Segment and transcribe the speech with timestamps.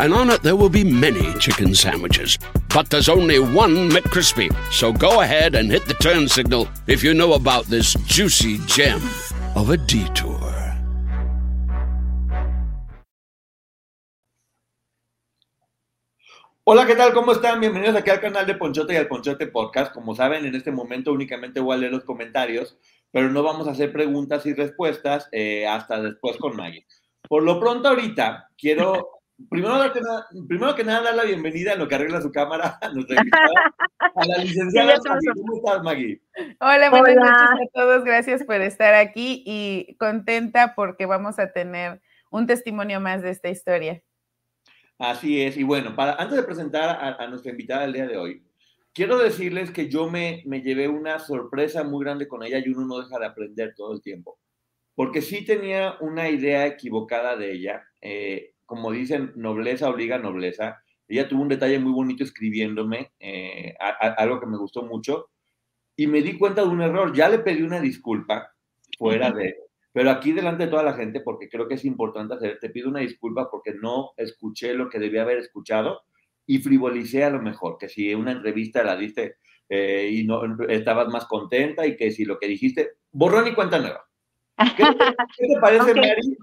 [0.00, 2.38] and on it there will be many chicken sandwiches.
[2.74, 4.48] But there's only one McCrispy.
[4.72, 9.00] So go ahead and hit the turn signal if you know about this juicy gem
[9.54, 10.40] of a detour.
[16.64, 17.12] Hola, ¿qué tal?
[17.12, 17.58] ¿Cómo están?
[17.58, 19.92] Bienvenidos aquí al canal de Ponchote y al Ponchote Podcast.
[19.92, 22.78] Como saben, en este momento únicamente voy a leer los comentarios,
[23.10, 26.86] pero no vamos a hacer preguntas y respuestas eh, hasta después con Maggie.
[27.28, 31.78] Por lo pronto, ahorita quiero, primero que, nada, primero que nada, dar la bienvenida en
[31.78, 35.32] lo que arregla su cámara a nuestra invitada, a la licenciada Maggie.
[35.34, 36.20] ¿Cómo estás, Maggie?
[36.60, 37.30] Hola, buenas Hola.
[37.30, 38.04] noches a todos.
[38.04, 43.48] Gracias por estar aquí y contenta porque vamos a tener un testimonio más de esta
[43.48, 44.02] historia.
[44.98, 48.18] Así es, y bueno, para, antes de presentar a, a nuestra invitada del día de
[48.18, 48.44] hoy,
[48.92, 52.86] quiero decirles que yo me, me llevé una sorpresa muy grande con ella y uno
[52.86, 54.38] no deja de aprender todo el tiempo.
[54.94, 57.82] Porque sí tenía una idea equivocada de ella.
[58.02, 60.80] eh, como dicen, nobleza obliga a nobleza.
[61.08, 65.28] Ella tuvo un detalle muy bonito escribiéndome, eh, a- a- algo que me gustó mucho,
[65.96, 67.12] y me di cuenta de un error.
[67.12, 68.54] Ya le pedí una disculpa
[68.96, 69.56] fuera de,
[69.92, 72.88] pero aquí delante de toda la gente, porque creo que es importante hacer, te pido
[72.88, 76.02] una disculpa porque no escuché lo que debía haber escuchado
[76.46, 79.34] y frivolicé a lo mejor, que si una entrevista la diste
[79.68, 83.80] eh, y no estabas más contenta y que si lo que dijiste, borrón y cuenta
[83.80, 84.04] nueva.
[84.76, 85.96] ¿Qué, te- qué te parece, Ok.
[85.96, 86.36] Mary,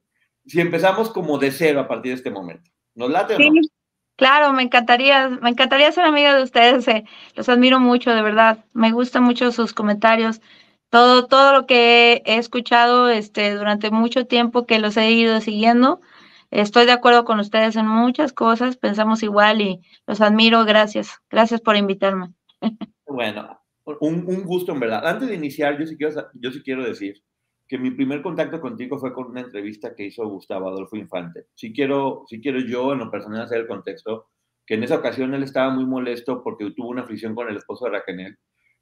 [0.48, 2.72] si empezamos como de cero a partir de este momento?
[2.96, 3.52] ¿Nos late o no?
[3.52, 3.70] Sí,
[4.16, 8.66] claro, me encantaría, me encantaría ser amiga de ustedes, eh, los admiro mucho, de verdad,
[8.74, 10.42] me gustan mucho sus comentarios,
[10.90, 16.02] todo, todo lo que he escuchado este, durante mucho tiempo que los he ido siguiendo,
[16.50, 21.62] estoy de acuerdo con ustedes en muchas cosas, pensamos igual y los admiro, gracias, gracias
[21.62, 22.34] por invitarme.
[23.10, 23.58] Bueno,
[24.02, 25.08] un, un gusto en verdad.
[25.08, 27.24] Antes de iniciar, yo sí, quiero, yo sí quiero decir
[27.68, 31.48] que mi primer contacto contigo fue con una entrevista que hizo Gustavo Adolfo Infante.
[31.54, 34.30] Sí quiero, sí quiero yo, en lo personal, hacer el contexto,
[34.66, 37.86] que en esa ocasión él estaba muy molesto porque tuvo una fricción con el esposo
[37.86, 38.38] de Raquel.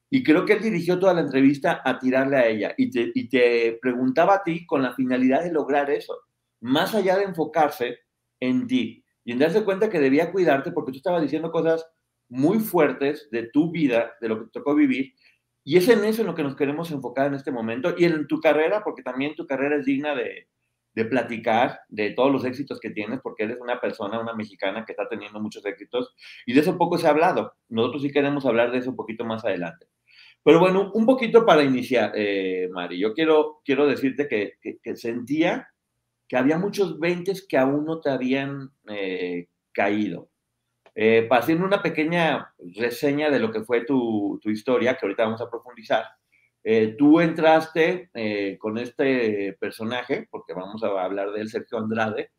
[0.10, 3.28] Y creo que él dirigió toda la entrevista a tirarle a ella y te, y
[3.28, 6.16] te preguntaba a ti con la finalidad de lograr eso,
[6.62, 8.00] más allá de enfocarse
[8.40, 11.86] en ti y en darse cuenta que debía cuidarte porque tú estabas diciendo cosas
[12.30, 15.14] muy fuertes de tu vida, de lo que te tocó vivir,
[15.66, 18.28] y es en eso en lo que nos queremos enfocar en este momento y en
[18.28, 20.48] tu carrera, porque también tu carrera es digna de,
[20.94, 24.94] de platicar de todos los éxitos que tienes, porque eres una persona, una mexicana que
[24.94, 26.16] está teniendo muchos éxitos,
[26.46, 27.54] y de eso poco se ha hablado.
[27.68, 29.88] Nosotros sí queremos hablar de eso un poquito más adelante.
[30.42, 34.96] Pero bueno, un poquito para iniciar, eh, Mari, yo quiero, quiero decirte que, que, que
[34.96, 35.68] sentía
[36.28, 40.30] que había muchos 20 que aún no te habían eh, caído.
[40.98, 45.26] Eh, para hacer una pequeña reseña de lo que fue tu, tu historia, que ahorita
[45.26, 46.06] vamos a profundizar,
[46.64, 52.32] eh, tú entraste eh, con este personaje, porque vamos a hablar de él, Sergio Andrade,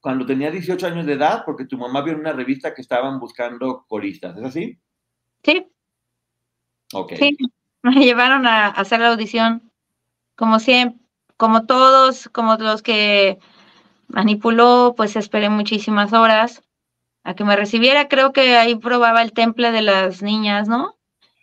[0.00, 3.18] cuando tenía 18 años de edad, porque tu mamá vio en una revista que estaban
[3.18, 4.78] buscando coristas, ¿es así?
[5.42, 5.66] Sí,
[6.92, 7.14] Ok.
[7.18, 7.36] sí,
[7.82, 9.72] me llevaron a, a hacer la audición,
[10.36, 11.00] como siempre,
[11.38, 13.38] como todos, como los que
[14.06, 16.62] manipuló, pues esperé muchísimas horas
[17.28, 18.08] a que me recibiera.
[18.08, 20.96] Creo que ahí probaba el temple de las niñas, ¿no?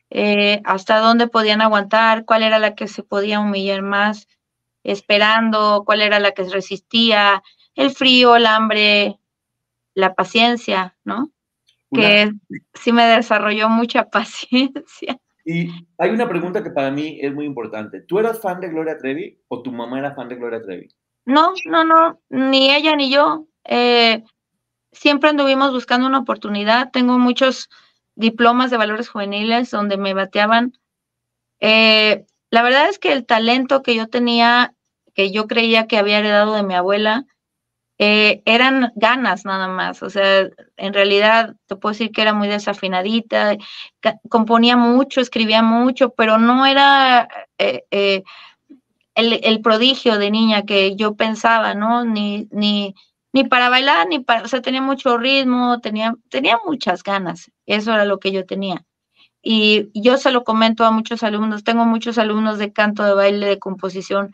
[0.10, 4.28] Eh, hasta dónde podían aguantar, cuál era la que se podía humillar más,
[4.84, 7.44] esperando, cuál era la que resistía,
[7.76, 9.20] el frío, el hambre,
[9.94, 11.30] la paciencia, ¿no?
[11.92, 12.32] Una- Que
[12.74, 15.20] sí me desarrolló mucha paciencia.
[15.46, 15.70] Y
[16.00, 18.02] hay una pregunta que para mí es muy importante.
[18.02, 20.88] ¿Tú eras fan de Gloria Trevi o tu mamá era fan de Gloria Trevi?
[21.26, 23.46] No, no, no, ni ella ni yo.
[23.64, 24.24] Eh,
[24.96, 26.92] siempre anduvimos buscando una oportunidad.
[26.92, 27.70] Tengo muchos
[28.16, 30.74] diplomas de valores juveniles donde me bateaban.
[31.60, 34.74] Eh, la verdad es que el talento que yo tenía,
[35.14, 37.26] que yo creía que había heredado de mi abuela,
[37.98, 40.04] eh, eran ganas nada más.
[40.04, 43.56] O sea, en realidad te puedo decir que era muy desafinadita,
[44.30, 47.28] componía mucho, escribía mucho, pero no era
[47.58, 48.24] eh,
[49.16, 52.04] el, el prodigio de niña que yo pensaba, ¿no?
[52.04, 52.96] Ni, ni,
[53.36, 57.92] ni para bailar, ni para, o sea, tenía mucho ritmo, tenía, tenía muchas ganas, eso
[57.94, 58.86] era lo que yo tenía.
[59.42, 63.46] Y yo se lo comento a muchos alumnos, tengo muchos alumnos de canto, de baile,
[63.46, 64.32] de composición,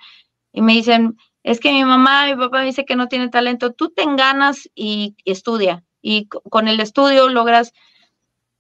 [0.54, 3.74] y me dicen, es que mi mamá, mi papá me dice que no tiene talento,
[3.74, 7.74] tú ten ganas y, estudia, y con el estudio logras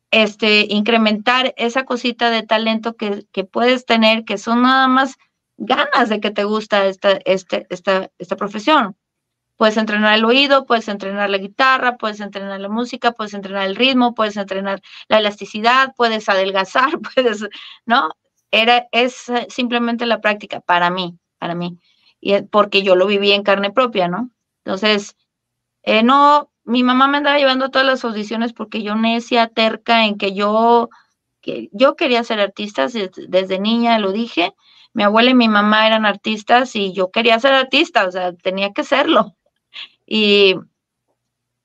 [0.09, 5.19] este, incrementar esa cosita de talento que, que, puedes tener, que son nada más
[5.57, 8.97] ganas de que te gusta esta, este, esta, esta profesión.
[9.61, 13.75] Puedes entrenar el oído, puedes entrenar la guitarra, puedes entrenar la música, puedes entrenar el
[13.75, 17.45] ritmo, puedes entrenar la elasticidad, puedes adelgazar, puedes,
[17.85, 18.09] ¿no?
[18.49, 21.77] Era, es simplemente la práctica para mí, para mí.
[22.19, 24.31] Y porque yo lo viví en carne propia, ¿no?
[24.65, 25.15] Entonces,
[25.83, 30.17] eh, no, mi mamá me andaba llevando todas las audiciones porque yo necia, terca en
[30.17, 30.89] que yo,
[31.39, 34.55] que yo quería ser artista desde, niña, lo dije.
[34.93, 38.73] Mi abuela y mi mamá eran artistas y yo quería ser artista, o sea, tenía
[38.73, 39.35] que serlo.
[40.13, 40.55] Y,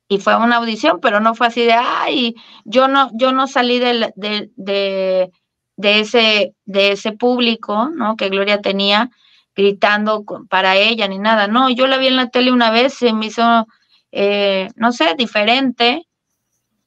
[0.08, 3.80] y fue una audición, pero no fue así de, ay, yo no, yo no salí
[3.80, 5.32] de, de, de,
[5.76, 8.14] de, ese, de ese público, ¿no?
[8.14, 9.10] Que Gloria tenía
[9.56, 11.48] gritando para ella ni nada.
[11.48, 13.66] No, yo la vi en la tele una vez, se me hizo
[14.12, 16.06] eh, no sé, diferente.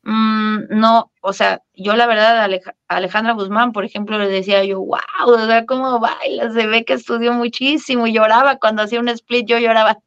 [0.03, 2.49] Mm, no, o sea, yo la verdad,
[2.87, 6.93] Alejandra Guzmán, por ejemplo, le decía yo, wow, o sea, cómo baila, se ve que
[6.93, 9.99] estudió muchísimo y lloraba cuando hacía un split, yo lloraba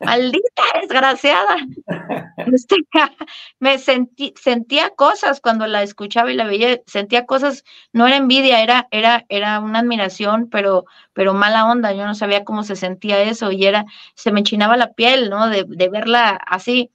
[0.00, 1.56] maldita desgraciada.
[3.58, 8.62] Me sentí, sentía cosas cuando la escuchaba y la veía, sentía cosas, no era envidia,
[8.62, 13.22] era, era, era una admiración, pero, pero mala onda, yo no sabía cómo se sentía
[13.22, 15.48] eso y era, se me enchinaba la piel, ¿no?
[15.48, 16.90] De, de verla así.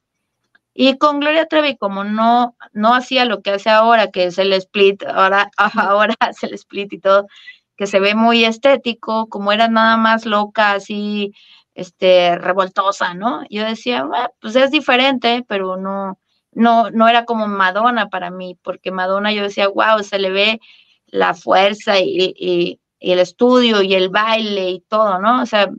[0.74, 4.53] Y con Gloria Trevi, como no, no hacía lo que hace ahora, que es el
[4.53, 7.27] split, ahora, ahora hace el split y todo,
[7.75, 11.33] que se ve muy estético, como era nada más loca, así,
[11.73, 13.44] este, revoltosa, ¿no?
[13.50, 14.07] Yo decía,
[14.39, 16.19] pues es diferente, pero no,
[16.51, 20.59] no, no era como Madonna para mí, porque Madonna yo decía, wow, se le ve
[21.07, 25.41] la fuerza y, el estudio y el baile y todo, ¿no?
[25.41, 25.69] O sea,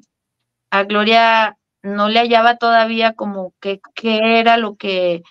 [0.70, 5.22] a Gloria no le hallaba todavía como que, era lo que,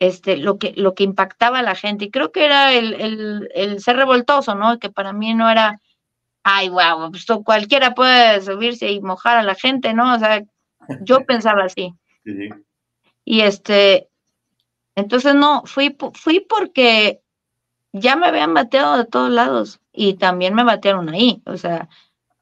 [0.00, 2.06] este, lo que, lo que impactaba a la gente.
[2.06, 4.78] Y creo que era el, el, el ser revoltoso, ¿no?
[4.80, 5.80] Que para mí no era
[6.42, 10.14] ay, wow, pues cualquiera puede subirse y mojar a la gente, ¿no?
[10.14, 10.42] O sea,
[11.02, 11.94] yo pensaba así.
[13.24, 14.08] Y este,
[14.94, 17.20] entonces no, fui, fui porque
[17.92, 21.88] ya me habían bateado de todos lados y también me batearon ahí, o sea,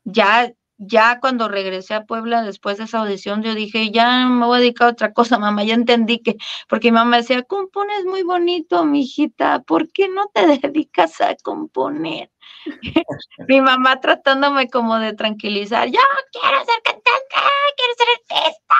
[0.04, 4.58] ya ya cuando regresé a Puebla después de esa audición, yo dije, ya me voy
[4.58, 6.36] a dedicar a otra cosa, mamá, ya entendí que,
[6.68, 11.34] porque mi mamá decía, compones muy bonito, mi hijita, ¿por qué no te dedicas a
[11.42, 12.30] componer?
[13.48, 16.00] mi mamá tratándome como de tranquilizar, yo
[16.32, 17.36] quiero ser cantante,
[17.76, 18.74] quiero ser artista.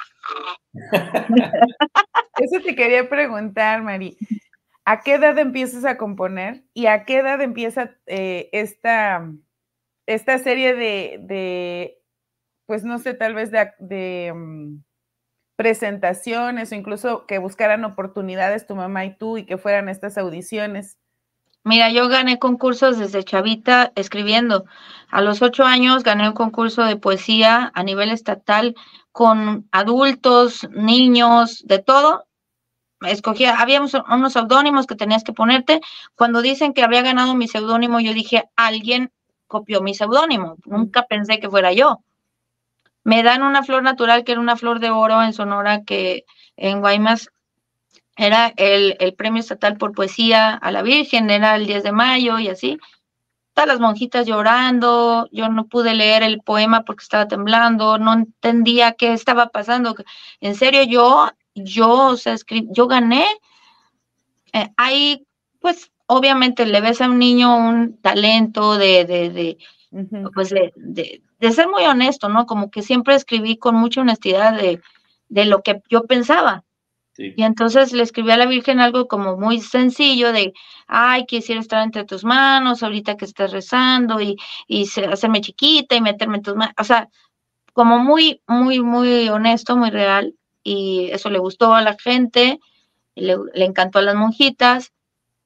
[2.39, 4.17] Eso te quería preguntar, Mari.
[4.85, 9.29] ¿A qué edad empiezas a componer y a qué edad empieza eh, esta
[10.09, 11.99] esta serie de,
[12.65, 14.83] pues no sé, tal vez de, mm,
[15.55, 20.98] presentaciones o incluso que buscaran oportunidades tu mamá y tú y que fueran estas audiciones?
[21.69, 24.65] Mira, yo gané concursos desde chavita escribiendo.
[25.11, 28.75] A los ocho años gané un concurso de poesía a nivel estatal
[29.13, 32.25] con adultos, niños, de todo.
[33.03, 35.83] Escogía, habíamos unos seudónimos que tenías que ponerte.
[36.15, 39.13] Cuando dicen que había ganado mi seudónimo, yo dije, alguien
[39.47, 40.57] copió mi seudónimo.
[40.65, 41.99] Nunca pensé que fuera yo.
[43.05, 46.25] Me dan una flor natural que era una flor de oro en Sonora que
[46.57, 47.29] en Guaymas
[48.19, 52.49] era el, premio estatal por poesía a la Virgen, era el 10 de mayo y
[52.49, 52.79] así.
[53.55, 58.93] Todas las monjitas llorando, yo no pude leer el poema porque estaba temblando, no entendía
[58.93, 59.95] qué estaba pasando.
[60.41, 62.35] En serio, yo, yo, o sea,
[62.73, 63.25] yo gané.
[64.53, 65.25] Eh, hay,
[65.61, 69.59] pues, obviamente le ves a un niño un talento de, de, de
[70.35, 72.47] pues de, de, ser muy honesto, ¿no?
[72.47, 74.81] Como que siempre escribí con mucha honestidad de,
[75.29, 76.65] de lo que yo pensaba.
[77.19, 80.53] Y entonces le escribí a la Virgen algo como muy sencillo de,
[80.87, 86.01] ay, quisiera estar entre tus manos ahorita que estás rezando y, y hacerme chiquita y
[86.01, 86.75] meterme en tus manos.
[86.79, 87.09] O sea,
[87.73, 90.35] como muy, muy, muy honesto, muy real.
[90.63, 92.61] Y eso le gustó a la gente,
[93.15, 94.93] le, le encantó a las monjitas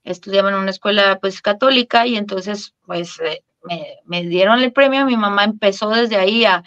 [0.05, 3.43] estudiaba en una escuela pues católica y entonces pues eh,
[4.05, 6.65] me, dieron el premio, mi mamá empezó desde ahí a,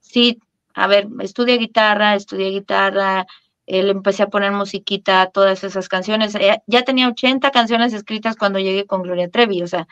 [0.00, 0.40] sí,
[0.74, 3.26] a ver, estudia guitarra, estudié guitarra,
[3.66, 8.86] él empecé a poner musiquita, todas esas canciones, ya tenía 80 canciones escritas cuando llegué
[8.86, 9.86] con Gloria Trevi, o sea,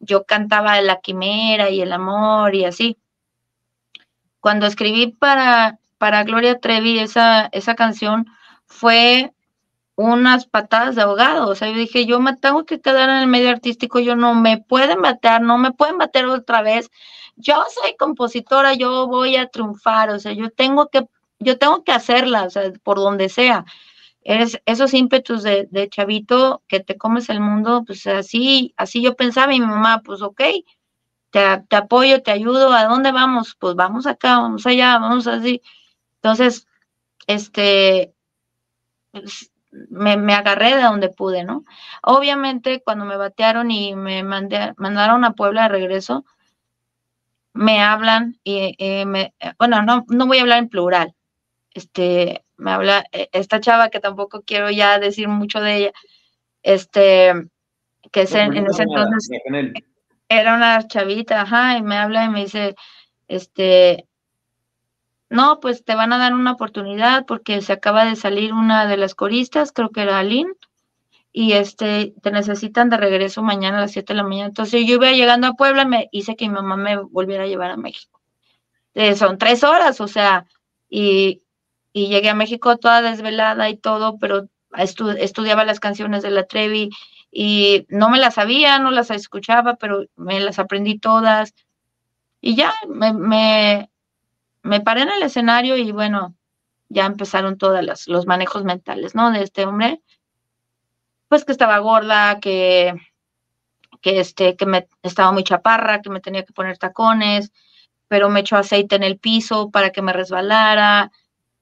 [0.00, 2.98] yo cantaba La Quimera y El Amor y así.
[4.40, 8.26] Cuando escribí para, para Gloria Trevi esa, esa canción
[8.66, 9.32] fue
[9.94, 11.48] unas patadas de ahogado.
[11.48, 14.34] O sea, yo dije, yo me tengo que quedar en el medio artístico, yo no
[14.34, 16.90] me pueden batear, no me pueden bater otra vez.
[17.36, 21.06] Yo soy compositora, yo voy a triunfar, o sea, yo tengo que,
[21.42, 23.64] yo tengo que hacerla, o sea, por donde sea.
[24.22, 29.54] eres esos ímpetus de, chavito que te comes el mundo, pues así, así yo pensaba
[29.54, 30.40] y mi mamá, pues ok,
[31.30, 33.56] te, te apoyo, te ayudo, ¿a dónde vamos?
[33.58, 35.62] Pues vamos acá, vamos allá, vamos así.
[36.16, 36.68] Entonces,
[37.26, 38.14] este,
[39.12, 39.50] pues,
[39.90, 41.64] me, me, agarré de donde pude, ¿no?
[42.02, 46.24] Obviamente, cuando me batearon y me mandé, mandaron a Puebla de regreso,
[47.54, 51.14] me hablan y me, bueno, no, no voy a hablar en plural,
[51.74, 55.92] este, me habla e, esta chava que tampoco quiero ya decir mucho de ella,
[56.62, 57.32] este,
[58.10, 59.30] que es en, ese entonces
[60.28, 62.74] era una chavita, ajá, y me habla y me dice,
[63.28, 64.06] este,
[65.28, 68.96] no, pues te van a dar una oportunidad porque se acaba de salir una de
[68.96, 70.52] las coristas, creo que era Aline,
[71.32, 74.48] y este, te necesitan de regreso mañana a las 7 de la mañana.
[74.48, 77.46] Entonces yo iba llegando a Puebla y me hice que mi mamá me volviera a
[77.46, 78.20] llevar a México.
[78.94, 80.46] Eh, son tres horas, o sea,
[80.90, 81.41] y,
[81.92, 86.90] y llegué a México toda desvelada y todo, pero estudiaba las canciones de la Trevi
[87.30, 91.54] y no me las sabía, no las escuchaba, pero me las aprendí todas.
[92.40, 93.88] Y ya me,
[94.84, 96.34] paré en el escenario y bueno,
[96.88, 99.30] ya empezaron todos los manejos mentales, ¿no?
[99.30, 100.02] De este hombre,
[101.28, 102.94] pues que estaba gorda, que,
[104.02, 107.52] que, este, que me estaba muy chaparra, que me tenía que poner tacones,
[108.08, 111.12] pero me echó aceite en el piso para que me resbalara,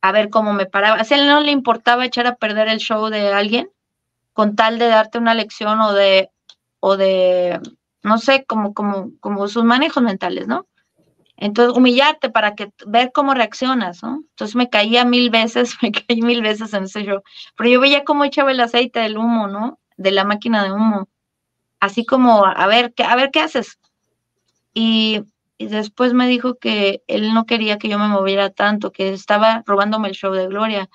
[0.02, 1.00] a ver cómo me paraba.
[1.00, 3.70] A él no le importaba echar a perder el show de alguien
[4.32, 6.30] con tal de darte una lección o de,
[6.80, 7.60] o de,
[8.02, 10.66] no sé, como, como, como sus manejos mentales, ¿no?
[11.36, 14.22] Entonces, humillarte para que ver cómo reaccionas, ¿no?
[14.30, 17.22] Entonces me caía mil veces, me caí mil veces en ese show.
[17.56, 19.78] Pero yo veía cómo echaba el aceite del humo, ¿no?
[19.96, 21.08] De la máquina de humo.
[21.80, 23.78] Así como, a ver, a ver qué haces.
[24.74, 25.22] Y
[25.60, 29.62] y después me dijo que él no quería que yo me moviera tanto, que estaba
[29.66, 30.88] robándome el show de Gloria.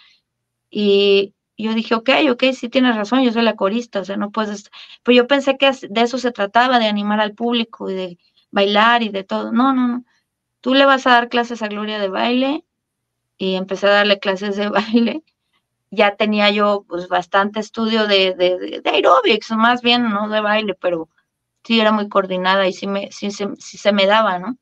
[0.72, 4.32] Y yo dije, ok, ok, sí tienes razón, yo soy la corista, o sea, no
[4.32, 4.72] puedes.
[5.04, 8.18] Pero yo pensé que de eso se trataba, de animar al público y de
[8.50, 9.52] bailar y de todo.
[9.52, 10.06] No, no, no.
[10.62, 12.66] Tú le vas a dar clases a Gloria de baile
[13.38, 15.24] y empecé a darle clases de baile.
[15.92, 20.76] Ya tenía yo pues bastante estudio de, de, de aerobics, más bien, no de baile,
[20.76, 21.10] pero
[21.66, 24.58] sí era muy coordinada y sí, me, sí, se me daba, ¿no?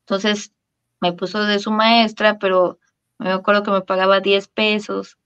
[0.00, 0.52] Entonces
[1.00, 2.78] me puso de su maestra, pero
[3.18, 5.18] me acuerdo que me pagaba 10 pesos.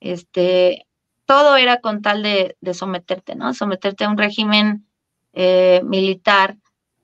[0.00, 0.86] Este,
[1.24, 3.54] todo era con tal de, someterte, ¿no?
[3.54, 4.86] Someterte a un régimen
[5.32, 6.56] eh, militar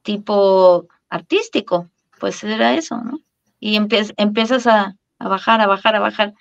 [0.03, 3.21] tipo artístico, pues era eso, ¿no?
[3.61, 6.35] Y empiezas a, a, bajar, a bajar, a bajar,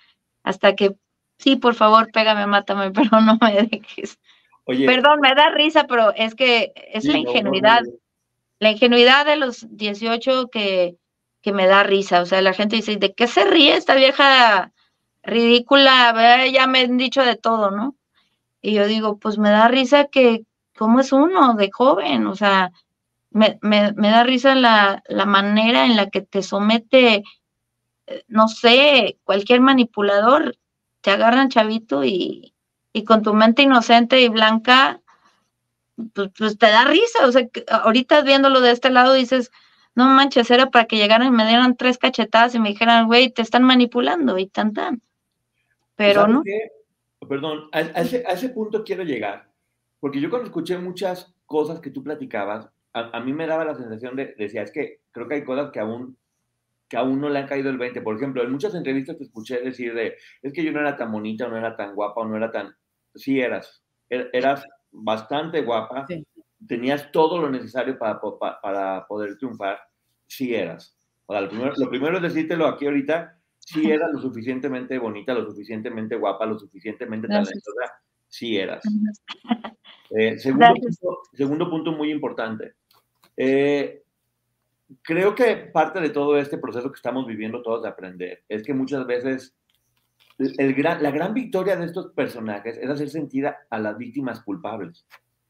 [0.44, 0.96] hasta que,
[1.38, 4.20] sí, por favor, pégame, mátame, pero no me dejes.
[4.66, 7.82] Perdón, me da risa, pero es que es la ingenuidad,
[8.60, 10.98] la ingenuidad de los 18 que,
[11.42, 12.22] que me da risa.
[12.22, 14.72] O sea, la gente dice, ¿de qué se ríe esta vieja
[15.22, 16.48] ridícula?
[16.52, 17.96] Ya me han dicho de todo, ¿no?
[18.62, 20.42] Y yo digo, pues me da risa que,
[20.76, 22.26] ¿cómo es uno de joven?
[22.26, 22.72] O sea,
[23.30, 27.24] me, me, me da risa la, la manera en la que te somete,
[28.08, 30.58] eh, no sé, cualquier manipulador,
[31.02, 32.55] te agarran chavito y,
[32.96, 35.02] y con tu mente inocente y blanca,
[36.14, 37.28] pues, pues, te da risa.
[37.28, 39.52] O sea, ahorita viéndolo de este lado dices,
[39.96, 43.30] no manches, era para que llegaran y me dieran tres cachetadas y me dijeran, güey,
[43.32, 45.02] te están manipulando y tan tan.
[45.98, 46.42] Pero no.
[47.28, 49.50] Perdón, a, ese, a, ese, punto quiero llegar,
[50.00, 54.16] porque yo cuando escuché muchas cosas que tú platicabas, a, mí me daba la sensación
[54.16, 56.18] de, decía, es que creo que hay cosas que aún
[56.88, 58.02] que aún no le han caído el 20.
[58.02, 61.12] Por ejemplo, en muchas entrevistas te escuché decir de, es que yo no era tan
[61.12, 62.75] bonita, o no era tan guapa, o no era tan
[63.16, 63.84] sí eras.
[64.10, 66.06] Er, eras bastante guapa,
[66.68, 68.20] tenías todo lo necesario para,
[68.62, 69.80] para, poder triunfar,
[70.28, 70.96] sí eras.
[71.28, 76.16] lo, primero, lo primero es decírtelo aquí ahorita, sí eras lo suficientemente bonita, lo suficientemente
[76.16, 77.94] guapa, lo suficientemente talentosa,
[78.28, 78.84] sí eras.
[80.12, 82.76] Eh, segundo, punto, segundo, punto, muy importante.
[83.36, 84.04] Eh,
[85.02, 88.74] creo que parte de todo este proceso que estamos viviendo todos de aprender es que
[88.74, 89.56] muchas veces
[90.38, 95.06] la gran victoria de estos personajes es hacer sentir a, las víctimas culpables.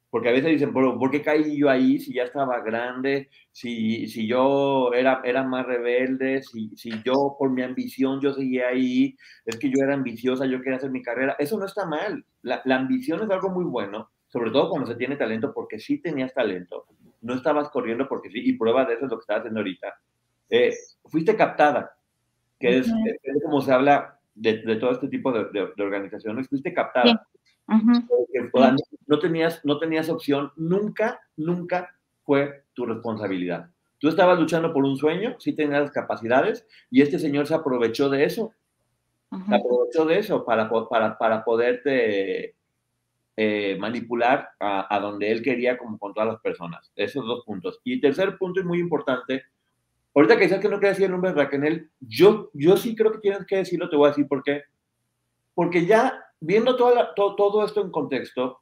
[0.09, 3.29] Porque a veces dicen, ¿por, qué caí yo ahí si ya estaba grande?
[3.51, 8.69] Si, si yo era, era más rebelde, si, si yo por mi ambición yo seguía
[8.69, 11.35] ahí, es que yo era ambiciosa, yo quería hacer mi carrera.
[11.37, 12.23] Eso no está mal.
[12.43, 15.97] La, la ambición es algo muy bueno, sobre todo cuando se tiene talento, porque sí
[15.97, 16.85] tenías talento.
[17.21, 19.95] No estabas corriendo porque sí, y prueba de eso es lo que estás haciendo ahorita.
[20.49, 20.73] Eh,
[21.05, 21.97] fuiste captada,
[22.57, 27.27] que es, es como se habla de, todo este tipo de, organizaciones, fuiste captada.
[29.07, 33.69] no, tenías, no tenías opción, nunca, nunca fue tu responsabilidad.
[33.97, 38.25] Tú estabas luchando por un sueño, sí tenías capacidades, y este señor se aprovechó de
[38.25, 38.53] eso
[39.31, 42.55] Se aprovechó de eso para, para, para poderte
[43.37, 46.91] eh, manipular a, a, donde él quería, como con todas las personas.
[46.95, 47.79] Esos dos puntos.
[47.83, 49.43] Y tercer punto y muy importante,
[50.15, 53.11] ahorita que dices que no quieres decir el nombre de Raquel, yo, yo sí creo
[53.11, 54.63] que tienes que decirlo, te voy a decir por qué.
[55.53, 58.61] Porque ya viendo toda todo, todo esto en contexto,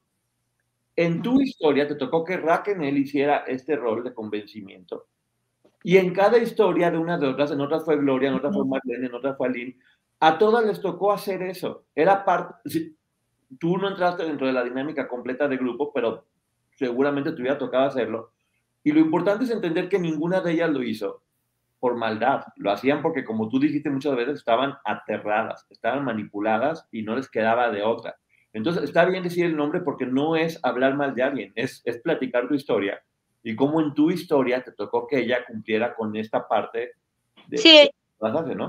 [0.96, 5.08] en tu historia te tocó que Raquel hiciera este rol de convencimiento.
[5.84, 8.66] Y en cada historia de unas de otras, en otras fue Gloria, en otras fue
[8.66, 9.78] Marlene, en otras fue Aline,
[10.20, 11.86] a todas les tocó hacer eso.
[11.94, 12.94] Era parte,
[13.60, 16.26] tú no entraste dentro de la dinámica completa de grupo, pero
[16.78, 18.32] seguramente te hubiera tocado hacerlo.
[18.84, 21.23] Y lo importante es entender que ninguna de ellas lo hizo
[21.84, 27.02] por maldad, lo hacían porque, como tú dijiste muchas veces, estaban aterradas, estaban manipuladas y
[27.02, 28.16] no les quedaba de otra.
[28.54, 31.98] Entonces, está bien decir el nombre porque no es hablar mal de alguien, es, es
[31.98, 33.04] platicar tu historia
[33.44, 36.94] y cómo en tu historia te tocó que ella cumpliera con esta parte
[37.48, 37.90] de sí.
[38.22, 38.68] ¿no?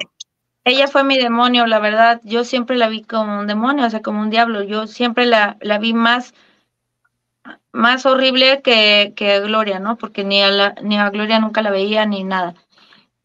[0.65, 2.21] Ella fue mi demonio, la verdad.
[2.25, 4.65] Yo siempre la vi como un demonio, o sea, como un diablo.
[4.65, 6.35] Yo siempre la, la vi más,
[7.71, 9.99] más horrible que, que Gloria, ¿no?
[9.99, 12.57] Porque ni a, la, ni a Gloria nunca la veía ni nada.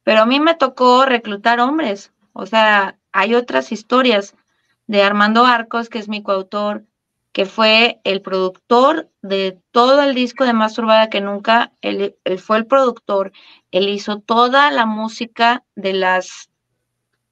[0.10, 2.12] Pero a mí me tocó reclutar hombres.
[2.34, 4.34] O sea, hay otras historias
[4.88, 6.84] de Armando Arcos, que es mi coautor,
[7.32, 11.74] que fue el productor de todo el disco de Más Turbada que Nunca.
[11.82, 13.34] Él, fue el productor,
[13.70, 16.50] él hizo toda la música de las,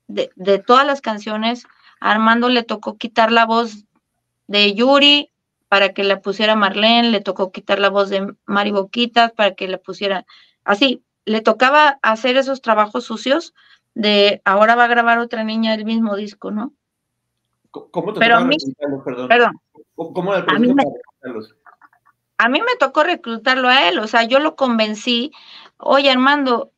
[0.05, 0.29] de,
[0.59, 1.65] todas las canciones.
[1.99, 3.85] Armando le tocó quitar la voz
[4.45, 5.31] de Yuri
[5.67, 9.67] para que la pusiera Marlene, le tocó quitar la voz de Mari Boquitas para que
[9.67, 10.27] la pusiera
[10.63, 13.53] así, le tocaba hacer esos trabajos sucios
[13.93, 16.73] de ahora va a grabar otra niña el mismo disco, ¿no?
[17.71, 18.55] ¿Cómo te Pero a mí,
[19.03, 19.27] perdón?
[19.27, 19.51] perdón
[19.95, 20.83] ¿Cómo, a, mí me,
[22.37, 25.31] a mí me tocó reclutarlo a él, o sea, yo lo convencí,
[25.77, 26.71] oye Armando,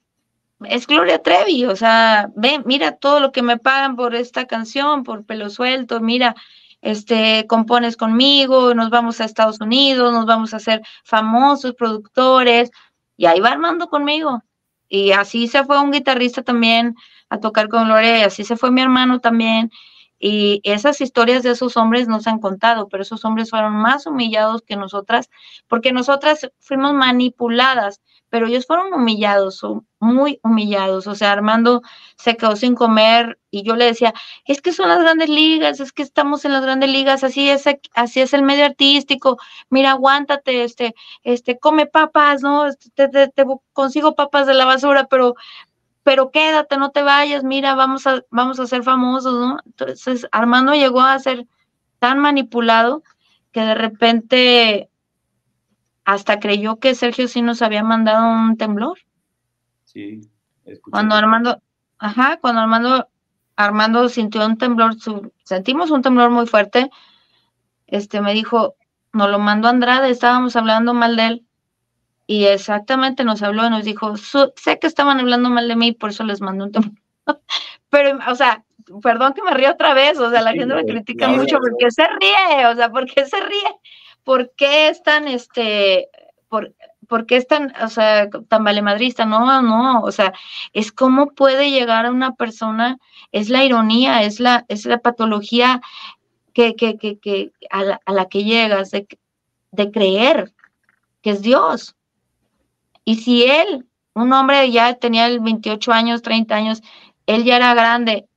[0.64, 5.04] es Gloria Trevi, o sea, ven, mira todo lo que me pagan por esta canción,
[5.04, 6.36] por pelo suelto, mira,
[6.82, 12.72] este, compones conmigo, nos vamos a Estados Unidos, nos vamos a hacer famosos productores,
[13.20, 14.44] y ahí va Armando conmigo.
[14.88, 16.96] Y así se fue un guitarrista también
[17.30, 19.72] a tocar con Gloria, y así se fue mi hermano también.
[20.20, 24.62] Y esas historias de esos hombres nos han contado, pero esos hombres fueron más humillados
[24.62, 25.30] que nosotras,
[25.68, 29.62] porque nosotras fuimos manipuladas pero ellos fueron humillados,
[30.00, 31.08] muy humillados.
[31.08, 31.82] O sea, Armando
[32.16, 34.14] se quedó sin comer y yo le decía,
[34.46, 37.64] es que son las grandes ligas, es que estamos en las grandes ligas, así es,
[37.96, 39.38] así es el medio artístico.
[39.70, 42.68] Mira, aguántate, este, este, come papas, ¿no?
[42.68, 45.36] Este, te, te, consigo papas de la basura, pero,
[46.04, 49.60] pero quédate, no te vayas, mira, vamos a, vamos a ser famosos, ¿no?
[49.66, 51.46] Entonces, Armando llegó a ser
[52.00, 53.04] tan manipulado
[53.52, 54.90] que de repente
[56.06, 58.98] hasta creyó que Sergio sí nos había mandado un temblor.
[59.84, 60.22] Sí.
[60.90, 61.62] Cuando Armando,
[62.00, 63.10] ajá, cuando Armando,
[63.56, 64.96] Armando sintió un temblor,
[65.44, 66.90] sentimos un temblor muy fuerte,
[67.88, 68.76] este me dijo,
[69.14, 71.46] nos lo mandó Andrade, estábamos hablando mal de él,
[72.30, 76.12] y exactamente nos habló y nos dijo, sé que estaban hablando mal de mí, por
[76.12, 76.94] eso les mandó un temblor.
[77.90, 78.64] Pero, o sea,
[79.02, 82.04] perdón que me río otra vez, o sea, la gente me critica mucho porque se
[82.06, 83.80] ríe, o sea, porque se ríe.
[84.24, 86.08] ¿por qué es tan, este,
[86.50, 86.76] por,
[87.08, 89.26] por qué es tan, o sea, tan valemadrista?
[89.26, 90.32] No, no, o sea,
[90.74, 93.00] es cómo puede llegar a una persona,
[93.32, 95.82] es la ironía, es la, es la patología
[96.54, 99.08] que, que, que, que a, la, a, la, que llegas, de,
[99.72, 100.54] de creer
[101.24, 101.96] que es Dios.
[103.10, 106.84] Y si él, un hombre ya tenía 28 años, 30 años,
[107.26, 108.30] él ya era grande,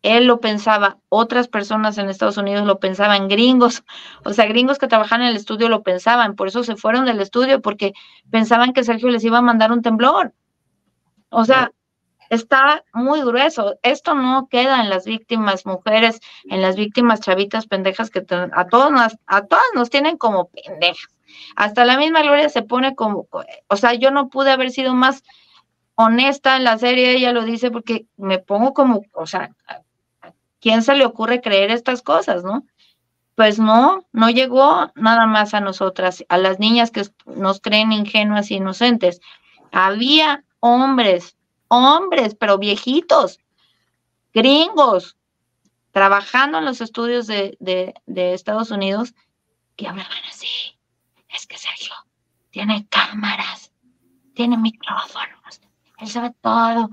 [0.00, 3.84] él lo pensaba, otras personas en Estados Unidos lo pensaban, gringos,
[4.24, 7.20] o sea, gringos que trabajaban en el estudio lo pensaban, por eso se fueron del
[7.20, 7.92] estudio, porque
[8.30, 10.32] pensaban que Sergio les iba a mandar un temblor.
[11.28, 11.72] O sea,
[12.30, 13.78] está muy grueso.
[13.82, 18.90] Esto no queda en las víctimas mujeres, en las víctimas chavitas pendejas que a todos
[18.90, 21.13] nos, a todas nos tienen como pendejas.
[21.56, 23.28] Hasta la misma Gloria se pone como,
[23.68, 25.22] o sea, yo no pude haber sido más
[25.94, 29.50] honesta en la serie, ella lo dice porque me pongo como, o sea,
[30.60, 32.64] ¿quién se le ocurre creer estas cosas, no?
[33.34, 38.50] Pues no, no llegó nada más a nosotras, a las niñas que nos creen ingenuas
[38.50, 39.20] e inocentes.
[39.72, 41.36] Había hombres,
[41.68, 43.40] hombres, pero viejitos,
[44.32, 45.16] gringos,
[45.90, 49.14] trabajando en los estudios de, de, de Estados Unidos,
[49.76, 50.73] que hablaban así.
[51.34, 51.94] Es que Sergio
[52.50, 53.72] tiene cámaras,
[54.34, 55.60] tiene micrófonos,
[55.98, 56.90] él sabe todo.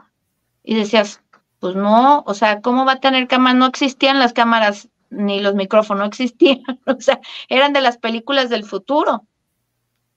[0.63, 1.21] Y decías,
[1.59, 3.57] pues no, o sea, ¿cómo va a tener cámara?
[3.57, 8.49] No existían las cámaras ni los micrófonos, no existían, o sea, eran de las películas
[8.49, 9.27] del futuro.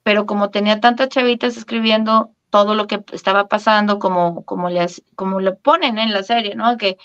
[0.02, 5.40] Pero como tenía tantas chavitas escribiendo todo lo que estaba pasando, como, como, le, como
[5.40, 6.76] lo ponen en la serie, ¿no?
[6.76, 6.98] Que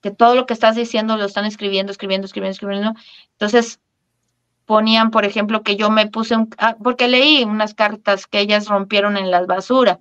[0.00, 2.94] que todo lo que estás diciendo lo están escribiendo, escribiendo, escribiendo, escribiendo.
[3.32, 3.80] Entonces,
[4.70, 8.68] ponían, por ejemplo, que yo me puse un, ah, porque leí unas cartas que ellas
[8.68, 9.98] rompieron en la basura.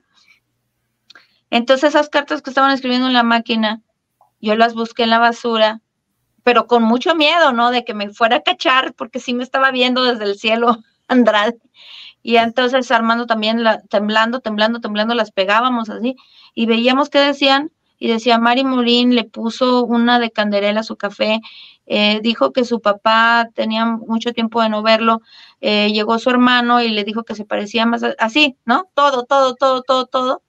[1.50, 3.82] Entonces, esas cartas que estaban escribiendo en la máquina,
[4.40, 5.82] yo las busqué en la basura,
[6.44, 7.72] pero con mucho miedo, ¿no?
[7.72, 10.78] De que me fuera a cachar, porque sí me estaba viendo desde el cielo
[11.08, 11.58] Andrade.
[12.22, 16.16] Y entonces Armando también la, temblando, temblando, temblando, las pegábamos así
[16.54, 20.96] y veíamos que decían y decía Mari Morín le puso una de canderela a su
[20.96, 21.42] café,
[21.86, 25.22] eh, dijo que su papá tenía mucho tiempo de no verlo,
[25.60, 28.90] eh, llegó su hermano y le dijo que se parecía más así, ¿no?
[28.94, 30.44] Todo, todo, todo, todo, todo.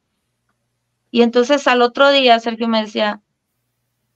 [1.11, 3.21] Y entonces al otro día Sergio me decía,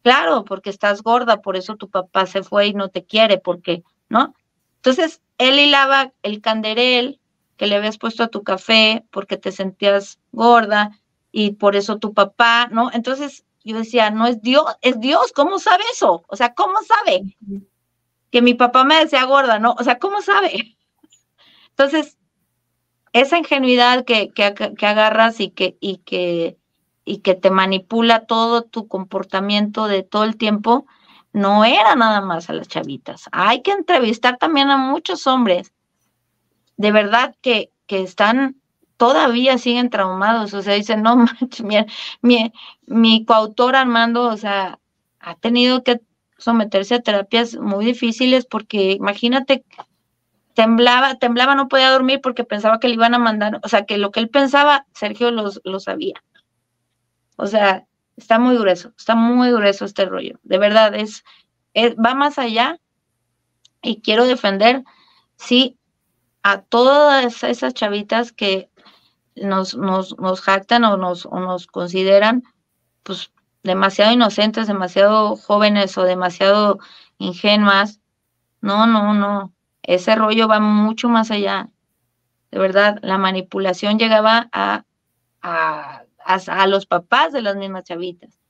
[0.02, 3.82] claro, porque estás gorda, por eso tu papá se fue y no te quiere, porque,
[4.08, 4.34] ¿no?
[4.76, 7.20] Entonces él hilaba el canderel
[7.56, 11.00] que le habías puesto a tu café porque te sentías gorda
[11.36, 12.92] y por eso tu papá, ¿no?
[12.92, 16.22] Entonces yo decía, no es Dios, es Dios, ¿cómo sabe eso?
[16.28, 17.36] O sea, ¿cómo sabe?
[18.30, 19.74] Que mi papá me decía gorda, ¿no?
[19.76, 20.76] O sea, ¿cómo sabe?
[21.70, 22.18] Entonces,
[23.12, 26.56] esa ingenuidad que, que, que agarras y que, y, que,
[27.04, 30.86] y que te manipula todo tu comportamiento de todo el tiempo,
[31.32, 33.24] no era nada más a las chavitas.
[33.32, 35.72] Hay que entrevistar también a muchos hombres,
[36.76, 38.60] de verdad que, que están
[38.96, 41.76] todavía siguen traumados, o sea, dicen, no manches, mi,
[42.22, 42.52] mi,
[42.86, 44.78] mi coautor Armando, o sea,
[45.20, 46.00] ha tenido que
[46.38, 49.64] someterse a terapias muy difíciles porque imagínate,
[50.54, 53.98] temblaba, temblaba, no podía dormir porque pensaba que le iban a mandar, o sea, que
[53.98, 56.22] lo que él pensaba, Sergio lo sabía.
[57.36, 61.24] O sea, está muy grueso, está muy grueso este rollo, de verdad, es,
[61.72, 62.78] es va más allá
[63.82, 64.84] y quiero defender,
[65.36, 65.78] sí,
[66.42, 68.68] a todas esas chavitas que
[69.36, 72.42] nos, nos, nos jactan o nos, o nos consideran
[73.02, 76.78] pues demasiado inocentes, demasiado jóvenes o demasiado
[77.18, 78.00] ingenuas.
[78.60, 79.52] No, no, no.
[79.82, 81.68] Ese rollo va mucho más allá.
[82.50, 84.84] De verdad, la manipulación llegaba a,
[85.42, 88.40] a, a, los papás de las mismas chavitas.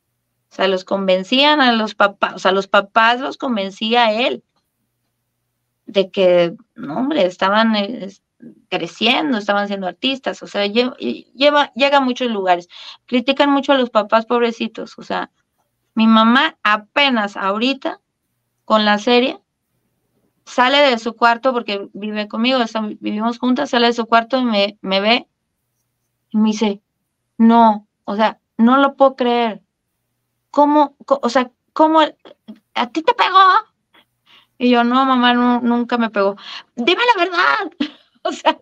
[0.51, 4.45] O sea, los convencían a los papás, o sea, los papás los convencía a él
[5.87, 7.75] de que, no, hombre, estaban,
[8.69, 12.69] creciendo, estaban siendo artistas, o sea, lleva, llega a muchos lugares.
[13.07, 15.31] Critican mucho a los papás pobrecitos, o sea,
[15.95, 18.01] mi mamá apenas ahorita
[18.65, 19.41] con la serie
[20.45, 22.59] sale de su cuarto porque vive conmigo,
[23.01, 25.29] vivimos juntas, sale de su cuarto y me, me ve
[26.31, 26.83] y me dice,
[27.39, 29.63] no, o sea, no lo puedo creer.
[30.51, 33.39] ¿Cómo, o sea, cómo, a ti te pegó?
[34.59, 36.37] Y yo, no, mamá, nunca me pegó.
[36.77, 37.91] Dime la verdad.
[38.29, 38.59] o sea,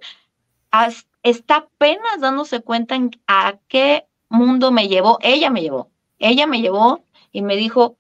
[1.22, 5.18] está apenas dándose cuenta en a qué mundo me llevó.
[5.22, 5.90] Ella me llevó.
[6.18, 7.98] Ella me llevó y me dijo,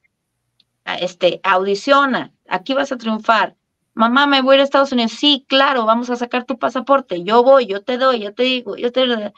[0.84, 3.56] este, audiciona, aquí vas a triunfar.
[3.94, 5.12] Mamá, me voy a ir a Estados Unidos.
[5.12, 7.22] Sí, claro, vamos a sacar tu pasaporte.
[7.24, 9.32] Yo voy, yo te doy, yo te digo, yo te...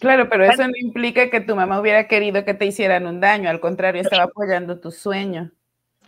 [0.00, 3.48] Claro, pero eso no implica que tu mamá hubiera querido que te hicieran un daño,
[3.48, 5.52] al contrario, estaba apoyando tu sueño.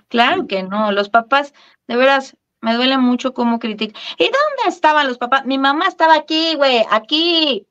[0.09, 1.55] Claro que no, los papás,
[1.87, 4.01] de veras, me duele mucho cómo critican.
[4.17, 5.45] ¿Y dónde estaban los papás?
[5.45, 7.67] Mi mamá estaba aquí, güey, aquí.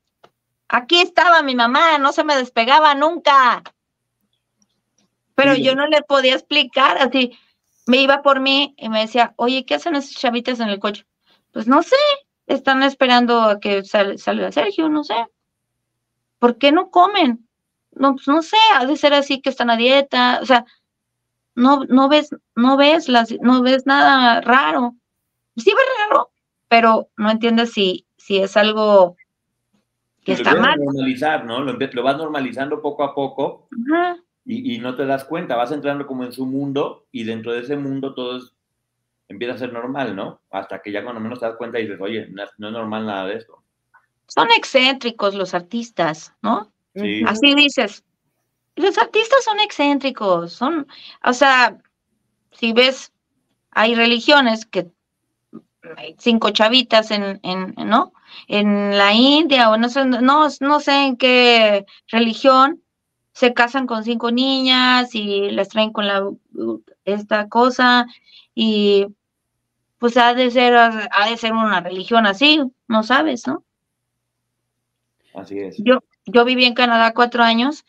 [0.67, 3.63] Aquí estaba mi mamá, no se me despegaba nunca.
[5.33, 7.35] Pero yo no le podía explicar, así
[7.87, 11.07] me iba por mí y me decía, oye, ¿qué hacen esas chavitas en el coche?
[11.51, 11.95] Pues no sé,
[12.45, 15.15] están esperando a que salga Sergio, no sé.
[16.37, 17.49] ¿Por qué no comen?
[17.93, 20.65] No, pues no sé, ha de ser así que están a dieta, o sea,
[21.55, 24.95] no, no ves, no ves las, no ves nada raro.
[25.55, 26.31] Sí ves raro,
[26.67, 29.15] pero no entiendes si, si es algo
[30.23, 30.79] que está mal.
[30.79, 31.61] normalizar, ¿no?
[31.61, 33.67] Lo, lo, vas normalizando poco a poco
[34.45, 37.59] y, y, no te das cuenta, vas entrando como en su mundo y dentro de
[37.59, 38.39] ese mundo todo
[39.27, 40.41] empieza a ser normal, ¿no?
[40.49, 43.05] Hasta que ya cuando menos te das cuenta y dices, oye, no, no es normal
[43.05, 43.61] nada de esto.
[44.27, 46.71] Son excéntricos los artistas, ¿no?
[46.95, 47.23] Sí.
[47.27, 48.03] Así dices,
[48.75, 50.87] los artistas son excéntricos, son,
[51.23, 51.77] o sea,
[52.51, 53.11] si ves,
[53.71, 54.91] hay religiones que
[55.97, 58.13] hay cinco chavitas en, en, ¿no?
[58.47, 62.81] En la India o no sé, no, no sé en qué religión
[63.33, 66.29] se casan con cinco niñas y las traen con la
[67.05, 68.05] esta cosa
[68.55, 69.07] y
[69.97, 73.63] pues ha de ser ha de ser una religión así, no sabes, ¿no?
[75.33, 75.77] Así es.
[75.79, 77.85] Yo yo viví en Canadá cuatro años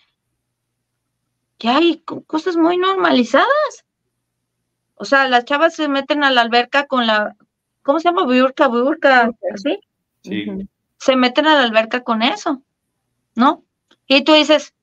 [1.59, 3.85] ya hay cosas muy normalizadas.
[4.97, 7.37] O sea, las chavas se meten a la alberca con la,
[7.83, 8.25] ¿cómo se llama?
[8.25, 9.79] Burka, burka, ¿así?
[10.23, 10.47] Sí.
[10.99, 12.63] Se meten a la alberca con eso,
[13.35, 13.65] ¿no?
[14.07, 14.75] Y tú dices,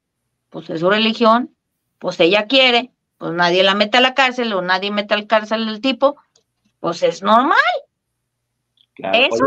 [0.50, 1.56] pues es su religión,
[2.00, 5.68] pues ella quiere, pues nadie la mete a la cárcel o nadie mete al cárcel
[5.68, 6.18] al tipo,
[6.80, 7.58] pues es normal.
[8.98, 9.46] eso,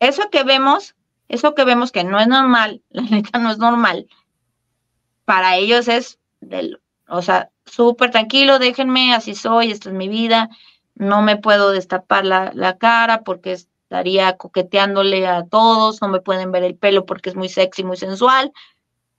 [0.00, 0.94] eso que vemos,
[1.28, 4.08] eso que vemos que no es normal, la neta no es normal,
[5.24, 6.18] para ellos es,
[7.08, 10.48] o sea, súper tranquilo, déjenme, así soy, esta es mi vida,
[10.94, 16.50] no me puedo destapar la, la cara porque estaría coqueteándole a todos, no me pueden
[16.50, 18.52] ver el pelo porque es muy sexy, muy sensual,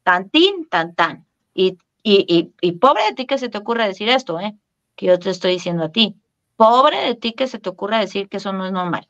[0.04, 1.26] tantín, tan, tan.
[1.54, 4.56] Y, y, y, pobre de ti que se te ocurra decir esto, ¿eh?
[4.96, 6.16] Que yo te estoy diciendo a ti.
[6.56, 9.06] Pobre de ti que se te ocurra decir que eso no es normal.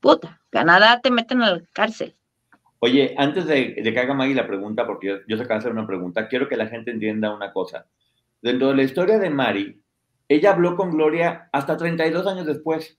[0.00, 2.16] Puta, Canadá te meten a la cárcel.
[2.80, 5.72] Oye, antes de, que haga Maggie la pregunta, porque yo, yo se acaba de hacer
[5.72, 7.86] una pregunta, quiero que la gente entienda una cosa.
[8.40, 9.82] Dentro de la historia de Mari,
[10.28, 12.98] ella habló con Gloria hasta 32 años después.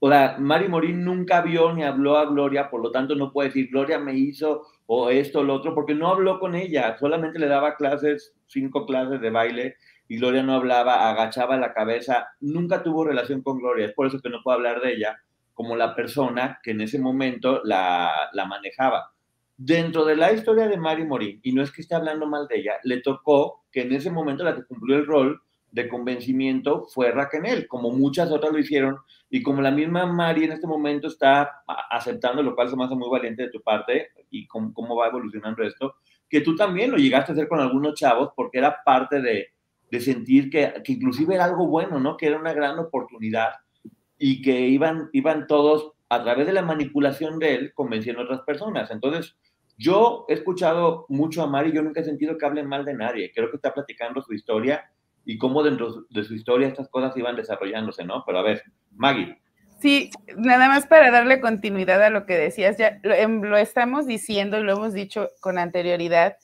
[0.00, 3.48] O sea, Mari Morín nunca vio ni habló a Gloria, por lo tanto no puede
[3.48, 7.38] decir Gloria me hizo o esto o lo otro, porque no habló con ella, solamente
[7.38, 9.76] le daba clases, cinco clases de baile,
[10.08, 14.20] y Gloria no hablaba, agachaba la cabeza, nunca tuvo relación con Gloria, es por eso
[14.20, 15.18] que no puedo hablar de ella
[15.58, 19.10] como la persona que en ese momento la, la manejaba.
[19.56, 22.60] Dentro de la historia de Mari Morín, y no es que esté hablando mal de
[22.60, 25.42] ella, le tocó que en ese momento la que cumplió el rol
[25.72, 30.52] de convencimiento fue Raquel, como muchas otras lo hicieron, y como la misma Mari en
[30.52, 34.46] este momento está aceptando, lo cual se me hace muy valiente de tu parte, y
[34.46, 35.96] cómo, cómo va evolucionando esto,
[36.28, 39.48] que tú también lo llegaste a hacer con algunos chavos, porque era parte de,
[39.90, 42.16] de sentir que, que, inclusive era algo bueno, ¿no?
[42.16, 43.54] Que era una gran oportunidad
[44.18, 48.40] y que iban, iban todos a través de la manipulación de él convenciendo a otras
[48.42, 48.90] personas.
[48.90, 49.36] Entonces,
[49.76, 53.30] yo he escuchado mucho a Mari, yo nunca he sentido que hablen mal de nadie.
[53.34, 54.90] Creo que está platicando su historia
[55.24, 58.24] y cómo dentro de su historia estas cosas iban desarrollándose, ¿no?
[58.26, 59.40] Pero a ver, Maggie.
[59.78, 64.06] Sí, nada más para darle continuidad a lo que decías, ya lo, em, lo estamos
[64.06, 66.36] diciendo lo hemos dicho con anterioridad,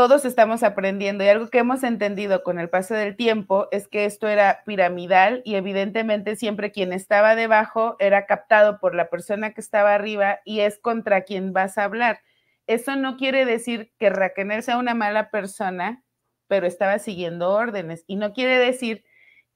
[0.00, 4.06] todos estamos aprendiendo y algo que hemos entendido con el paso del tiempo es que
[4.06, 9.60] esto era piramidal y evidentemente siempre quien estaba debajo era captado por la persona que
[9.60, 12.22] estaba arriba y es contra quien vas a hablar.
[12.66, 16.02] Eso no quiere decir que Raquel sea una mala persona,
[16.48, 18.02] pero estaba siguiendo órdenes.
[18.06, 19.04] Y no quiere decir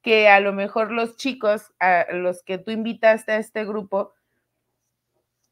[0.03, 4.13] que a lo mejor los chicos, a los que tú invitaste a este grupo,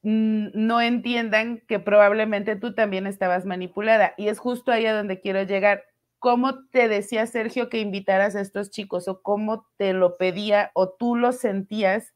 [0.03, 4.15] no entiendan que probablemente tú también estabas manipulada.
[4.17, 5.85] Y es justo ahí a donde quiero llegar.
[6.19, 10.91] ¿Cómo te decía Sergio que invitaras a estos chicos o cómo te lo pedía o
[10.91, 12.15] tú lo sentías?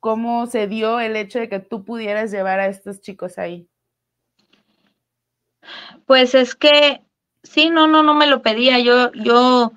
[0.00, 3.68] ¿Cómo se dio el hecho de que tú pudieras llevar a estos chicos ahí?
[6.06, 7.02] Pues es que
[7.42, 8.78] Sí, no, no, no me lo pedía.
[8.78, 9.72] Yo, yo,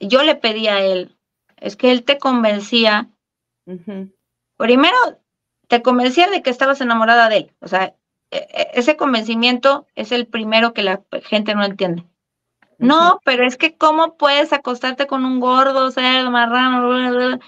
[0.00, 1.16] yo le pedía a él.
[1.56, 3.10] Es que él te convencía.
[4.56, 4.96] Primero,
[5.68, 7.52] te convencía de que estabas enamorada de él.
[7.60, 7.94] O sea,
[8.30, 12.04] e, e, ese convencimiento es el primero que la gente no entiende.
[12.78, 17.38] No, pero es que cómo puedes acostarte con un gordo, ser marrano,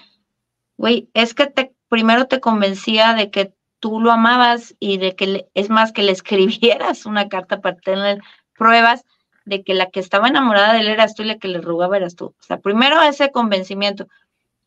[0.77, 5.47] güey, es que te primero te convencía de que tú lo amabas y de que
[5.53, 8.21] es más que le escribieras una carta para tener
[8.57, 9.03] pruebas
[9.45, 11.97] de que la que estaba enamorada de él eras tú y la que le rogaba
[11.97, 12.27] eras tú.
[12.27, 14.07] O sea, primero ese convencimiento.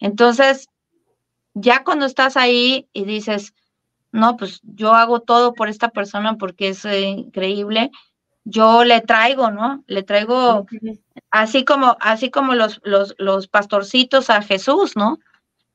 [0.00, 0.68] Entonces,
[1.54, 3.54] ya cuando estás ahí y dices,
[4.10, 7.90] no, pues yo hago todo por esta persona porque es eh, increíble,
[8.44, 9.84] yo le traigo, ¿no?
[9.86, 10.66] Le traigo,
[11.30, 15.18] así como, así como los, los, los pastorcitos a Jesús, ¿no?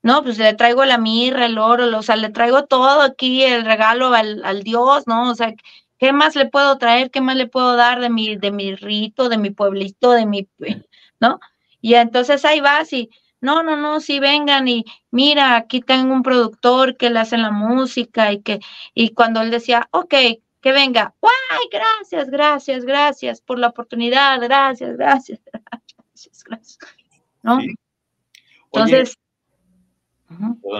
[0.03, 3.65] No, pues le traigo la mirra, el oro, o sea, le traigo todo aquí, el
[3.65, 5.31] regalo al, al Dios, ¿no?
[5.31, 5.53] O sea,
[5.97, 7.09] ¿Qué más le puedo traer?
[7.11, 10.47] ¿Qué más le puedo dar de mi, de mi rito, de mi pueblito, de mi,
[11.19, 11.39] ¿no?
[11.81, 13.09] Y entonces ahí vas y,
[13.47, 17.49] no, no, no, sí vengan y mira, aquí tengo un productor que le hace la
[17.49, 18.59] música y que,
[18.93, 20.13] y cuando él decía, ok,
[20.59, 21.69] que venga, ¡guay!
[21.71, 25.39] Gracias, gracias, gracias por la oportunidad, gracias, gracias,
[26.11, 26.77] gracias, gracias,
[27.41, 27.59] ¿no?
[28.65, 29.17] Entonces,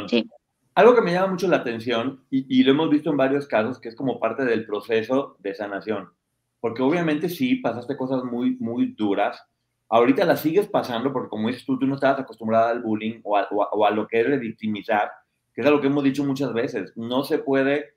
[0.10, 0.30] sí.
[0.76, 3.88] Algo que me llama mucho la atención, y, lo hemos visto en varios casos, que
[3.88, 6.12] es como parte del proceso de sanación.
[6.60, 9.42] Porque obviamente sí, pasaste cosas muy, muy duras.
[9.90, 13.38] Ahorita las sigues pasando porque como dices tú, tú no estabas acostumbrada al bullying o
[13.38, 15.12] a, o a, lo que es revictimizar,
[15.54, 16.94] que es algo que hemos dicho muchas veces.
[16.96, 17.94] No se puede,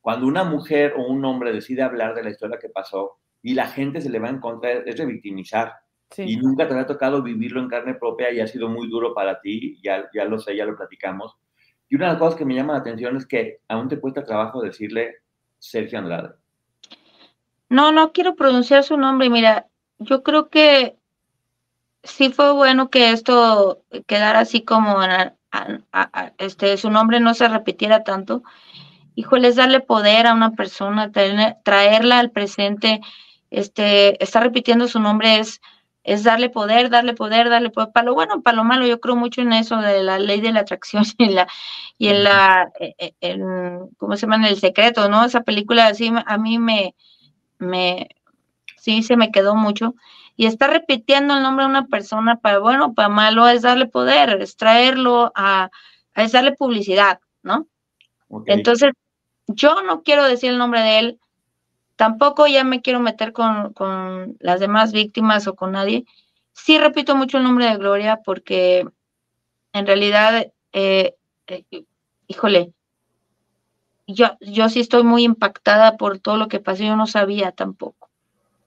[0.00, 3.66] cuando una mujer o un hombre decide hablar de la historia que pasó y la
[3.66, 5.74] gente se le va en contra, es revictimizar.
[6.10, 6.24] Sí.
[6.26, 9.40] Y nunca te ha tocado vivirlo en carne propia y ha sido muy duro para
[9.40, 11.36] ti, ya, ya lo sé, ya lo platicamos
[11.92, 14.24] y una de las cosas que me llama la atención es que aún te cuesta
[14.24, 15.16] trabajo decirle
[15.58, 16.30] Sergio Andrade.
[17.68, 19.28] No, no quiero pronunciar su nombre.
[19.28, 19.66] Mira,
[19.98, 20.96] yo creo que
[22.02, 24.98] sí fue bueno que esto quedara así como
[26.38, 28.42] este su nombre no se repitiera tanto.
[29.14, 33.00] Híjole, es darle poder a una persona, traerla al presente
[33.52, 35.60] este, está repitiendo su nombre, es,
[36.04, 39.14] es darle poder, darle poder, darle poder, para lo bueno, para lo malo, yo creo
[39.14, 41.46] mucho en eso de la ley de la atracción y la,
[41.98, 43.38] y en la, e, e,
[43.98, 44.48] ¿cómo se llama?
[44.48, 45.24] El secreto, ¿no?
[45.24, 46.94] Esa película así a mí me,
[47.58, 48.08] me,
[48.78, 49.94] sí, se me quedó mucho.
[50.36, 54.40] Y está repitiendo el nombre de una persona para bueno, para malo, es darle poder,
[54.40, 55.70] es traerlo a,
[56.14, 57.66] es darle publicidad, ¿no?
[58.46, 58.92] Entonces,
[59.46, 61.20] yo no quiero decir el nombre de él,
[61.96, 63.74] tampoco ya me quiero meter con,
[64.40, 66.04] las demás víctimas o con nadie.
[66.52, 68.86] Sí repito mucho el nombre de Gloria porque
[69.72, 71.14] en realidad, eh,
[71.46, 71.84] eh,
[72.26, 72.72] híjole,
[74.06, 78.10] yo, yo sí estoy muy impactada por todo lo que pasó, yo no sabía tampoco.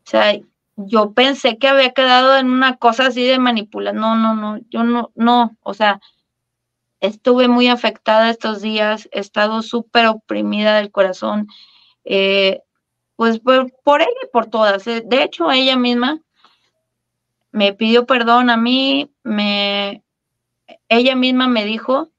[0.06, 0.40] O sea,
[0.78, 3.94] yo pensé que había quedado en una cosa así de manipular.
[3.96, 6.02] No, no, no, yo no, no, o sea,
[7.00, 11.48] estuve muy afectada estos días, he estado súper oprimida del corazón,
[12.04, 12.62] eh,
[13.16, 14.88] pues por, por, ella y por todas.
[14.88, 16.22] Eh, de hecho, ella misma
[17.52, 20.04] me pidió perdón a mí, me,
[20.90, 22.12] ella misma me dijo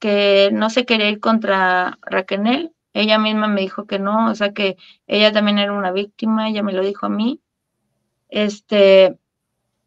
[0.00, 4.52] que no se quería ir contra Raquel, ella misma me dijo que no, o sea
[4.52, 4.76] que
[5.06, 7.40] ella también era una víctima, ella me lo dijo a mí.
[8.34, 9.16] Este,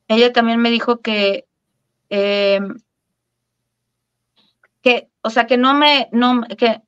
[0.08, 1.46] ella también me dijo que
[2.10, 2.62] eh,
[4.82, 6.82] que, o sea, que no me, no, que...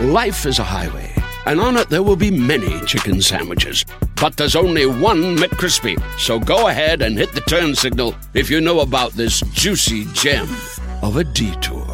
[0.00, 1.14] Life is a highway,
[1.46, 3.84] and on it there will be many chicken sandwiches.
[4.20, 5.96] But there's only one McCrispy.
[6.18, 10.48] So go ahead and hit the turn signal if you know about this juicy gem
[11.02, 11.86] of a detour.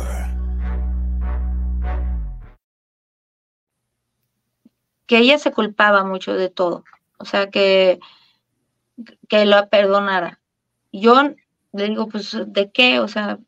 [5.06, 6.82] Que ella se culpaba mucho de todo.
[7.18, 8.00] O sea, que,
[9.28, 10.40] que lo perdonara.
[10.92, 11.34] Yo
[11.72, 13.00] le digo, pues, ¿de qué?
[13.00, 13.38] O sea,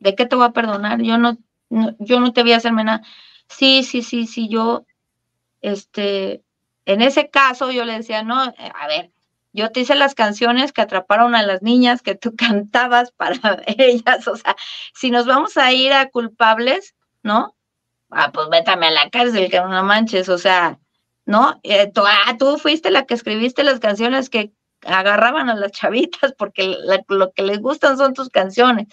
[0.00, 1.02] ¿de qué te voy a perdonar?
[1.02, 1.36] Yo no,
[1.70, 3.02] yo no te voy a hacerme nada.
[3.48, 4.86] Sí, sí, sí, sí, yo,
[5.60, 6.42] este,
[6.84, 9.10] en ese caso yo le decía, no, a ver,
[9.52, 14.28] yo te hice las canciones que atraparon a las niñas que tú cantabas para ellas,
[14.28, 14.56] o sea,
[14.94, 17.54] si nos vamos a ir a culpables, ¿no?
[18.10, 20.78] Ah, pues vétame a la cárcel, que no manches, o sea,
[21.26, 21.60] ¿no?
[21.62, 24.52] Eh, tú, ah, tú fuiste la que escribiste las canciones que
[24.88, 26.76] agarraban a las chavitas porque
[27.08, 28.88] lo que les gustan son tus canciones.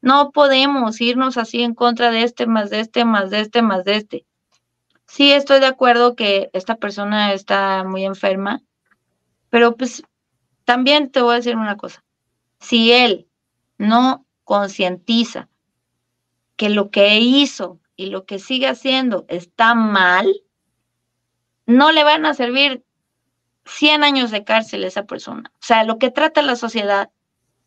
[0.00, 3.84] No podemos irnos así en contra de este, más de este, más de este, más
[3.84, 4.26] de este.
[5.06, 8.62] Sí, estoy de acuerdo que esta persona está muy enferma,
[9.50, 10.02] pero pues
[10.64, 12.04] también te voy a decir una cosa.
[12.60, 13.28] Si él
[13.78, 15.48] no concientiza
[16.56, 20.26] que lo que hizo y lo que sigue haciendo está mal,
[21.66, 22.84] no le van a servir
[23.66, 25.50] 100 años de cárcel esa persona.
[25.54, 27.10] O sea, lo que trata la sociedad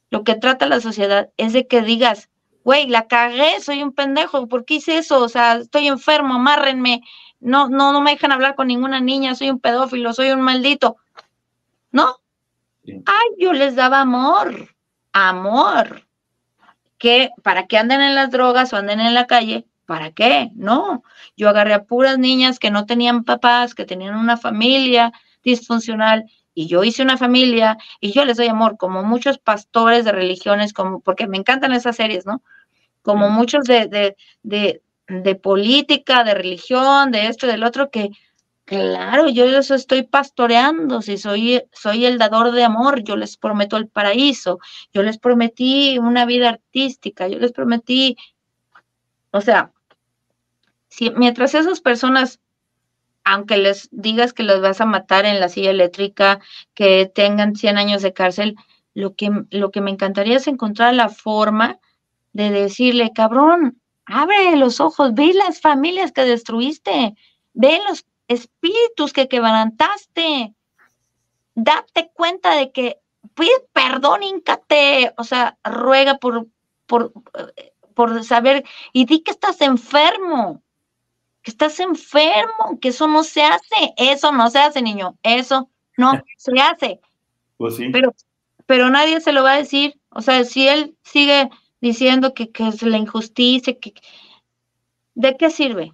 [0.09, 2.29] lo que trata la sociedad es de que digas,
[2.63, 5.21] güey, la cagué, soy un pendejo, ¿por qué hice eso?
[5.21, 7.01] O sea, estoy enfermo, amárrenme,
[7.39, 10.97] no, no, no me dejan hablar con ninguna niña, soy un pedófilo, soy un maldito.
[11.91, 12.17] ¿No?
[12.85, 14.75] Ay, yo les daba amor,
[15.13, 16.07] amor.
[16.97, 19.65] que ¿Para qué anden en las drogas o anden en la calle?
[19.85, 20.51] ¿Para qué?
[20.55, 21.03] No.
[21.37, 25.11] Yo agarré a puras niñas que no tenían papás, que tenían una familia
[25.43, 30.11] disfuncional y yo hice una familia y yo les doy amor, como muchos pastores de
[30.11, 32.41] religiones, como, porque me encantan esas series, ¿no?
[33.01, 38.11] Como muchos de, de, de, de política, de religión, de esto y del otro, que
[38.65, 43.77] claro, yo los estoy pastoreando, si soy, soy el dador de amor, yo les prometo
[43.77, 44.59] el paraíso,
[44.93, 48.15] yo les prometí una vida artística, yo les prometí,
[49.31, 49.71] o sea,
[50.89, 52.39] si mientras esas personas
[53.29, 56.39] aunque les digas que los vas a matar en la silla eléctrica,
[56.73, 58.55] que tengan 100 años de cárcel,
[58.95, 61.79] lo que, lo que me encantaría es encontrar la forma
[62.33, 67.15] de decirle, cabrón, abre los ojos, ve las familias que destruiste,
[67.53, 70.55] ve los espíritus que quebrantaste,
[71.53, 72.97] date cuenta de que
[73.35, 76.47] pide perdón, íncate, o sea, ruega por,
[76.87, 77.13] por,
[77.93, 80.63] por saber y di que estás enfermo,
[81.41, 86.11] que estás enfermo, que eso no se hace, eso no se hace, niño, eso no
[86.37, 86.99] se hace.
[87.57, 87.89] Pues sí.
[87.91, 88.13] Pero,
[88.65, 91.49] pero nadie se lo va a decir, o sea, si él sigue
[91.81, 93.93] diciendo que, que es la injusticia, que,
[95.15, 95.93] ¿de qué sirve?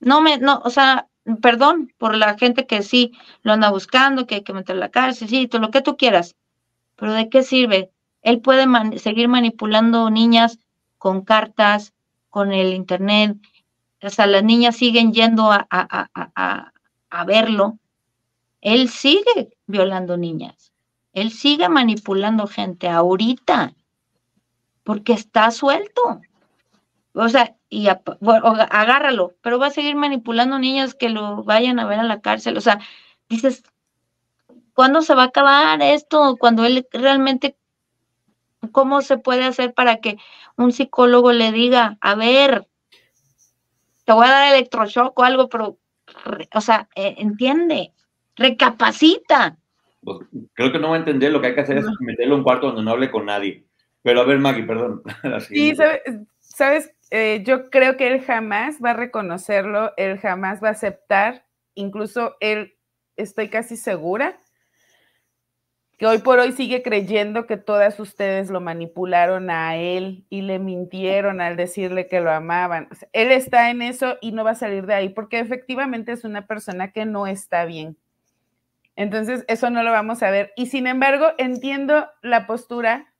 [0.00, 1.08] No me, no, o sea,
[1.40, 3.12] perdón por la gente que sí
[3.42, 6.36] lo anda buscando, que hay que meter la cárcel, sí, todo lo que tú quieras,
[6.96, 7.90] pero ¿de qué sirve?
[8.22, 8.66] Él puede
[8.98, 10.58] seguir manipulando niñas
[10.98, 11.92] con cartas,
[12.30, 13.36] con el internet,
[14.02, 17.78] o sea, las niñas siguen yendo a, a, verlo,
[18.60, 20.72] él sigue violando niñas,
[21.12, 23.74] él sigue manipulando gente ahorita,
[24.82, 26.20] porque está suelto.
[27.14, 32.00] O sea, y agárralo, pero va a seguir manipulando niñas que lo vayan a ver
[32.00, 32.56] a la cárcel.
[32.56, 32.80] O sea,
[33.28, 33.62] dices,
[34.74, 36.36] ¿cuándo se va a acabar esto?
[36.38, 37.56] Cuando él realmente,
[38.72, 40.16] ¿cómo se puede hacer para que
[40.56, 42.66] un psicólogo le diga, a ver,
[44.04, 45.78] te voy a dar electroshock o algo, pero,
[46.54, 47.92] o sea, eh, entiende,
[48.36, 49.56] recapacita.
[50.02, 50.18] Pues,
[50.54, 52.44] creo que no va a entender, lo que hay que hacer es meterlo en un
[52.44, 53.64] cuarto donde no hable con nadie.
[54.02, 55.02] Pero a ver, Maggie, perdón.
[55.48, 55.74] sí,
[56.40, 61.44] sabes, eh, yo creo que él jamás va a reconocerlo, él jamás va a aceptar,
[61.74, 62.74] incluso él,
[63.16, 64.38] estoy casi segura,
[66.02, 70.58] que hoy por hoy sigue creyendo que todas ustedes lo manipularon a él y le
[70.58, 72.88] mintieron al decirle que lo amaban.
[73.12, 76.48] él está en eso y no va a salir de ahí porque efectivamente es una
[76.48, 77.96] persona que no está bien.
[78.96, 80.52] Entonces, eso no lo vamos a ver.
[80.56, 83.14] Y sin embargo, entiendo la postura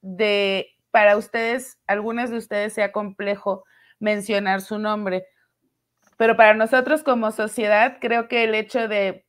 [0.00, 3.64] de, para ustedes, algunas de ustedes sea complejo
[3.98, 5.26] mencionar su nombre,
[6.16, 9.25] pero para nosotros como sociedad, creo que el hecho de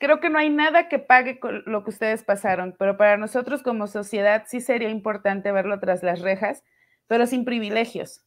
[0.00, 3.62] creo que no hay nada que pague con lo que ustedes pasaron, pero para nosotros
[3.62, 6.64] como sociedad sí sería importante verlo tras las rejas,
[7.06, 8.24] pero sin privilegios.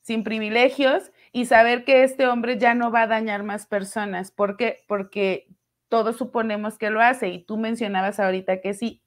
[0.00, 4.32] Sin privilegios y saber que este hombre ya no va a dañar más personas.
[4.32, 4.82] ¿Por qué?
[4.88, 5.46] Porque
[5.88, 9.02] todos suponemos que lo hace y tú mencionabas ahorita que sí.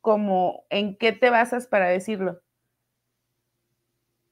[0.00, 2.40] Como, ¿en qué te basas para decirlo?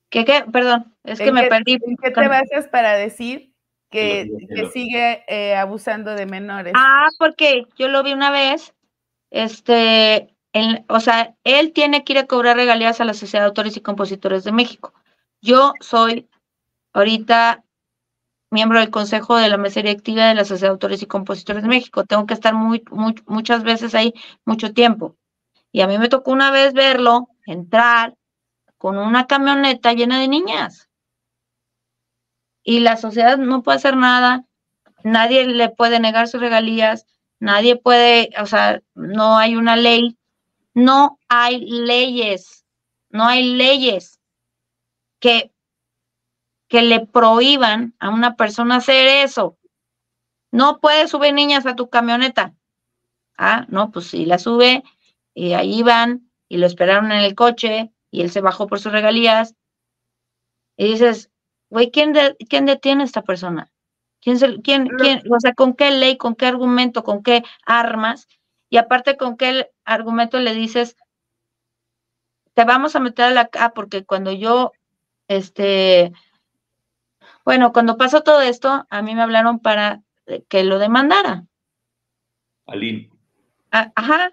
[0.08, 0.44] ¿Qué, qué?
[0.52, 1.78] Perdón, es que me perdí.
[1.80, 3.49] ¿En qué te basas para decir
[3.90, 4.30] que,
[4.72, 6.72] sigue eh, abusando de menores.
[6.76, 8.74] Ah, porque yo lo vi una vez,
[9.30, 10.34] este,
[10.88, 13.80] o sea, él tiene que ir a cobrar regalías a la Sociedad de Autores y
[13.80, 14.94] Compositores de México.
[15.42, 16.28] Yo soy
[16.92, 17.64] ahorita
[18.50, 21.68] miembro del Consejo de la Mesa Directiva de la Sociedad de Autores y Compositores de
[21.68, 22.04] México.
[22.04, 22.84] Tengo que estar muy,
[23.26, 24.12] muchas veces ahí
[24.44, 25.16] mucho tiempo.
[25.72, 28.14] Y a mí me tocó una vez verlo entrar
[28.76, 30.89] con una camioneta llena de niñas
[32.70, 34.46] y la sociedad no puede hacer nada,
[35.02, 37.04] nadie le puede negar sus regalías,
[37.40, 40.16] nadie puede, o sea, no hay una ley,
[40.72, 42.64] no hay leyes,
[43.08, 44.20] no hay leyes
[45.18, 45.50] que,
[46.68, 49.58] que le prohíban a una persona hacer eso.
[50.52, 52.54] No puede subir niñas a tu camioneta.
[53.36, 54.84] Ah, no, pues si la sube
[55.34, 58.92] y ahí van y lo esperaron en el coche y él se bajó por sus
[58.92, 59.56] regalías.
[60.76, 61.32] Y dices,
[61.70, 62.12] güey, ¿quién,
[62.48, 63.70] ¿quién detiene a esta persona?
[64.20, 68.28] ¿Quién, quién, quién, o sea, con qué ley, con qué argumento, con qué armas?
[68.68, 70.96] Y aparte, con qué argumento le dices,
[72.54, 74.72] te vamos a meter a la ah, porque cuando yo,
[75.28, 76.12] este,
[77.44, 80.02] bueno, cuando pasó todo esto, a mí me hablaron para
[80.48, 81.46] que lo demandara.
[82.66, 83.10] Aline.
[83.72, 84.32] Ah, ajá.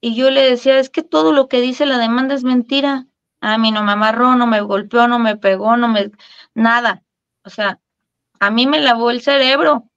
[0.00, 3.06] Y yo le decía, es que todo lo que dice la demanda es mentira.
[3.40, 6.10] A mí no me amarró, no me golpeó, no me pegó, no me...
[6.54, 7.02] nada.
[7.42, 7.80] O sea,
[8.38, 9.88] a mí me lavó el cerebro.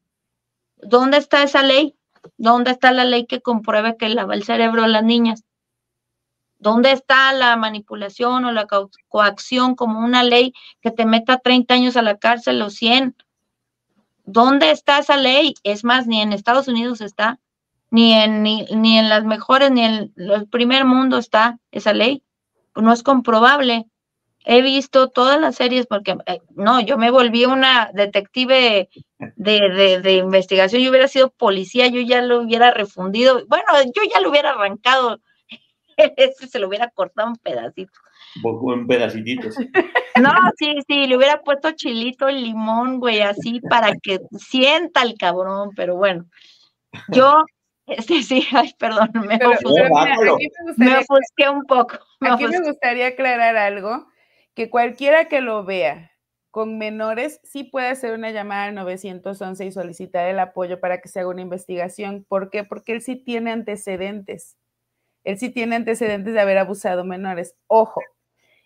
[0.78, 1.96] ¿Dónde está esa ley?
[2.38, 5.44] ¿Dónde está la ley que compruebe que lava el cerebro a las niñas?
[6.58, 8.66] ¿Dónde está la manipulación o la
[9.10, 13.16] coacción como una ley que te meta 30 años a la cárcel o 100?
[14.24, 15.56] ¿Dónde está esa ley?
[15.64, 17.42] Es más, ni en Estados Unidos está,
[17.92, 22.24] ni en, ni, ni en las mejores, ni en el primer mundo está esa ley
[22.76, 23.86] no es comprobable.
[24.46, 28.90] He visto todas las series porque, eh, no, yo me volví una detective
[29.36, 33.66] de, de, investigación, yo hubiera sido policía, yo ya lo hubiera refundido, bueno,
[33.96, 35.22] yo ya lo hubiera arrancado,
[35.98, 37.98] ese se lo hubiera cortado un pedacito.
[38.74, 39.56] En pedacitos.
[40.20, 45.70] No, sí, sí, le hubiera puesto chilito, limón, güey, así para que sienta el cabrón,
[45.76, 46.26] pero bueno,
[47.10, 47.44] yo
[48.08, 51.98] Sí, sí, ay, perdón, me, ofusqué, un poco.
[52.22, 54.08] aquí me gustaría aclarar algo,
[54.54, 56.12] que cualquiera que lo vea
[56.52, 61.10] con menores sí puede hacer una llamada al 911 y solicitar el apoyo para que
[61.10, 62.26] se haga una investigación.
[62.30, 62.64] ¿Por qué?
[62.64, 64.56] Porque él sí tiene antecedentes.
[65.24, 67.56] Él sí tiene antecedentes de haber abusado menores.
[67.66, 68.02] Ojo,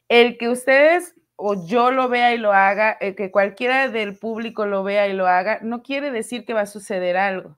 [0.09, 4.65] el que ustedes o yo lo vea y lo haga, el que cualquiera del público
[4.65, 7.57] lo vea y lo haga, no quiere decir que va a suceder algo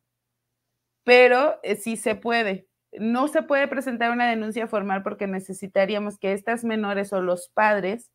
[1.09, 2.67] pero eh, sí se puede.
[2.93, 8.11] No se puede presentar una denuncia formal porque necesitaríamos que estas menores o los padres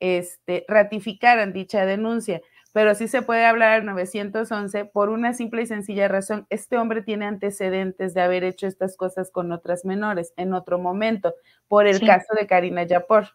[0.00, 2.42] este, ratificaran dicha denuncia,
[2.74, 6.46] pero sí se puede hablar al 911 por una simple y sencilla razón.
[6.50, 11.34] Este hombre tiene antecedentes de haber hecho estas cosas con otras menores en otro momento,
[11.68, 13.28] por el caso de Karina Yapor.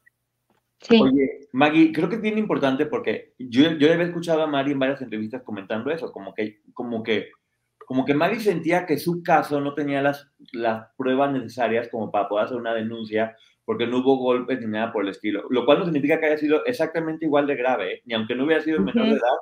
[0.79, 1.01] Sí.
[1.01, 4.79] Oye, Maggie, creo que es bien importante porque yo, yo había escuchado a Mari en
[4.79, 7.31] varias entrevistas comentando eso, como que, como que
[7.91, 12.29] como que Maggie sentía que su caso no tenía las, las pruebas necesarias como para
[12.29, 13.35] poder hacer una denuncia,
[13.65, 16.37] porque no hubo golpes ni nada por el estilo, lo cual no significa que haya
[16.37, 18.01] sido exactamente igual de grave, ¿eh?
[18.05, 19.37] ni aunque no hubiera sido menor de edad,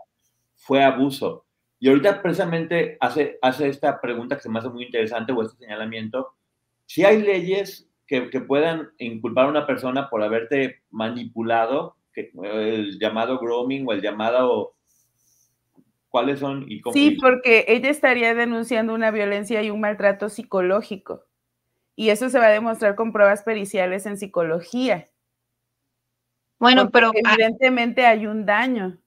[0.56, 1.46] fue abuso.
[1.80, 5.64] Y ahorita precisamente hace, hace esta pregunta que se me hace muy interesante o este
[5.66, 6.30] señalamiento.
[6.88, 12.98] Si hay leyes que, que puedan inculpar a una persona por haberte manipulado, que, el
[12.98, 14.74] llamado grooming o el llamado...
[16.10, 16.66] ¿Cuáles son?
[16.68, 21.26] Y cómo sí, porque ella estaría denunciando una violencia y un maltrato psicológico.
[21.96, 25.08] Y eso se va a demostrar con pruebas periciales en psicología.
[26.58, 28.98] Bueno, pero ah evidentemente hay un daño.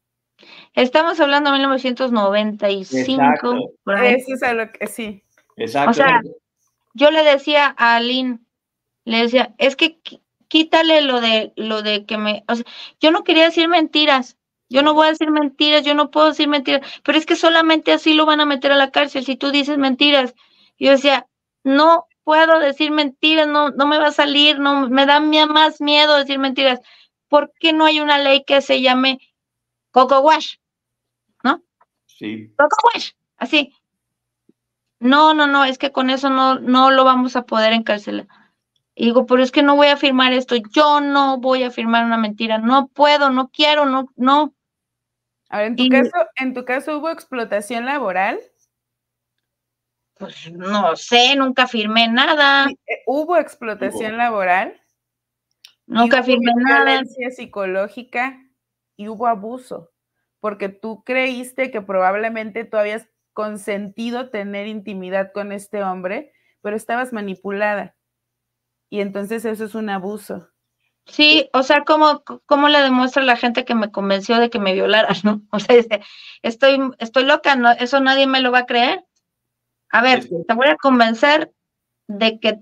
[0.74, 3.54] Estamos hablando de 1995.
[3.86, 5.22] Eso es a lo que sí.
[5.56, 5.90] Exacto.
[5.90, 6.20] O sea,
[6.94, 8.40] yo le decía a Aline,
[9.04, 9.98] le decía, es que
[10.48, 12.64] quítale lo de lo de que me, o sea,
[13.00, 14.36] yo no quería decir mentiras.
[14.72, 17.92] Yo no voy a decir mentiras, yo no puedo decir mentiras, pero es que solamente
[17.92, 20.34] así lo van a meter a la cárcel si tú dices mentiras.
[20.78, 21.26] Yo decía,
[21.62, 26.16] no puedo decir mentiras, no, no me va a salir, no me da más miedo
[26.16, 26.80] decir mentiras.
[27.28, 29.20] ¿Por qué no hay una ley que se llame
[29.90, 30.56] Coco Wash,
[31.42, 31.62] ¿no?
[32.06, 32.52] Sí.
[32.56, 33.72] Coco Wash, así.
[35.00, 38.28] No, no, no, es que con eso no, no lo vamos a poder encarcelar.
[38.94, 42.04] Y digo, pero es que no voy a firmar esto, yo no voy a firmar
[42.04, 44.54] una mentira, no puedo, no quiero, no, no.
[45.52, 48.40] A ver, en tu caso, en tu caso hubo explotación laboral.
[50.14, 52.70] Pues no sé, nunca firmé nada.
[52.70, 54.80] Eh, ¿Hubo explotación laboral?
[55.86, 56.84] Nunca firmé nada.
[56.86, 58.40] Violencia psicológica
[58.96, 59.90] y hubo abuso,
[60.40, 66.32] porque tú creíste que probablemente tú habías consentido tener intimidad con este hombre,
[66.62, 67.94] pero estabas manipulada.
[68.88, 70.51] Y entonces eso es un abuso.
[71.06, 74.72] Sí, o sea, ¿cómo, cómo le demuestra la gente que me convenció de que me
[74.72, 75.42] violara, no?
[75.50, 75.76] O sea,
[76.42, 77.70] estoy, estoy loca, ¿no?
[77.72, 79.04] eso nadie me lo va a creer.
[79.90, 81.52] A ver, te voy a convencer
[82.08, 82.60] de que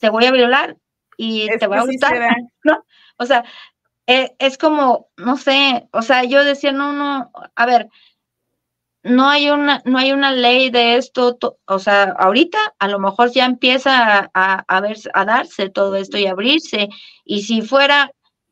[0.00, 0.76] te voy a violar
[1.16, 2.12] y te va a gustar,
[2.64, 2.84] ¿no?
[3.16, 3.44] O sea,
[4.06, 7.88] eh, es como, no sé, o sea, yo decía, no, no, a ver,
[9.04, 13.30] no hay una, no hay una ley de esto, o sea, ahorita a lo mejor
[13.30, 16.88] ya empieza a, a, ver, a darse todo esto y abrirse,
[17.24, 18.10] y si fuera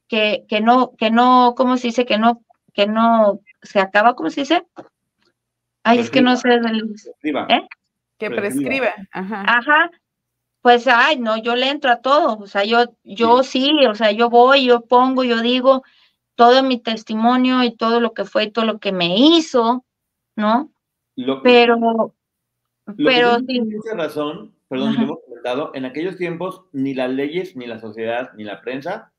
[0.09, 2.05] que, que no, que no, ¿cómo se dice?
[2.05, 2.42] Que no,
[2.74, 4.66] que no se acaba, ¿cómo se dice?
[5.84, 6.94] Ay, es que no sé del,
[7.48, 7.66] ¿eh?
[8.18, 9.44] Que prescribe, ajá.
[9.48, 9.90] Ajá,
[10.61, 13.70] pues, ay, no, yo le entro a todo, o sea, yo, yo sí.
[13.86, 15.82] o sea, yo voy, yo pongo, yo digo
[16.34, 19.84] todo mi testimonio y todo lo que fue y todo lo que me hizo,
[20.43, 20.72] ¿no?
[21.43, 22.14] pero,
[22.97, 23.61] pero sí.
[23.61, 28.32] Mucha razón, perdón, lo hemos comentado, en aquellos tiempos ni las leyes, ni la sociedad,
[28.36, 29.12] ni la prensa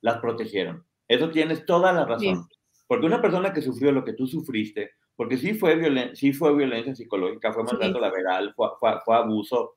[0.00, 0.84] las protegieron.
[1.08, 2.48] Eso tienes toda la razón.
[2.86, 6.56] Porque una persona que sufrió lo que tú sufriste, porque sí fue, violen sí fue
[6.56, 9.76] violencia psicológica, fue maltrato laboral, fue, fue, fue abuso,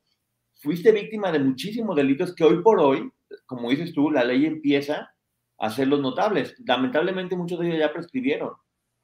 [0.55, 3.11] fuiste víctima de muchísimos delitos que hoy por hoy,
[3.45, 5.13] como dices tú, la ley empieza
[5.57, 6.55] a hacerlos notables.
[6.65, 8.51] Lamentablemente muchos de ellos ya prescribieron.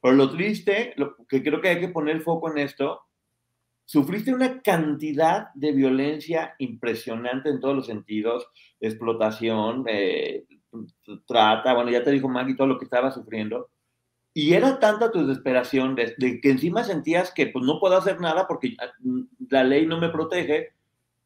[0.02, 3.02] Pero lo triste, lo que creo que hay que poner foco en esto,
[3.86, 8.48] sufriste una cantidad de violencia impresionante en todos los sentidos,
[8.80, 10.46] explotación, eh,
[11.28, 13.70] trata, bueno, ya te dijo Maggie todo lo que estaba sufriendo.
[14.34, 18.48] Y era tanta tu desesperación de, que encima sentías que pues no puedo hacer nada
[18.48, 18.92] porque ah,
[19.50, 20.70] la ley no me protege,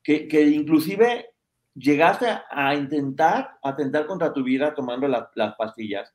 [0.03, 1.27] que, inclusive
[1.75, 6.13] llegaste a intentar atentar contra tu vida tomando las pastillas,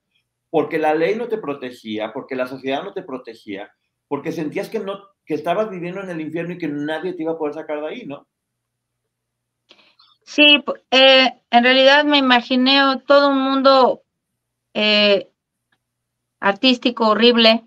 [0.50, 3.72] porque la ley no te protegía, porque la sociedad no te protegía,
[4.08, 7.32] porque sentías que, no, que estabas viviendo en el infierno y que nadie te iba
[7.32, 8.26] a poder sacar de ahí, ¿no?
[10.24, 14.02] Sí, eh, en realidad me imaginé todo un mundo
[14.74, 15.30] eh,
[16.40, 17.64] artístico horrible.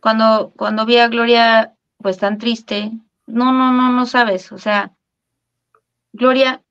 [0.00, 2.92] Cuando, cuando vi a Gloria pues tan triste,
[3.26, 4.92] no, no, no, no sabes, o sea,
[6.12, 6.62] Gloria,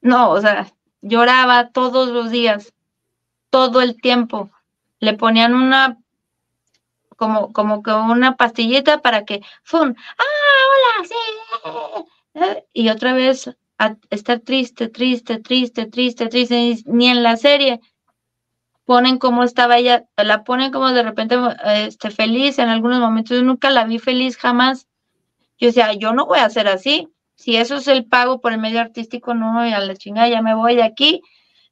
[0.00, 2.73] no, o sea, lloraba todos los días,
[3.54, 4.50] todo el tiempo.
[4.98, 5.96] Le ponían una,
[7.16, 9.94] como, como que una pastillita para que, ¡fum!
[10.18, 10.24] ¡Ah,
[10.72, 11.08] hola!
[11.08, 12.64] ¡Sí!
[12.72, 17.80] Y otra vez a estar triste, triste, triste, triste, triste, ni en la serie
[18.86, 23.44] ponen cómo estaba ella, la ponen como de repente este, feliz en algunos momentos, yo
[23.44, 24.88] nunca la vi feliz jamás.
[25.58, 28.58] Yo decía, yo no voy a ser así, si eso es el pago por el
[28.58, 31.22] medio artístico, no, a la chingada, ya me voy de aquí,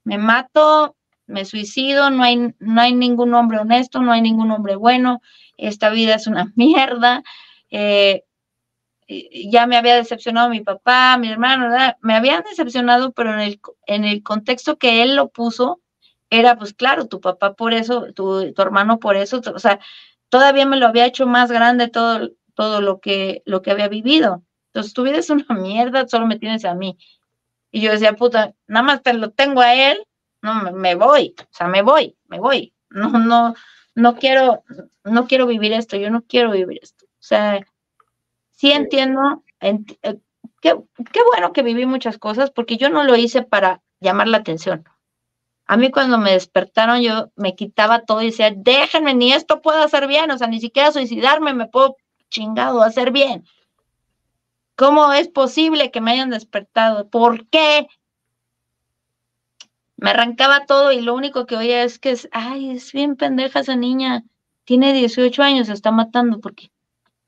[0.05, 0.95] me mato,
[1.33, 5.21] me suicido, no hay, no hay ningún hombre honesto, no hay ningún hombre bueno,
[5.57, 7.23] esta vida es una mierda.
[7.71, 8.25] Eh,
[9.51, 11.69] ya me había decepcionado mi papá, mi hermano,
[12.01, 15.81] me habían decepcionado, pero en el, en el contexto que él lo puso,
[16.31, 19.81] era pues claro, tu papá por eso, tu, tu hermano por eso, o sea,
[20.31, 24.43] todavía me lo había hecho más grande todo, todo lo que, lo que había vivido.
[24.69, 26.97] Entonces, tu vida es una mierda, solo me tienes a mí.
[27.71, 29.99] Y yo decía, puta, nada más te lo tengo a él,
[30.43, 32.75] no, me, voy, o sea, me voy, me voy.
[32.91, 33.55] No, no,
[33.95, 34.65] no quiero,
[35.05, 37.07] no quiero vivir esto, yo no quiero vivir esto.
[37.07, 37.61] O sea,
[38.51, 39.79] sí entiendo, eh,
[40.61, 40.77] qué,
[41.13, 44.85] qué bueno que viví muchas cosas, porque yo no lo hice para llamar la atención.
[45.67, 49.83] A mí cuando me despertaron yo me quitaba todo y decía, déjenme, ni esto puedo
[49.83, 51.97] hacer bien, o sea, ni siquiera suicidarme me puedo
[52.29, 53.45] chingado hacer bien.
[54.75, 57.09] ¿Cómo es posible que me hayan despertado?
[57.09, 57.87] ¿Por qué?
[60.03, 63.61] Me arrancaba todo y lo único que oía es que es, ay, es bien pendeja
[63.61, 64.25] esa niña,
[64.65, 66.73] tiene 18 años, se está matando porque,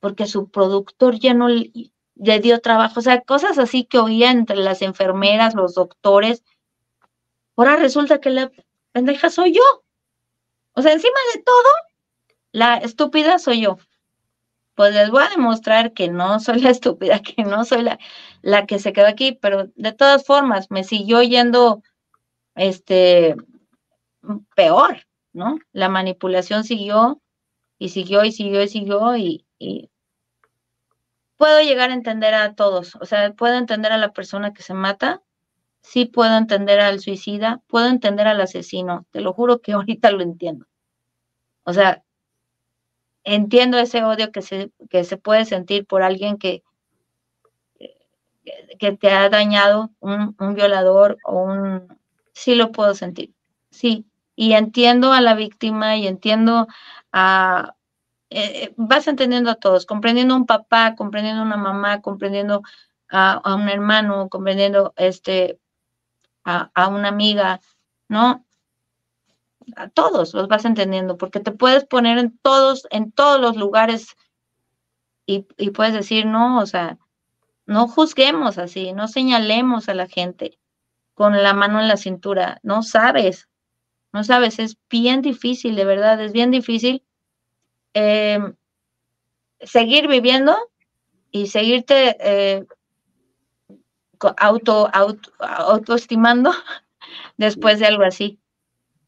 [0.01, 1.71] porque su productor ya no le,
[2.15, 6.43] dio trabajo, o sea, cosas así que oía entre las enfermeras, los doctores,
[7.57, 8.51] Ahora resulta que la
[8.93, 9.63] pendeja soy yo.
[10.73, 11.71] O sea, encima de todo,
[12.53, 13.79] la estúpida soy yo.
[14.75, 17.99] Pues les voy a demostrar que no soy la estúpida, que no soy la,
[18.43, 21.83] la que se quedó aquí, pero de todas formas me siguió yendo
[22.55, 23.37] este
[24.55, 25.59] peor, ¿no?
[25.73, 27.21] La manipulación siguió
[27.79, 29.47] y siguió y siguió y siguió y,
[31.37, 34.73] puedo llegar a entender a todos, o sea, puedo entender a la persona que se
[34.75, 35.23] mata,
[35.83, 40.23] sí puedo entender al suicida, puedo entender al asesino, te lo juro que ahorita lo
[40.23, 40.67] entiendo.
[41.65, 42.05] O sea,
[43.25, 46.63] entiendo ese odio que se, que se puede sentir por alguien que,
[48.79, 51.94] que te ha dañado, un, violador o un...
[52.35, 53.33] Sí lo puedo sentir,
[53.71, 54.07] sí.
[54.37, 56.67] Y entiendo a la víctima y entiendo
[57.13, 57.75] a...
[58.31, 62.63] Eh, vas entendiendo a todos, comprendiendo a un papá, comprendiendo a una mamá, comprendiendo
[63.09, 65.61] a, a un hermano, comprendiendo este,
[66.45, 67.61] a, una amiga,
[68.09, 68.45] ¿no?
[69.77, 74.17] A todos los vas entendiendo, porque te puedes poner en todos, en todos los lugares
[75.27, 76.99] y, y puedes decir, no, o sea,
[77.67, 80.59] no juzguemos así, no señalemos a la gente
[81.15, 83.49] con la mano en la cintura, no sabes,
[84.13, 87.03] no sabes, es bien difícil, de verdad, es bien difícil
[87.95, 88.39] eh,
[89.61, 90.57] seguir viviendo
[91.31, 92.67] y seguirte eh,
[94.37, 96.53] auto, auto, autoestimando
[97.37, 98.39] después de algo así.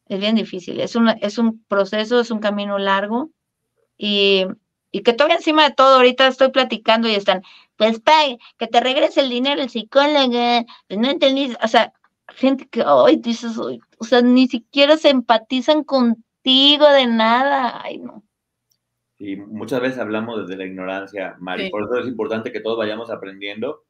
[0.09, 3.31] Es bien difícil, es un, es un proceso, es un camino largo
[3.99, 4.47] y,
[4.93, 7.43] y que todavía encima de todo, ahorita estoy platicando y están,
[7.77, 8.01] pues
[8.59, 11.93] que te regrese el dinero el psicólogo, pues no entendí, o sea,
[12.29, 18.23] gente que hoy dices, o sea, ni siquiera se empatizan contigo de nada, ay no.
[19.19, 23.11] Y muchas veces hablamos desde la ignorancia, Mari, por eso es importante que todos vayamos
[23.11, 23.85] aprendiendo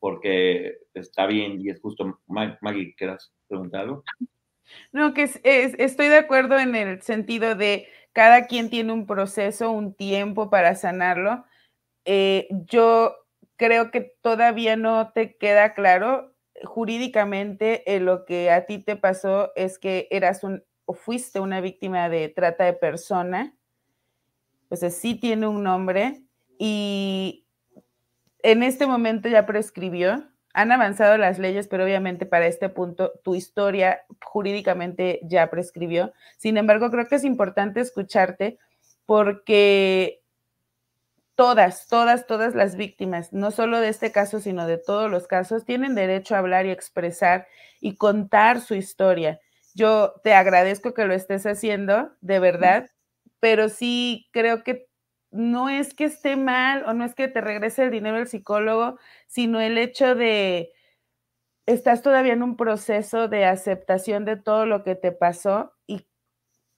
[0.00, 2.20] porque está bien y es justo.
[2.26, 4.04] Maggie, ¿quieras preguntar algo?
[4.92, 9.70] No, que es, estoy de acuerdo en el sentido de cada quien tiene un proceso,
[9.70, 11.44] un tiempo para sanarlo.
[12.04, 13.16] Eh, yo
[13.56, 16.34] creo que todavía no te queda claro
[16.64, 21.60] jurídicamente eh, lo que a ti te pasó es que eras un o fuiste una
[21.60, 23.54] víctima de trata de persona.
[24.70, 26.24] Sea, sí tiene un nombre
[26.58, 27.46] y
[28.42, 33.34] en este momento ya prescribió, han avanzado las leyes, pero obviamente para este punto tu
[33.34, 36.12] historia jurídicamente ya prescribió.
[36.38, 38.58] Sin embargo, creo que es importante escucharte
[39.06, 40.23] porque
[41.34, 45.64] todas, todas, todas las víctimas, no solo de este caso, sino de todos los casos,
[45.64, 47.46] tienen derecho a hablar y expresar
[47.80, 49.40] y contar su historia.
[49.74, 52.90] Yo te agradezco que lo estés haciendo, de verdad,
[53.40, 54.86] pero sí creo que
[55.30, 58.98] no es que esté mal o no es que te regrese el dinero el psicólogo,
[59.26, 60.72] sino el hecho de
[61.66, 66.06] estás todavía en un proceso de aceptación de todo lo que te pasó y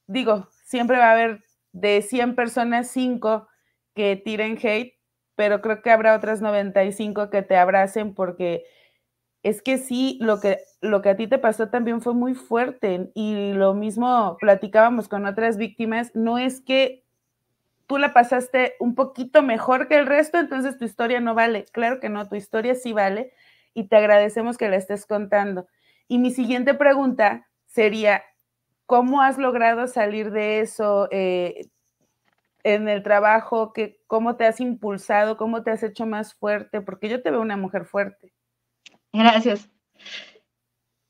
[0.07, 3.49] digo, siempre va a haber de 100 personas 5
[3.97, 4.95] que tiren hate,
[5.35, 8.65] pero creo que habrá otras 95 que te abracen porque
[9.43, 13.11] es que sí, lo que, lo que a ti te pasó también fue muy fuerte
[13.15, 17.05] y lo mismo platicábamos con otras víctimas, no es que
[17.87, 21.65] tú la pasaste un poquito mejor que el resto, entonces tu historia no vale.
[21.73, 23.33] Claro que no, tu historia sí vale
[23.75, 25.67] y te agradecemos que la estés contando.
[26.09, 28.25] Y mi siguiente pregunta sería,
[28.87, 31.69] ¿cómo has logrado salir de eso eh,
[32.75, 33.73] en el trabajo?
[33.73, 35.37] Que, ¿Cómo te has impulsado?
[35.37, 36.81] ¿Cómo te has hecho más fuerte?
[36.81, 38.33] Porque yo te veo una mujer fuerte.
[39.13, 39.69] Gracias.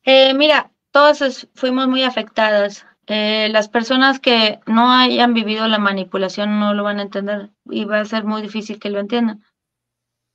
[0.04, 6.58] Eh, mira, todos fuimos muy afectadas eh, las personas que no hayan vivido la manipulación
[6.58, 9.44] no lo van a entender y va a ser muy difícil que lo entiendan.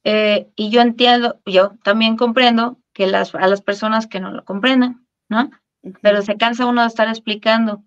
[0.03, 4.45] Eh, y yo entiendo, yo también comprendo que las, a las personas que no lo
[4.45, 5.51] comprenden, ¿no?
[6.01, 7.84] Pero se cansa uno de estar explicando.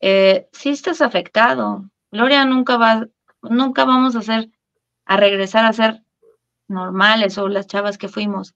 [0.00, 3.06] Eh, si estás afectado, Gloria nunca va,
[3.42, 4.50] nunca vamos a hacer,
[5.04, 6.02] a regresar a ser
[6.66, 8.54] normales o las chavas que fuimos.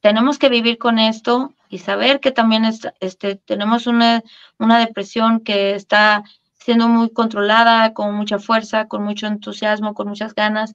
[0.00, 2.64] tenemos que vivir con esto y saber que también
[3.00, 4.22] este, tenemos una,
[4.58, 10.34] una depresión que está siendo muy controlada, con mucha fuerza, con mucho entusiasmo, con muchas
[10.34, 10.74] ganas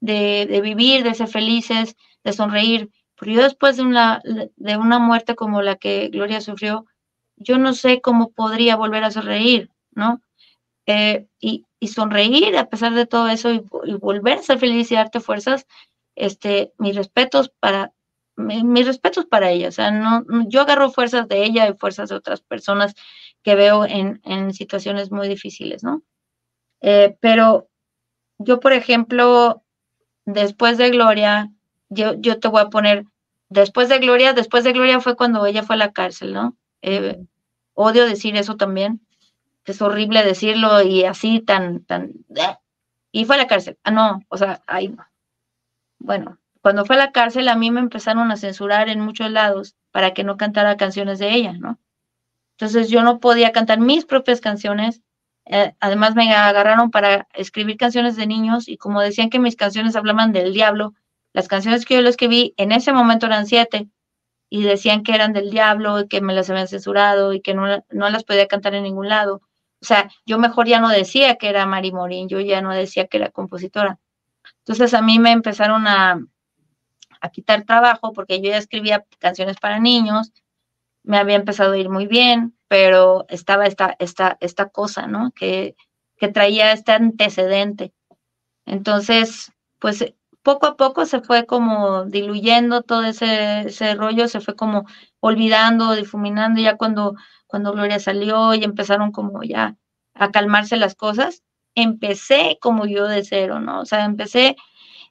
[0.00, 2.90] de, de vivir, de ser felices, de sonreír.
[3.16, 6.86] Pero yo después de una, de una muerte como la que Gloria sufrió,
[7.36, 10.22] yo no sé cómo podría volver a sonreír, ¿no?
[10.92, 13.60] Eh, y, y, sonreír a pesar de todo eso y,
[14.00, 15.66] volver a ser feliz y darte fuerzas,
[16.16, 17.92] este, mis respetos para,
[18.36, 22.16] mis respetos para ella, o sea, no, yo agarro fuerzas de ella y fuerzas de
[22.16, 22.94] otras personas
[23.44, 26.02] que veo en, en situaciones muy difíciles, ¿no?
[26.80, 27.68] Eh, pero
[28.38, 29.62] yo, por ejemplo,
[30.24, 31.52] después de Gloria,
[31.88, 33.04] yo, yo te voy a poner,
[33.48, 36.56] después de Gloria, después de Gloria fue cuando ella fue a la cárcel, ¿no?
[36.82, 37.16] Eh,
[37.74, 39.00] odio decir eso también,
[39.70, 42.56] es horrible decirlo y así tan, tan, ¡eh!
[43.12, 43.78] y fue a la cárcel.
[43.84, 44.96] Ah, no, o sea, ay,
[45.98, 49.76] bueno, cuando fue a la cárcel a mí me empezaron a censurar en muchos lados
[49.90, 51.78] para que no cantara canciones de ella, ¿no?
[52.58, 55.02] Entonces yo no podía cantar mis propias canciones.
[55.46, 59.96] Eh, además me agarraron para escribir canciones de niños y como decían que mis canciones
[59.96, 60.94] hablaban del diablo,
[61.32, 63.88] las canciones que yo les escribí en ese momento eran siete
[64.50, 67.84] y decían que eran del diablo y que me las habían censurado y que no,
[67.90, 69.42] no las podía cantar en ningún lado.
[69.82, 73.06] O sea, yo mejor ya no decía que era Mari Morín, yo ya no decía
[73.06, 73.98] que era compositora.
[74.58, 76.20] Entonces a mí me empezaron a,
[77.20, 80.32] a quitar trabajo porque yo ya escribía canciones para niños,
[81.02, 85.32] me había empezado a ir muy bien, pero estaba esta, esta, esta cosa, ¿no?
[85.32, 85.76] Que,
[86.16, 87.92] que traía este antecedente.
[88.66, 90.04] Entonces, pues
[90.42, 94.86] poco a poco se fue como diluyendo todo ese, ese rollo, se fue como
[95.20, 97.14] olvidando, difuminando, ya cuando,
[97.50, 99.76] cuando Gloria salió y empezaron como ya
[100.14, 101.42] a calmarse las cosas,
[101.74, 103.80] empecé como yo de cero, ¿no?
[103.80, 104.56] O sea, empecé,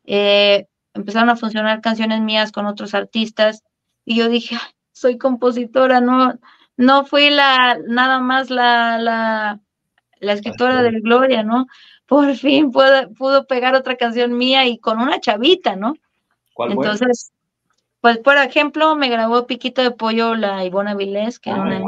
[0.05, 3.63] eh, empezaron a funcionar canciones mías con otros artistas
[4.05, 4.57] y yo dije,
[4.91, 6.39] soy compositora, no,
[6.77, 9.59] no fui la, nada más la, la,
[10.19, 11.67] la escritora de Gloria, ¿no?
[12.09, 15.93] por fin pudo, pudo pegar otra canción mía y con una chavita, ¿no?
[16.55, 17.31] ¿Cuál Entonces,
[18.01, 21.81] pues por ejemplo, me grabó Piquito de Pollo la Ivona Vilés, que era una...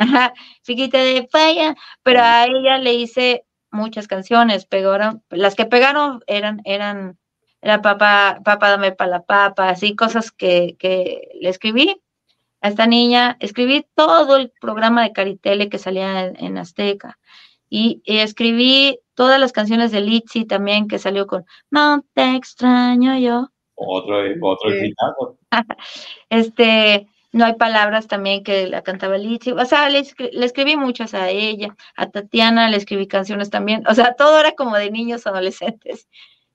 [0.00, 0.32] Ajá,
[0.66, 6.60] Piquito de Falla, pero a ella le hice muchas canciones, pegaron, las que pegaron eran,
[6.64, 7.18] eran,
[7.60, 12.00] era papá, papá dame para la papa, así cosas que, que le escribí
[12.62, 17.18] a esta niña, escribí todo el programa de Caritele que salía en Azteca,
[17.70, 23.48] y, escribí todas las canciones de Litzy también, que salió con No te extraño yo.
[23.76, 25.38] Otro, otro
[26.30, 29.52] Este, no hay palabras también que la cantaba Litzy.
[29.52, 33.84] O sea, le, escribí muchas a ella, a Tatiana le escribí canciones también.
[33.88, 36.08] O sea, todo era como de niños adolescentes.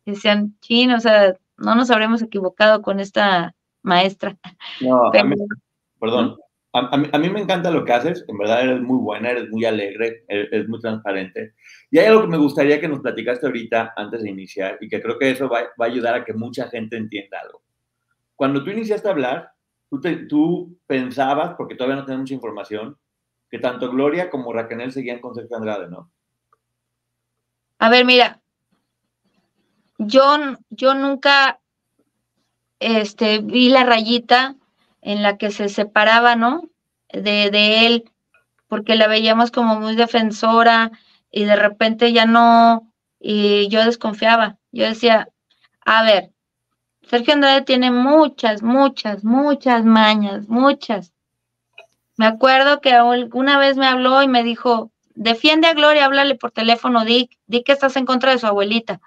[0.06, 4.38] decían, chin, o sea, no nos habremos equivocado con esta maestra.
[4.82, 5.12] No,
[6.00, 6.38] perdón,
[6.74, 10.26] a, mí, me encanta lo que haces, en verdad eres muy buena, eres muy alegre,
[10.28, 11.54] eres, muy transparente.
[11.90, 15.02] Y hay algo que me gustaría que nos platicaste ahorita antes de iniciar y que
[15.02, 17.64] creo que eso va, va a ayudar a que mucha gente entienda algo.
[18.36, 19.55] Cuando tú iniciaste a hablar,
[20.02, 22.98] tú, pensabas, porque todavía no tenemos mucha información,
[23.50, 26.12] que tanto Gloria como Raquel seguían con Sergio Andrade, ¿no?
[27.80, 28.42] A ver, mira,
[29.98, 30.38] yo,
[30.70, 31.60] yo nunca
[32.80, 34.56] este, vi la rayita
[35.02, 36.70] en la que se separaba, ¿no?
[37.10, 38.12] De, de él,
[38.68, 40.92] porque la veíamos como muy defensora
[41.32, 44.58] y de repente ya no, y yo desconfiaba.
[44.72, 45.30] Yo decía,
[45.82, 46.32] a ver,
[47.10, 51.14] Sergio Andrade tiene muchas, muchas, muchas mañas, muchas.
[52.18, 56.52] Me acuerdo que alguna vez me habló y me dijo, defiende a Gloria, háblale por
[56.52, 59.02] teléfono, di, di que estás en contra de su abuelita.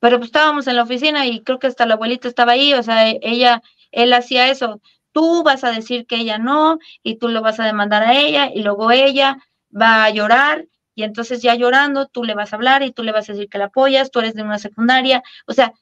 [0.00, 2.82] Pero pues estábamos en la oficina y creo que hasta la abuelita estaba ahí, o
[2.82, 3.62] sea, ella
[3.92, 4.80] él hacía eso.
[5.12, 8.50] Tú vas a decir que ella no y tú lo vas a demandar a ella
[8.52, 9.38] y luego ella
[9.74, 13.12] va a llorar y entonces ya llorando tú le vas a hablar y tú le
[13.12, 15.72] vas a decir que la apoyas, tú eres de una secundaria, o sea,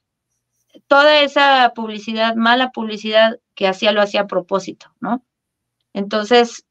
[0.87, 5.23] toda esa publicidad, mala publicidad que hacía lo hacía a propósito, ¿no?
[5.93, 6.65] Entonces,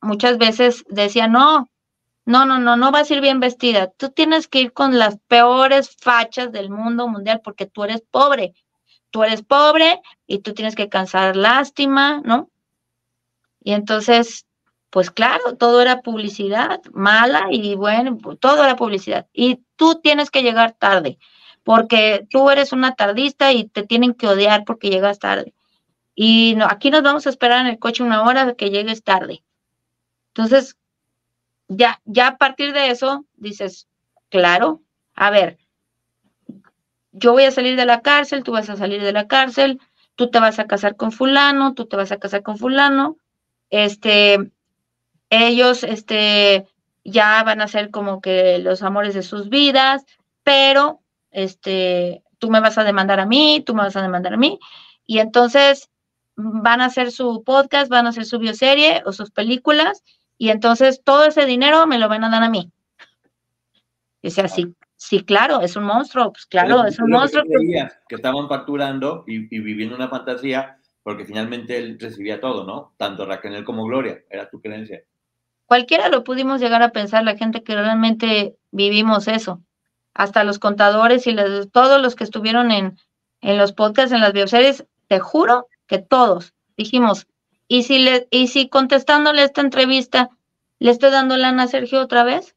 [0.00, 1.68] muchas veces decía, no,
[2.26, 5.18] no, no, no, no vas a ir bien vestida, tú tienes que ir con las
[5.28, 8.54] peores fachas del mundo mundial porque tú eres pobre
[9.10, 12.50] tú eres pobre y tú tienes que cansar lástima, ¿no?
[13.62, 14.46] Y entonces,
[14.90, 19.26] pues claro, todo era publicidad mala y bueno, todo era publicidad.
[19.32, 21.18] Y tú tienes que llegar tarde,
[21.64, 25.54] porque tú eres una tardista y te tienen que odiar porque llegas tarde.
[26.14, 29.42] Y no, aquí nos vamos a esperar en el coche una hora que llegues tarde.
[30.28, 30.76] Entonces,
[31.68, 33.88] ya, ya a partir de eso, dices,
[34.28, 34.82] claro,
[35.14, 35.58] a ver,
[37.12, 39.80] yo voy a salir de la cárcel, tú vas a salir de la cárcel,
[40.14, 43.16] tú te vas a casar con fulano, tú te vas a casar con fulano,
[43.70, 44.50] este,
[45.30, 46.66] ellos, este,
[47.04, 50.04] ya van a ser como que los amores de sus vidas,
[50.42, 51.00] pero,
[51.30, 54.58] este, tú me vas a demandar a mí, tú me vas a demandar a mí,
[55.06, 55.90] y entonces
[56.36, 60.02] van a hacer su podcast, van a hacer su bioserie o sus películas,
[60.38, 62.72] y entonces todo ese dinero me lo van a dar a mí.
[64.22, 67.44] Y sea, sí, sí, claro, es un monstruo, pues claro, es un monstruo.
[67.44, 72.94] Que, que estaban facturando y, y, viviendo una fantasía, porque finalmente él recibía todo, ¿no?
[72.96, 75.02] Tanto Raquel como Gloria, era tu creencia.
[75.66, 79.62] Cualquiera lo pudimos llegar a pensar, la gente que realmente vivimos eso.
[80.20, 81.34] Hasta los contadores y
[81.72, 82.98] todos los que estuvieron en,
[83.40, 87.26] en los podcasts, en las bioseries, te juro que todos dijimos,
[87.68, 90.28] ¿y si, le, y si contestándole esta entrevista
[90.78, 92.54] le estoy dando lana a Sergio otra vez?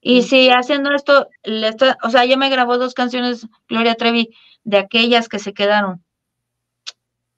[0.00, 4.30] Y si haciendo esto, le está, o sea, ya me grabó dos canciones Gloria Trevi
[4.64, 6.02] de aquellas que se quedaron.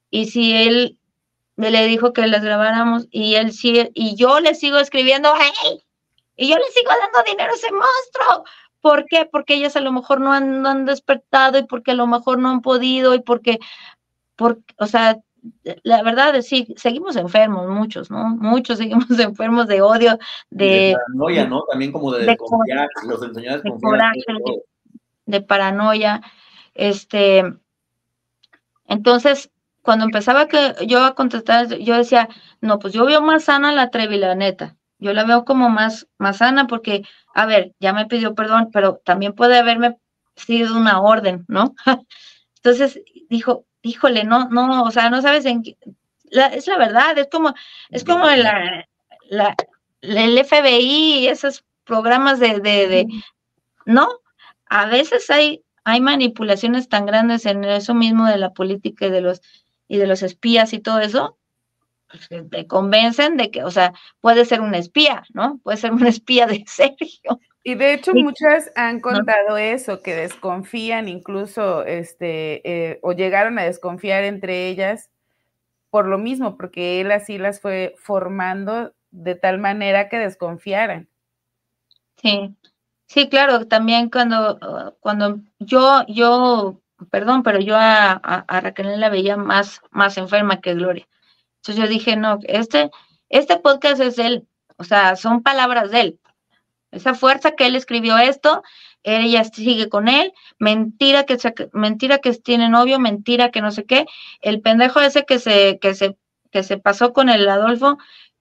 [0.08, 0.98] Y si él
[1.56, 5.82] le dijo que las grabáramos y él sí, y yo le sigo escribiendo, hey,
[6.36, 8.44] y yo le sigo dando dinero a ese monstruo.
[8.82, 9.26] ¿Por qué?
[9.30, 12.38] Porque ellas a lo mejor no han, no han despertado y porque a lo mejor
[12.38, 13.58] no han podido y porque,
[14.36, 15.18] porque o sea,
[15.82, 18.28] la verdad es sí, seguimos enfermos, muchos, ¿no?
[18.36, 20.18] Muchos seguimos enfermos de odio,
[20.50, 21.62] de, de paranoia, ¿no?
[21.70, 24.62] También como de, desconfiar, los enseñados de coraje, de,
[25.26, 26.20] de paranoia,
[26.74, 27.44] este,
[28.86, 29.50] entonces,
[29.82, 32.28] cuando empezaba que yo a contestar, yo decía,
[32.60, 36.06] no, pues yo veo más sana la Trevi, la neta, yo la veo como más,
[36.18, 39.96] más sana porque, a ver, ya me pidió perdón, pero también puede haberme
[40.36, 41.74] sido una orden, ¿no?
[42.56, 45.76] Entonces dijo, híjole, no, no, o sea, no sabes en qué,
[46.30, 47.54] la, es la verdad, es como,
[47.90, 48.86] es como la,
[49.28, 49.56] la,
[50.00, 53.06] el FBI, esos programas de, de, de,
[53.84, 54.08] no,
[54.66, 59.20] a veces hay, hay manipulaciones tan grandes en eso mismo de la política y de
[59.20, 59.42] los,
[59.88, 61.36] y de los espías y todo eso,
[62.50, 65.58] te convencen de que, o sea, puede ser un espía, ¿no?
[65.62, 67.40] Puede ser un espía de Sergio.
[67.64, 69.56] Y de hecho muchas han contado ¿no?
[69.56, 75.10] eso, que desconfían incluso, este, eh, o llegaron a desconfiar entre ellas
[75.90, 81.08] por lo mismo, porque él así las fue formando de tal manera que desconfiaran.
[82.16, 82.56] Sí,
[83.06, 89.10] sí, claro, también cuando, cuando yo, yo, perdón, pero yo a, a, a Raquel la
[89.10, 91.06] veía más, más enferma que Gloria.
[91.62, 92.90] Entonces yo dije, no, este,
[93.28, 94.48] este podcast es él,
[94.78, 96.20] o sea, son palabras de él,
[96.90, 98.64] esa fuerza que él escribió esto,
[99.04, 103.84] ella sigue con él, mentira que se, mentira que tiene novio, mentira que no sé
[103.84, 104.06] qué,
[104.40, 106.16] el pendejo ese que se, que se,
[106.50, 107.96] que se pasó con el Adolfo,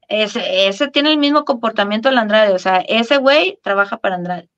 [0.07, 4.49] ese, ese tiene el mismo comportamiento del Andrade, o sea, ese güey trabaja para Andrade,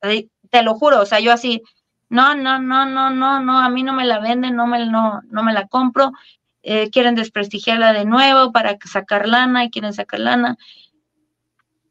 [0.49, 1.61] te lo juro, o sea, yo así,
[2.07, 5.19] no, no, no, no, no, no, a mí no me la venden, no me, no,
[5.25, 6.13] no me la compro,
[6.63, 10.57] eh, quieren desprestigiarla de nuevo para sacar lana y quieren sacar lana.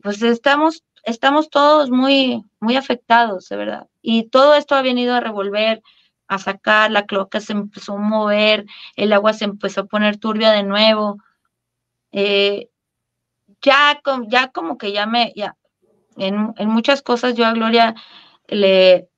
[0.02, 3.88] Pues estamos estamos todos muy, muy afectados, de verdad.
[4.00, 5.82] Y todo esto ha venido a revolver,
[6.28, 8.66] a sacar, la cloaca se empezó a mover,
[8.96, 11.18] el agua se empezó a poner turbia de nuevo.
[12.12, 12.68] Eh,
[13.60, 15.56] ya, ya como que ya me, ya,
[16.16, 17.94] en, en, muchas cosas yo a Gloria
[18.48, 19.08] le,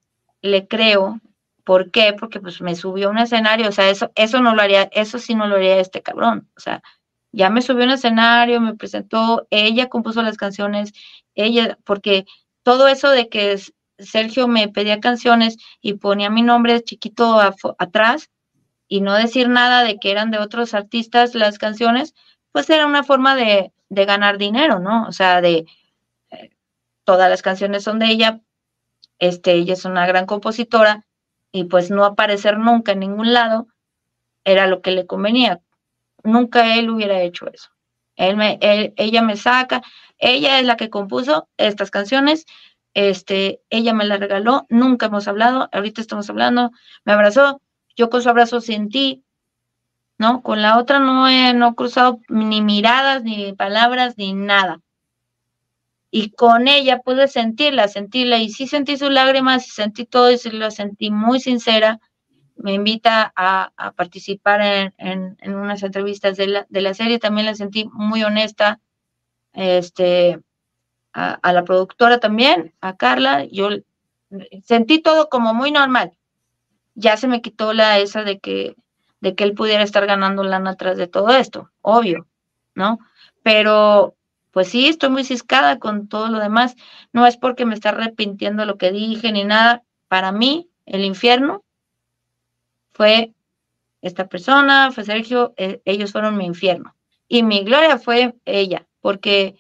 [0.43, 1.21] le creo.
[1.65, 2.15] ¿Por qué?
[2.19, 5.19] Porque pues me subió a un escenario, o sea, eso, eso no lo haría, eso
[5.19, 6.51] sí no lo haría este cabrón.
[6.57, 6.83] O sea,
[7.33, 10.93] ya me subió a un escenario, me presentó, ella compuso las canciones,
[11.35, 12.27] ella, porque
[12.63, 13.59] todo eso de que
[13.99, 17.41] Sergio me pedía canciones y ponía mi nombre chiquito
[17.79, 18.31] atrás
[18.89, 22.15] y no decir nada de que eran de otros artistas las canciones,
[22.53, 25.07] pues era una forma de, de ganar dinero, ¿no?
[25.09, 25.67] O sea, de
[26.31, 26.51] eh,
[27.05, 28.41] todas las canciones son de ella,
[29.19, 31.05] este, ella es una gran compositora
[31.55, 33.69] y pues no aparecer nunca en ningún lado
[34.45, 35.63] era lo que le convenía
[36.25, 37.71] nunca él hubiera hecho eso.
[38.17, 39.83] Él me, él, ella me saca,
[40.19, 42.47] ella es la que compuso estas canciones,
[42.95, 46.71] este, ella me la regaló, nunca hemos hablado, ahorita estamos hablando,
[47.05, 47.61] me abrazó,
[47.97, 49.25] yo con su abrazo sentí,
[50.17, 50.43] ¿no?
[50.43, 54.81] Con la otra no he no cruzado ni miradas, ni palabras, ni nada.
[56.17, 60.71] Y con ella pude sentirla, sentirla, y sí sentí sus lágrimas, sentí todo, y la
[60.71, 61.99] sentí muy sincera,
[62.55, 64.61] me invita a, participar
[64.97, 68.79] en, en, unas entrevistas de la, de la, serie, también la sentí muy honesta,
[69.55, 70.39] este,
[71.13, 73.71] a, a, la productora también, a Carla, yo
[74.63, 76.13] sentí todo como muy normal.
[76.95, 78.77] Ya se me quitó la esa de que,
[79.19, 82.29] de que él pudiera estar ganando lana atrás de todo esto, obvio,
[82.77, 83.01] ¿no?
[83.43, 84.14] Pero
[84.55, 86.77] pues sí, estoy muy ciscada con todo lo demás.
[87.13, 89.83] No es porque me está arrepintiendo lo que dije ni nada.
[90.07, 91.65] Para mí, el infierno
[92.93, 93.33] fue
[94.01, 96.95] esta persona, fue Sergio, eh, ellos fueron mi infierno.
[97.27, 99.57] Y mi gloria fue ella, porque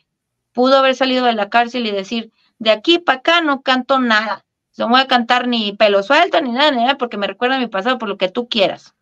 [0.53, 2.31] pudo haber salido de la cárcel y decir,
[2.61, 4.45] de aquí para acá no canto nada,
[4.79, 7.59] no voy a cantar ni pelo suelto ni nada, ni nada, porque me recuerda a
[7.59, 8.95] mi pasado, por lo que tú quieras.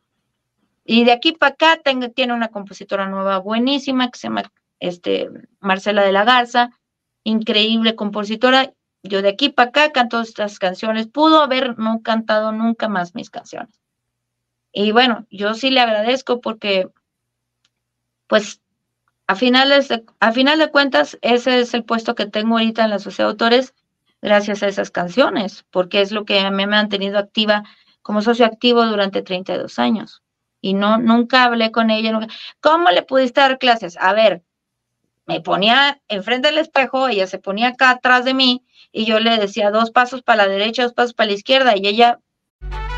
[0.86, 4.50] Y de aquí para acá tengo, tiene una compositora nueva buenísima que se llama
[4.82, 5.30] este,
[5.60, 6.70] Marcela de la Garza,
[7.22, 8.72] increíble compositora.
[9.04, 11.06] Yo de aquí para acá canto estas canciones.
[11.06, 13.80] Pudo haber no cantado nunca más mis canciones.
[14.72, 16.88] Y bueno, yo sí le agradezco porque,
[18.26, 18.60] pues,
[19.28, 22.90] a finales de, a final de cuentas, ese es el puesto que tengo ahorita en
[22.90, 23.74] la Sociedad de Autores,
[24.20, 27.62] gracias a esas canciones, porque es lo que me ha mantenido activa
[28.02, 30.22] como socio activo durante 32 años.
[30.60, 32.18] Y no, nunca hablé con ella.
[32.60, 33.96] ¿Cómo le pudiste dar clases?
[34.00, 34.42] A ver,
[35.26, 39.38] me ponía enfrente del espejo, ella se ponía acá atrás de mí y yo le
[39.38, 42.18] decía dos pasos para la derecha, dos pasos para la izquierda y ella...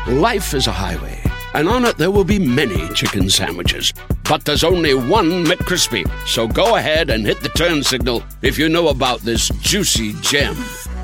[0.07, 1.19] Life is a highway
[1.53, 3.93] and on it there will be many chicken sandwiches.
[4.27, 6.03] But there's only one McCrispy.
[6.27, 10.55] So go ahead and hit the turn signal if you know about this juicy gem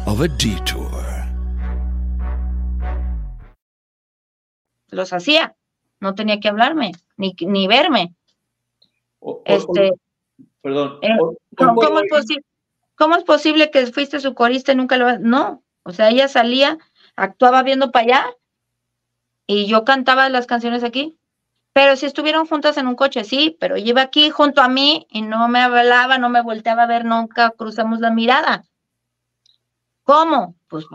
[0.05, 0.89] of a detour.
[4.89, 5.55] Los hacía.
[6.01, 8.13] No tenía que hablarme, ni, ni verme.
[9.45, 9.91] este...
[10.61, 10.99] Perdón.
[11.01, 11.17] Eh,
[12.95, 15.17] ¿cómo, es posible que fuiste su corista y nunca lo...
[15.19, 16.77] No, o sea, ella salía,
[17.15, 18.25] actuaba viendo para allá
[19.47, 21.17] y yo cantaba las canciones aquí.
[21.73, 25.21] Pero si estuvieron juntas en un coche, sí, pero iba aquí junto a mí y
[25.21, 28.65] no me hablaba, no me volteaba a ver nunca, cruzamos la mirada.
[30.03, 30.55] ¿Cómo?
[30.67, 30.85] Pues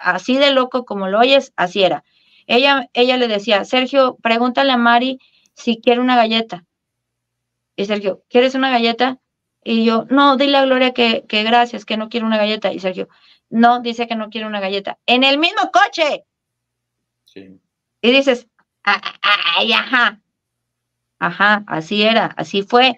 [0.00, 2.04] así de loco como lo oyes, así era.
[2.46, 5.18] Ella, ella le decía, Sergio, pregúntale a Mari
[5.54, 6.64] si quiere una galleta.
[7.76, 9.18] Y Sergio, ¿quieres una galleta?
[9.62, 12.72] Y yo, no, dile a Gloria que, que gracias, que no quiere una galleta.
[12.72, 13.08] Y Sergio,
[13.50, 14.98] no, dice que no quiere una galleta.
[15.06, 16.24] En el mismo coche.
[17.24, 17.60] Sí.
[18.00, 18.48] Y dices,
[18.82, 20.20] ay, ajá.
[21.18, 22.96] Ajá, así era, así fue.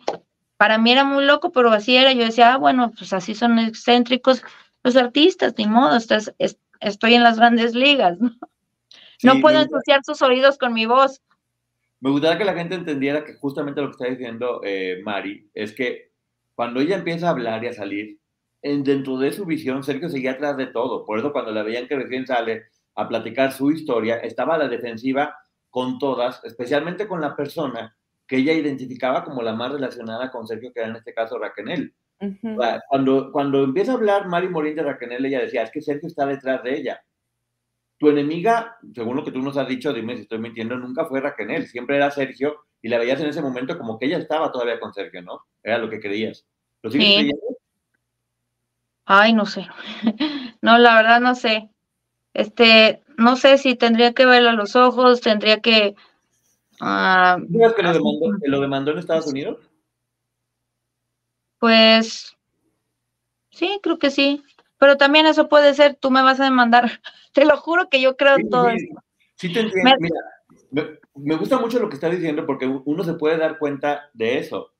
[0.56, 2.12] Para mí era muy loco, pero así era.
[2.12, 4.42] Yo decía, ah, bueno, pues así son excéntricos
[4.86, 6.32] los artistas, ni modo, estás,
[6.80, 8.30] estoy en las grandes ligas, ¿no?
[9.24, 11.22] no puedo ensuciar sus oídos con mi voz.
[12.00, 15.72] Me gustaría que la gente entendiera que justamente lo que está diciendo eh, Mari es
[15.72, 16.10] que
[16.54, 18.18] cuando ella empieza a hablar y a salir,
[18.62, 21.04] en, dentro de su visión, Sergio seguía atrás de todo.
[21.04, 24.68] Por eso cuando la veían que recién sale a platicar su historia, estaba a la
[24.68, 25.34] defensiva
[25.70, 30.72] con todas, especialmente con la persona que ella identificaba como la más relacionada con Sergio,
[30.72, 31.94] que era en este caso Raquel.
[32.88, 36.26] cuando, cuando empieza a hablar Mari Morín de Raquel, ella decía, es que Sergio está
[36.26, 37.00] detrás de ella
[37.98, 41.20] tu enemiga, según lo que tú nos has dicho, dime si estoy mintiendo, nunca fue
[41.20, 44.78] Raquel, siempre era Sergio y la veías en ese momento como que ella estaba todavía
[44.78, 45.40] con Sergio, ¿no?
[45.62, 46.46] Era lo que creías.
[46.82, 47.36] ¿Lo sigues creyendo?
[49.06, 49.66] Ay, no sé.
[50.60, 51.70] no, la verdad no sé.
[52.34, 55.94] Este, no sé si tendría que verlo a los ojos, tendría que...
[56.80, 57.40] Uh,
[57.74, 59.70] que lo demandó, lo demandó en Estados Unidos?
[61.58, 62.36] Pues
[63.50, 64.44] sí, creo que sí.
[64.86, 66.84] Pero también eso puede ser, tú me vas a demandar.
[67.34, 69.02] Te lo juro que yo creo todo sí, esto.
[69.34, 69.90] Sí, te entiendo.
[69.90, 69.96] Me...
[70.70, 74.38] Mira, me, gusta mucho lo que estás diciendo porque uno se puede dar cuenta de
[74.38, 74.70] eso.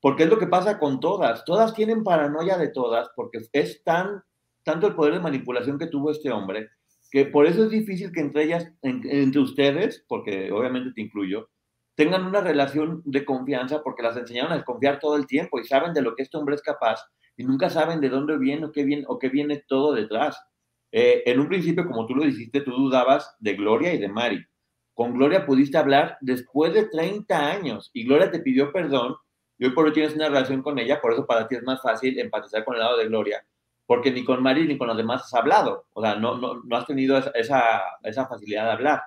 [0.00, 1.44] Porque es lo que pasa con todas.
[1.44, 4.24] Todas tienen paranoia de todas porque es tan,
[4.62, 6.70] tanto el poder de manipulación que tuvo este hombre
[7.12, 11.50] que por eso es difícil que entre ellas, entre ustedes, porque obviamente te incluyo,
[11.94, 15.92] tengan una relación de confianza porque las enseñaron a desconfiar todo el tiempo y saben
[15.92, 17.04] de lo que este hombre es capaz
[17.42, 20.40] nunca saben de dónde viene o qué viene, o qué viene todo detrás.
[20.90, 24.44] Eh, en un principio, como tú lo dijiste, tú dudabas de Gloria y de Mari.
[24.94, 29.16] Con Gloria pudiste hablar después de 30 años y Gloria te pidió perdón
[29.58, 31.80] y hoy por hoy tienes una relación con ella, por eso para ti es más
[31.80, 33.46] fácil empatizar con el lado de Gloria,
[33.86, 36.76] porque ni con Mari ni con los demás has hablado, o sea, no, no, no
[36.76, 39.02] has tenido esa, esa facilidad de hablar.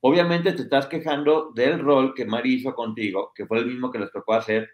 [0.00, 3.98] Obviamente te estás quejando del rol que Mari hizo contigo, que fue el mismo que
[3.98, 4.68] les tocó hacer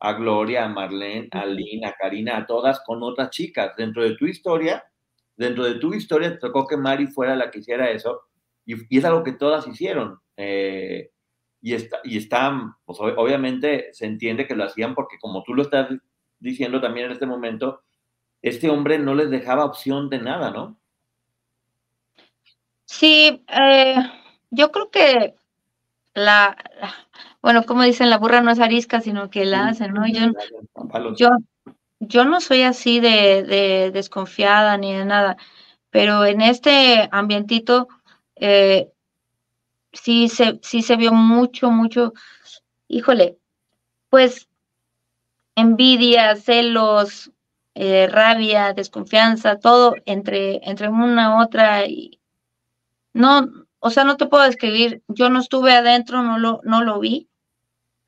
[0.00, 3.76] a Gloria, a Marlene, a Lina, a Karina, a todas con otras chicas.
[3.76, 4.84] Dentro de tu historia,
[5.36, 8.22] dentro de tu historia te tocó que Mari fuera la que hiciera eso
[8.64, 10.18] y, es algo que todas hicieron.
[10.36, 11.10] Eh,
[11.62, 15.62] y está, y están, pues obviamente se entiende que lo hacían porque como tú lo
[15.62, 15.90] estás
[16.38, 17.82] diciendo también en este momento,
[18.40, 20.80] este hombre no les dejaba opción de nada, ¿no?
[22.86, 23.96] Sí, eh,
[24.50, 25.34] yo creo que
[26.14, 26.56] la,
[27.42, 30.06] bueno, como dicen, la burra no es arisca, sino que la hacen, ¿no?
[30.06, 30.32] Yo,
[31.16, 31.30] yo,
[32.00, 35.36] yo no soy así de, desconfiada ni de nada,
[35.90, 37.88] pero en este ambientito
[38.36, 38.90] eh,
[39.92, 42.12] sí, se, sí se vio mucho, mucho,
[42.88, 43.38] híjole,
[44.10, 44.48] pues
[45.54, 47.30] envidia, celos,
[47.74, 52.20] eh, rabia, desconfianza, todo entre, entre una otra y
[53.12, 57.00] no, o sea, no te puedo describir, yo no estuve adentro, no lo, no lo
[57.00, 57.29] vi,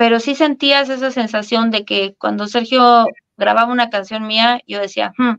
[0.03, 5.13] pero sí sentías esa sensación de que cuando Sergio grababa una canción mía, yo decía,
[5.17, 5.35] hmm,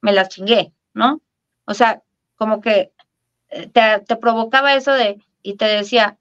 [0.00, 1.22] me la chingué, ¿no?
[1.64, 2.02] O sea,
[2.34, 2.90] como que
[3.50, 6.18] eh, te, provocaba eso de, y te decía,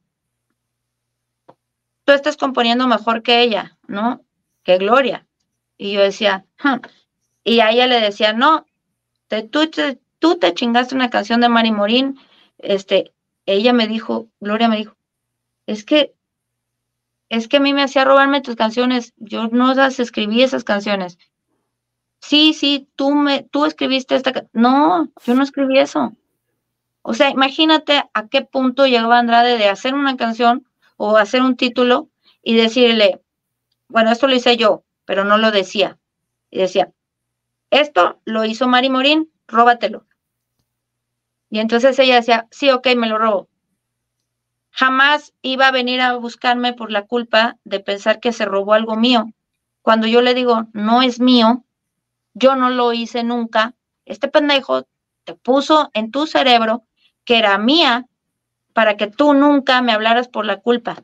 [2.05, 4.23] tú estás componiendo mejor que ella, ¿no?
[4.61, 5.25] Que Gloria.
[5.75, 6.77] Y yo decía, hmm".
[7.43, 8.67] y a ella le decía, no,
[9.27, 12.19] te, tú, te, tú te chingaste una canción de Mari Morín,
[12.59, 13.13] este,
[13.47, 14.95] ella me dijo, Gloria me dijo,
[15.65, 16.13] es que,
[17.33, 21.17] es que a mí me hacía robarme tus canciones, yo no las escribí esas canciones.
[22.21, 26.15] Sí, sí, tú me, tú escribiste esta, no, yo no escribí eso.
[27.01, 31.57] O sea, imagínate a qué punto llegaba Andrade de hacer una canción o hacer un
[31.57, 32.07] título
[32.43, 33.19] y decirle,
[33.87, 35.97] bueno, esto lo hice yo, pero no lo decía.
[36.51, 36.91] Y decía,
[37.71, 40.05] esto lo hizo Mari Morín, róbatelo.
[41.49, 43.49] Y entonces ella decía, sí, ok, me lo robo.
[44.73, 48.95] Jamás iba a venir a buscarme por la culpa de pensar que se robó algo
[48.95, 49.31] mío.
[49.83, 51.63] Cuando yo le digo, no es mío,
[52.33, 54.87] yo no lo hice nunca, este pendejo
[55.23, 56.83] te puso en tu cerebro
[57.23, 58.07] que era mía
[58.73, 61.03] para que tú nunca me hablaras por la culpa.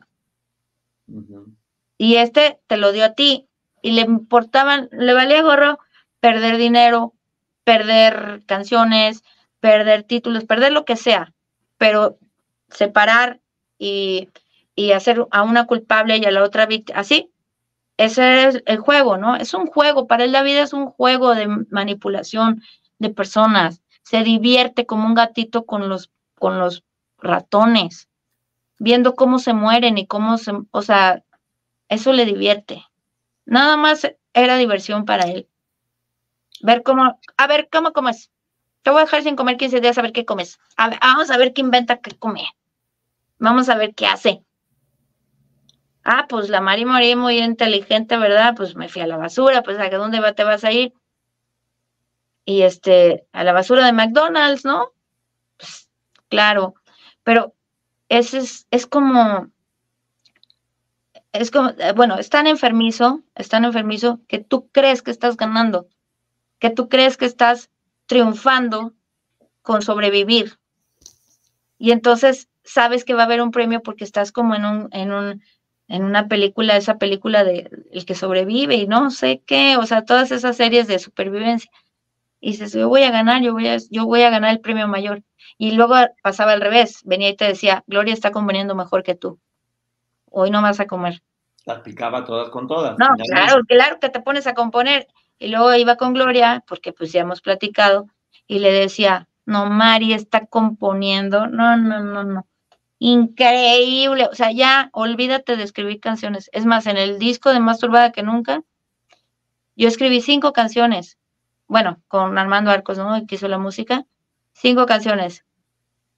[1.96, 3.46] Y este te lo dio a ti
[3.82, 5.78] y le importaban, le valía gorro
[6.18, 7.14] perder dinero,
[7.62, 9.22] perder canciones,
[9.60, 11.32] perder títulos, perder lo que sea,
[11.78, 12.18] pero
[12.68, 13.40] separar
[13.80, 14.28] y,
[14.76, 17.32] y hacer a una culpable y a la otra víctima, así,
[17.96, 19.36] ese es el juego, ¿no?
[19.36, 22.62] Es un juego, para él la vida es un juego de manipulación
[22.98, 26.84] de personas, se divierte como un gatito con los, con los
[27.18, 28.08] ratones,
[28.78, 31.24] viendo cómo se mueren y cómo se, o sea,
[31.88, 32.84] eso le divierte.
[33.46, 35.48] Nada más era diversión para él.
[36.62, 38.30] Ver cómo, a ver, ¿cómo comes?
[38.82, 40.58] Te voy a dejar sin comer 15 días a ver qué comes.
[40.76, 42.44] vamos a ver qué inventa qué come.
[43.40, 44.44] Vamos a ver qué hace.
[46.04, 48.54] Ah, pues la Mari Mari muy inteligente, ¿verdad?
[48.54, 50.92] Pues me fui a la basura, pues ¿a dónde te vas a ir?
[52.44, 54.92] Y este, a la basura de McDonald's, ¿no?
[55.56, 55.88] Pues
[56.28, 56.74] claro,
[57.22, 57.54] pero
[58.10, 59.50] ese es, es como,
[61.32, 65.38] es como, eh, bueno, es tan enfermizo, es tan enfermizo que tú crees que estás
[65.38, 65.88] ganando,
[66.58, 67.70] que tú crees que estás
[68.04, 68.92] triunfando
[69.62, 70.58] con sobrevivir.
[71.78, 75.12] Y entonces sabes que va a haber un premio porque estás como en un, en
[75.12, 75.42] un,
[75.88, 80.04] en una película, esa película de el que sobrevive y no sé qué, o sea,
[80.04, 81.70] todas esas series de supervivencia.
[82.40, 84.88] Y dices, yo voy a ganar, yo voy a, yo voy a ganar el premio
[84.88, 85.22] mayor.
[85.58, 89.38] Y luego pasaba al revés, venía y te decía, Gloria está conveniendo mejor que tú.
[90.30, 91.22] Hoy no vas a comer.
[91.66, 92.96] Las picaba todas con todas.
[92.98, 95.06] No, claro, claro que te pones a componer.
[95.38, 98.06] Y luego iba con Gloria, porque pues ya hemos platicado,
[98.46, 102.46] y le decía, no, Mari está componiendo, no, no, no, no.
[103.02, 106.50] Increíble, o sea, ya olvídate de escribir canciones.
[106.52, 108.62] Es más, en el disco de Más Turbada que Nunca,
[109.74, 111.16] yo escribí cinco canciones.
[111.66, 113.26] Bueno, con Armando Arcos, ¿no?
[113.26, 114.04] Que hizo la música.
[114.52, 115.46] Cinco canciones.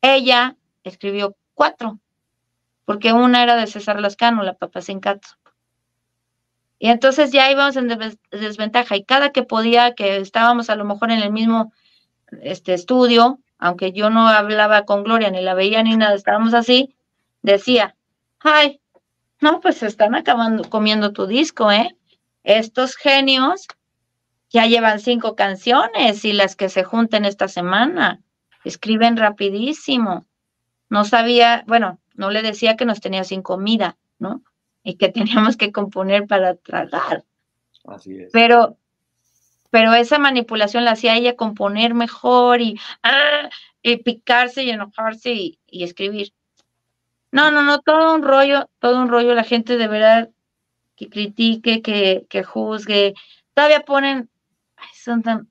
[0.00, 2.00] Ella escribió cuatro,
[2.84, 5.28] porque una era de César Lascano, La Papa Sin Cato.
[6.80, 7.96] Y entonces ya íbamos en
[8.32, 11.72] desventaja y cada que podía, que estábamos a lo mejor en el mismo
[12.40, 16.96] este, estudio, aunque yo no hablaba con Gloria, ni la veía ni nada, estábamos así,
[17.42, 17.94] decía,
[18.40, 18.80] ay,
[19.40, 21.96] no, pues se están acabando comiendo tu disco, ¿eh?
[22.42, 23.68] Estos genios
[24.50, 28.20] ya llevan cinco canciones y las que se junten esta semana
[28.64, 30.26] escriben rapidísimo.
[30.88, 34.42] No sabía, bueno, no le decía que nos tenía sin comida, ¿no?
[34.82, 37.22] Y que teníamos que componer para tragar.
[37.84, 38.30] Así es.
[38.32, 38.76] Pero,
[39.72, 43.48] pero esa manipulación la hacía ella componer mejor y, ah,
[44.04, 46.34] picarse y enojarse y, escribir.
[47.30, 49.34] No, no, no, todo un rollo, todo un rollo.
[49.34, 50.30] La gente de verdad
[50.94, 53.14] que critique, que, que juzgue.
[53.54, 54.28] Todavía ponen,
[54.92, 55.48] son tan,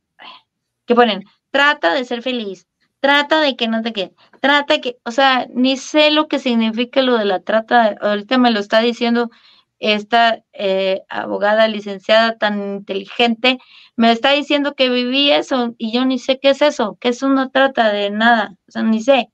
[0.85, 2.67] que ponen, trata de ser feliz,
[2.99, 7.01] trata de que no te quede, trata que, o sea, ni sé lo que significa
[7.01, 9.31] lo de la trata, ahorita me lo está diciendo
[9.81, 13.57] esta eh, abogada licenciada tan inteligente,
[13.97, 17.27] me está diciendo que viví eso y yo ni sé qué es eso, que eso
[17.29, 19.29] no trata de nada, o sea, ni sé,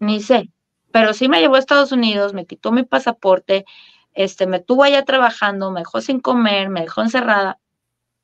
[0.00, 0.50] ni sé,
[0.92, 3.64] pero sí me llevó a Estados Unidos, me quitó mi pasaporte,
[4.12, 7.58] este, me tuvo allá trabajando, me dejó sin comer, me dejó encerrada.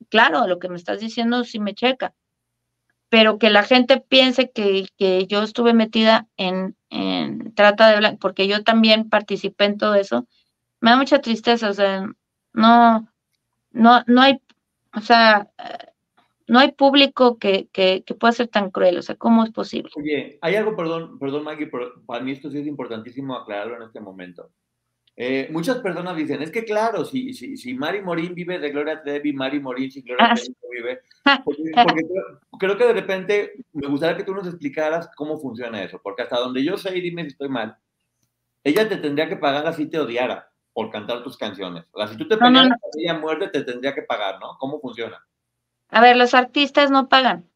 [0.09, 2.14] Claro, lo que me estás diciendo sí me checa
[3.12, 4.86] pero que la gente piense que,
[5.28, 6.74] yo estuve metida en,
[7.54, 10.26] trata de blanco, porque yo también participé en todo eso,
[10.82, 12.12] me da mucha tristeza, o sea,
[12.52, 13.09] no,
[13.70, 14.40] no, no hay,
[14.94, 15.48] o sea,
[16.48, 19.92] no hay público que, que, que, pueda ser tan cruel, o sea, ¿cómo es posible?
[19.96, 23.84] Oye, hay algo, perdón, perdón Maggie, pero para mí esto sí es importantísimo aclararlo en
[23.84, 24.50] este momento.
[25.14, 29.02] Eh, muchas personas dicen, es que claro, si, si, si, Mari Morín vive de Gloria
[29.02, 31.00] Trevi, Mari Morín sin Gloria ah, Trevi no vive.
[31.44, 35.80] Porque, porque creo, creo, que de repente me gustaría que tú nos explicaras cómo funciona
[35.80, 37.76] eso, porque hasta donde yo sé, y dime si estoy mal,
[38.64, 41.85] ella te tendría que pagar así te odiara por cantar tus canciones.
[41.93, 42.77] O sea, si tú te peleas no, no.
[42.99, 44.57] ella muerte, te tendría que pagar, ¿no?
[44.59, 45.24] ¿Cómo funciona?
[45.89, 47.49] A ver, los artistas no pagan.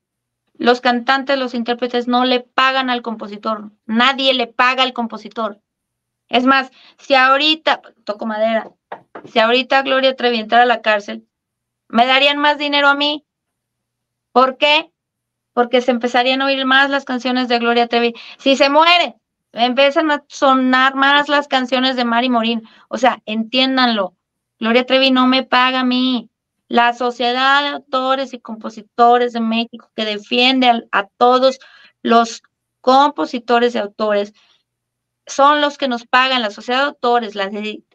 [0.54, 3.70] Los cantantes, los intérpretes no le pagan al compositor.
[3.86, 5.60] Nadie le paga al compositor.
[6.28, 8.70] Es más, si ahorita, toco madera,
[9.24, 11.26] si ahorita Gloria Trevi entrara a la cárcel,
[11.88, 13.24] me darían más dinero a mí.
[14.32, 14.90] ¿Por qué?
[15.52, 18.14] Porque se empezarían a oír más las canciones de Gloria Trevi.
[18.38, 19.16] Si se muere,
[19.56, 22.62] empiezan a sonar más las canciones de Mari Morín.
[22.88, 24.14] O sea, entiéndanlo.
[24.58, 26.30] Gloria Trevi no me paga a mí.
[26.68, 31.60] La Sociedad de Autores y Compositores de México, que defiende a, todos
[32.02, 32.42] los
[32.80, 34.34] compositores y autores,
[35.26, 37.50] son los que nos pagan, la sociedad de autores, las,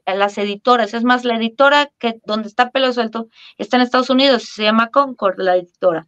[0.06, 0.94] las, editoras.
[0.94, 3.28] Es más, la editora que donde está pelo suelto
[3.58, 6.08] está en Estados Unidos, se llama Concord, la editora.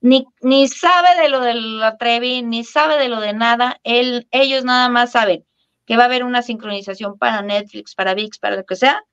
[0.00, 3.80] Ni, ni sabe de lo de la Trevi, ni sabe de lo de nada.
[3.84, 5.44] Él, ellos nada más saben
[5.84, 9.04] que va a haber una sincronización para Netflix, para VIX, para lo que sea.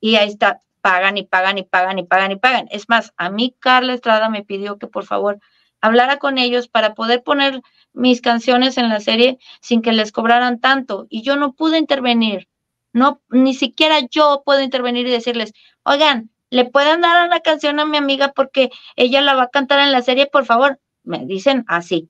[0.00, 2.66] Y ahí está, pagan y pagan y pagan y pagan y pagan.
[2.70, 5.38] Es más, a mí Carla Estrada me pidió que por favor
[5.80, 7.60] hablara con ellos para poder poner
[7.92, 12.48] mis canciones en la serie sin que les cobraran tanto y yo no pude intervenir.
[12.92, 15.52] No, ni siquiera yo puedo intervenir y decirles,
[15.84, 19.80] oigan, ¿le pueden dar una canción a mi amiga porque ella la va a cantar
[19.80, 20.78] en la serie, por favor?
[21.02, 22.08] Me dicen así.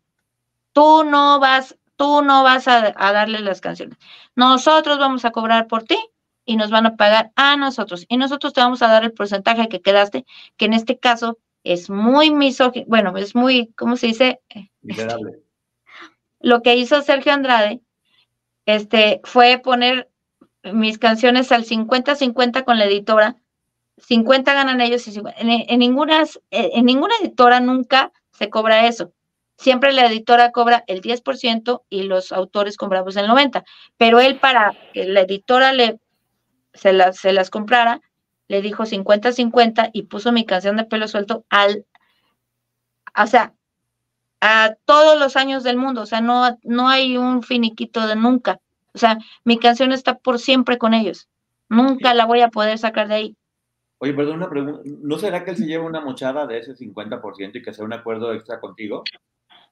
[0.73, 3.97] Tú no vas, tú no vas a, a darle las canciones.
[4.35, 5.99] Nosotros vamos a cobrar por ti
[6.45, 8.05] y nos van a pagar a nosotros.
[8.09, 10.27] Y nosotros te vamos a dar el porcentaje que quedaste,
[10.59, 14.41] que en este caso es muy misógino, bueno, es muy, ¿cómo se dice?
[16.41, 17.81] Lo que hizo Sergio Andrade
[18.67, 20.11] este, fue poner
[20.63, 23.37] mis canciones al 50-50 con la editora.
[23.99, 25.41] 50 ganan ellos y 50.
[25.41, 29.13] En, en, ninguna, en ninguna editora nunca se cobra eso.
[29.57, 33.65] Siempre la editora cobra el 10% y los autores cobramos el 90%.
[33.97, 36.01] Pero él, para que la editora le,
[36.73, 38.01] se, las, se las comprara,
[38.49, 41.87] le dijo 50-50 y puso mi canción de pelo suelto al.
[43.17, 43.55] O sea,
[44.41, 48.61] a todos los años del mundo, o sea, no, no hay un finiquito de nunca.
[48.93, 51.29] O sea, mi canción está por siempre con ellos.
[51.69, 53.37] Nunca la voy a poder sacar de ahí.
[54.05, 54.83] Oye, perdón, una pregunta.
[54.85, 57.95] ¿No será que él se lleva una mochada de ese 50% y que sea un
[57.95, 59.03] acuerdo extra contigo?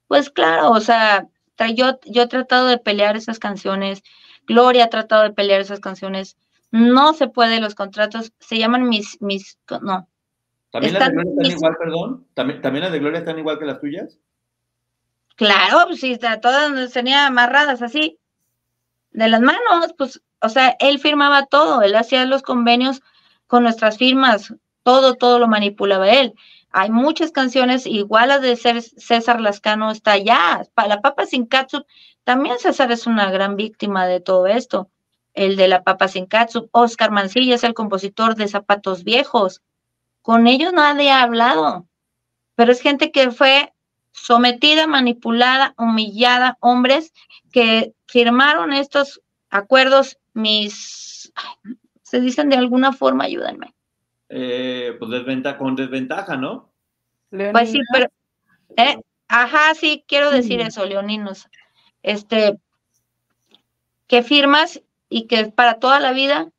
[0.08, 1.28] Pues claro, o sea,
[1.74, 4.02] yo, yo he tratado de pelear esas canciones,
[4.46, 6.38] Gloria ha tratado de pelear esas canciones,
[6.70, 10.08] no se puede, los contratos se llaman mis, mis, no.
[10.70, 12.26] ¿También las de Gloria están igual, perdón?
[12.32, 14.18] ¿También, ¿También las de Gloria están igual que las tuyas?
[15.36, 18.18] Claro, pues sí, todas nos tenía amarradas así,
[19.10, 23.02] de las manos, pues, o sea, él firmaba todo, él hacía los convenios
[23.52, 26.32] con nuestras firmas, todo, todo lo manipulaba él.
[26.70, 31.84] Hay muchas canciones, igual las de César Lascano está allá, la papa sin catsup,
[32.24, 34.88] también César es una gran víctima de todo esto.
[35.34, 39.60] El de la papa sin catsup, Oscar Mancilla es el compositor de Zapatos Viejos.
[40.22, 41.86] Con ellos nadie ha hablado,
[42.54, 43.74] pero es gente que fue
[44.12, 47.12] sometida, manipulada, humillada, hombres
[47.52, 49.20] que firmaron estos
[49.50, 51.34] acuerdos, mis,
[52.12, 53.74] se dicen de alguna forma, ayúdenme.
[54.28, 56.70] Eh, pues desventaja, con desventaja, ¿no?
[57.30, 58.10] Pues sí, pero,
[58.76, 58.98] eh,
[59.28, 61.48] ajá, sí, quiero decir eso, leoninos.
[62.02, 62.58] Este,
[64.08, 66.50] que firmas y que para toda la vida,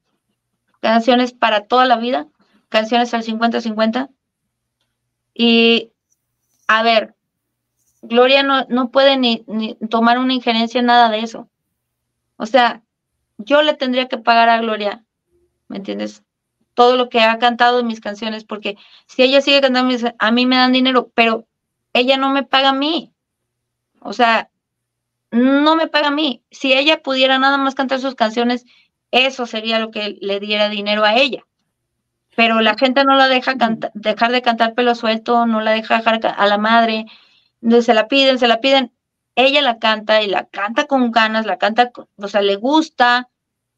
[0.80, 2.26] canciones para toda la vida,
[2.70, 4.10] canciones al 50-50.
[5.36, 5.92] Y,
[6.68, 7.14] a ver,
[8.02, 11.48] Gloria no, no puede ni, ni, tomar una injerencia en nada de eso.
[12.38, 12.82] O sea,
[13.38, 15.03] yo le tendría que pagar a Gloria,
[15.74, 16.22] ¿me entiendes?
[16.76, 18.78] Todo lo que ha cantado en mis canciones, porque
[19.08, 21.48] si ella sigue cantando, a mí me dan dinero, pero
[21.94, 23.12] ella no me paga a mí.
[24.00, 24.52] O sea,
[25.32, 26.44] no me paga a mí.
[26.52, 28.66] Si ella pudiera nada más cantar sus canciones,
[29.10, 31.44] eso sería lo que le diera dinero a ella.
[32.36, 33.56] Pero la gente no la deja
[33.96, 37.06] dejar de cantar pelo suelto, no la deja dejar a la madre,
[37.82, 38.92] se la piden, se la piden,
[39.36, 43.30] ella la canta y la canta con ganas, la canta, o sea, le gusta,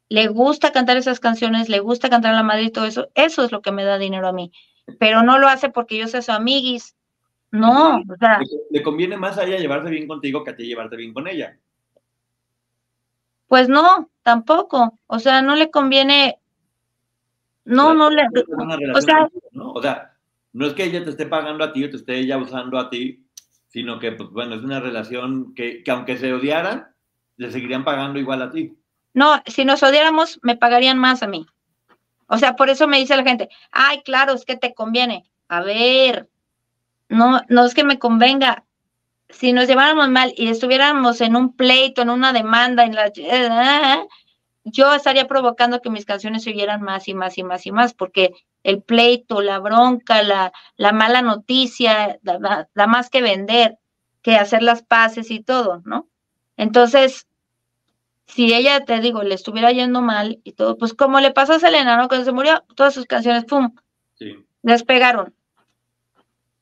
[0.08, 3.44] le gusta cantar esas canciones, le gusta cantar a la madre y todo eso, eso
[3.44, 4.52] es lo que me da dinero a mí,
[4.98, 6.96] pero no lo hace porque yo sea su amiguis,
[7.50, 8.40] no, o sea.
[8.70, 11.58] Le conviene más a ella llevarse bien contigo que a ti llevarte bien con ella.
[13.48, 16.38] Pues no, tampoco, o sea, no le conviene,
[17.64, 18.22] no, no le,
[18.94, 19.72] o sea, ¿no?
[19.72, 20.16] o sea
[20.56, 22.88] no es que ella te esté pagando a ti o te esté ella usando a
[22.88, 23.26] ti,
[23.68, 26.86] sino que, pues bueno, es una relación que, que aunque se odiaran,
[27.36, 28.74] le seguirían pagando igual a ti.
[29.16, 31.46] No, si nos odiáramos, me pagarían más a mí.
[32.28, 35.24] O sea, por eso me dice la gente, ay, claro, es que te conviene.
[35.48, 36.28] A ver,
[37.08, 38.66] no, no es que me convenga.
[39.30, 43.10] Si nos lleváramos mal y estuviéramos en un pleito, en una demanda, en la
[44.64, 47.94] yo estaría provocando que mis canciones se oyeran más y más y más y más,
[47.94, 48.34] porque
[48.64, 53.78] el pleito, la bronca, la, la mala noticia, da, más que vender,
[54.20, 56.06] que hacer las paces y todo, ¿no?
[56.58, 57.28] Entonces,
[58.26, 61.58] si ella, te digo, le estuviera yendo mal y todo, pues como le pasó a
[61.58, 62.08] Selena, ¿no?
[62.08, 63.74] Cuando se murió, todas sus canciones, ¡pum!
[64.14, 64.44] Sí.
[64.62, 65.34] Despegaron.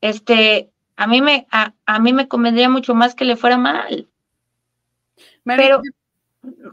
[0.00, 4.08] Este, a mí me, a, a mí me convendría mucho más que le fuera mal.
[5.44, 5.80] Pero,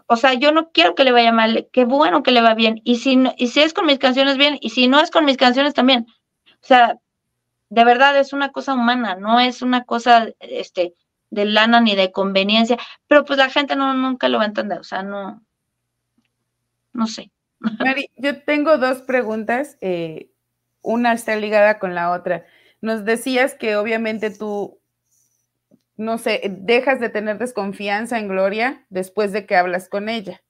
[0.07, 2.81] o sea, yo no quiero que le vaya mal, qué bueno que le va bien.
[2.83, 5.37] Y si, y si es con mis canciones, bien, y si no es con mis
[5.37, 6.05] canciones, también.
[6.47, 6.99] O sea,
[7.69, 10.93] de verdad es una cosa humana, no es una cosa, este,
[11.31, 12.77] de lana ni de conveniencia,
[13.07, 15.43] pero pues la gente no, nunca lo va a entender, o sea, no,
[16.93, 17.31] no sé.
[17.79, 20.29] Mari, yo tengo dos preguntas, eh,
[20.81, 22.45] una está ligada con la otra.
[22.81, 24.79] Nos decías que obviamente tú,
[25.95, 30.41] no sé, dejas de tener desconfianza en Gloria después de que hablas con ella.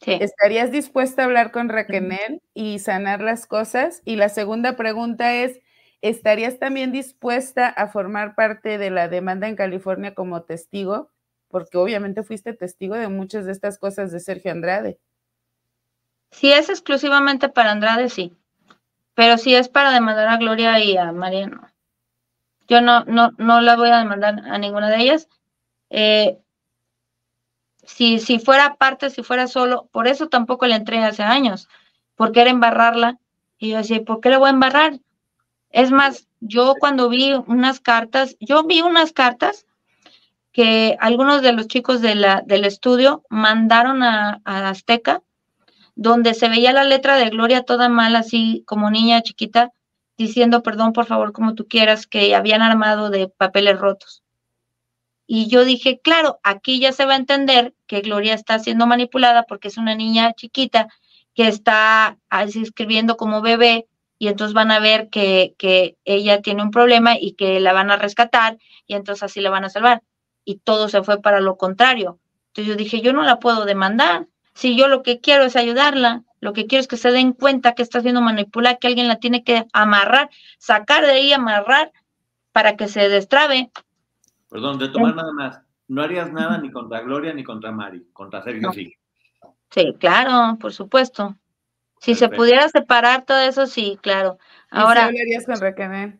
[0.00, 0.12] Sí.
[0.20, 4.02] ¿Estarías dispuesta a hablar con Raquel y sanar las cosas?
[4.04, 5.60] Y la segunda pregunta es,
[6.02, 11.10] ¿Estarías también dispuesta a formar parte de la demanda en California como testigo?
[11.48, 14.98] Porque obviamente fuiste testigo de muchas de estas cosas de Sergio Andrade.
[16.30, 18.36] Si es exclusivamente para Andrade, sí.
[19.14, 21.68] Pero si es para demandar a Gloria y a Mariano,
[22.68, 25.28] yo no, no, no la voy a demandar a ninguna de ellas.
[25.90, 26.38] Eh,
[27.84, 31.68] si, si fuera parte, si fuera solo, por eso tampoco le entré hace años,
[32.14, 33.18] porque era embarrarla.
[33.58, 35.00] Y yo decía, ¿por qué le voy a embarrar?
[35.70, 39.66] Es más, yo cuando vi unas cartas, yo vi unas cartas
[40.52, 45.22] que algunos de los chicos de la, del estudio mandaron a, Azteca,
[45.94, 49.70] donde se veía la letra de Gloria toda mal, así como niña chiquita,
[50.16, 54.22] diciendo perdón, por favor, como tú quieras, que habían armado de papeles rotos.
[55.26, 59.44] Y yo dije, claro, aquí ya se va a entender que Gloria está siendo manipulada
[59.44, 60.88] porque es una niña chiquita
[61.34, 63.86] que está así escribiendo como bebé
[64.20, 67.96] y entonces van a ver que, ella tiene un problema y que la van a
[67.96, 70.02] rescatar y entonces así la van a salvar.
[70.44, 72.18] Y todo se fue para lo contrario.
[72.48, 74.26] Entonces yo dije, yo no la puedo demandar.
[74.52, 77.74] Si yo lo que quiero es ayudarla, lo que quiero es que se den cuenta
[77.74, 80.28] que está siendo manipulada, que alguien la tiene que amarrar,
[80.58, 81.90] sacar de ahí, amarrar
[82.52, 83.70] para que se destrabe.
[84.50, 85.62] Perdón, de tomar nada más.
[85.88, 88.94] No harías nada ni contra Gloria ni contra Mari, contra Sergio sí.
[89.70, 91.36] Sí, claro, por supuesto.
[92.00, 94.38] Si se pudiera separar todo eso, sí, claro.
[94.70, 95.10] Ahora.
[95.12, 96.18] ¿Y con Raquel?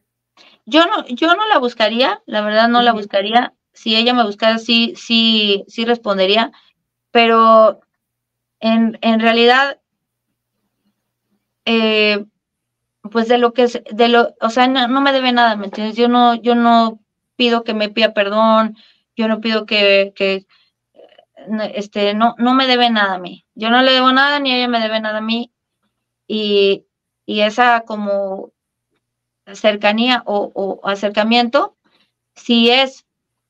[0.66, 3.54] Yo no, yo no la buscaría, la verdad no la buscaría.
[3.72, 6.52] Si ella me buscara, sí, sí, sí respondería.
[7.10, 7.80] Pero
[8.60, 9.80] en, en realidad,
[11.64, 12.26] eh,
[13.10, 15.96] pues de lo que es, de lo, o sea, no, me debe nada, ¿me entiendes?
[15.96, 17.00] Yo no, yo no
[17.36, 18.76] pido que me pida perdón,
[19.16, 20.46] yo no pido que, que
[21.74, 23.46] este, no, no me debe nada a mí.
[23.54, 25.50] Yo no le debo nada, ni ella me debe nada a mí
[26.32, 26.86] y,
[27.26, 28.52] esa como
[29.52, 31.76] cercanía o, acercamiento,
[32.34, 33.04] si es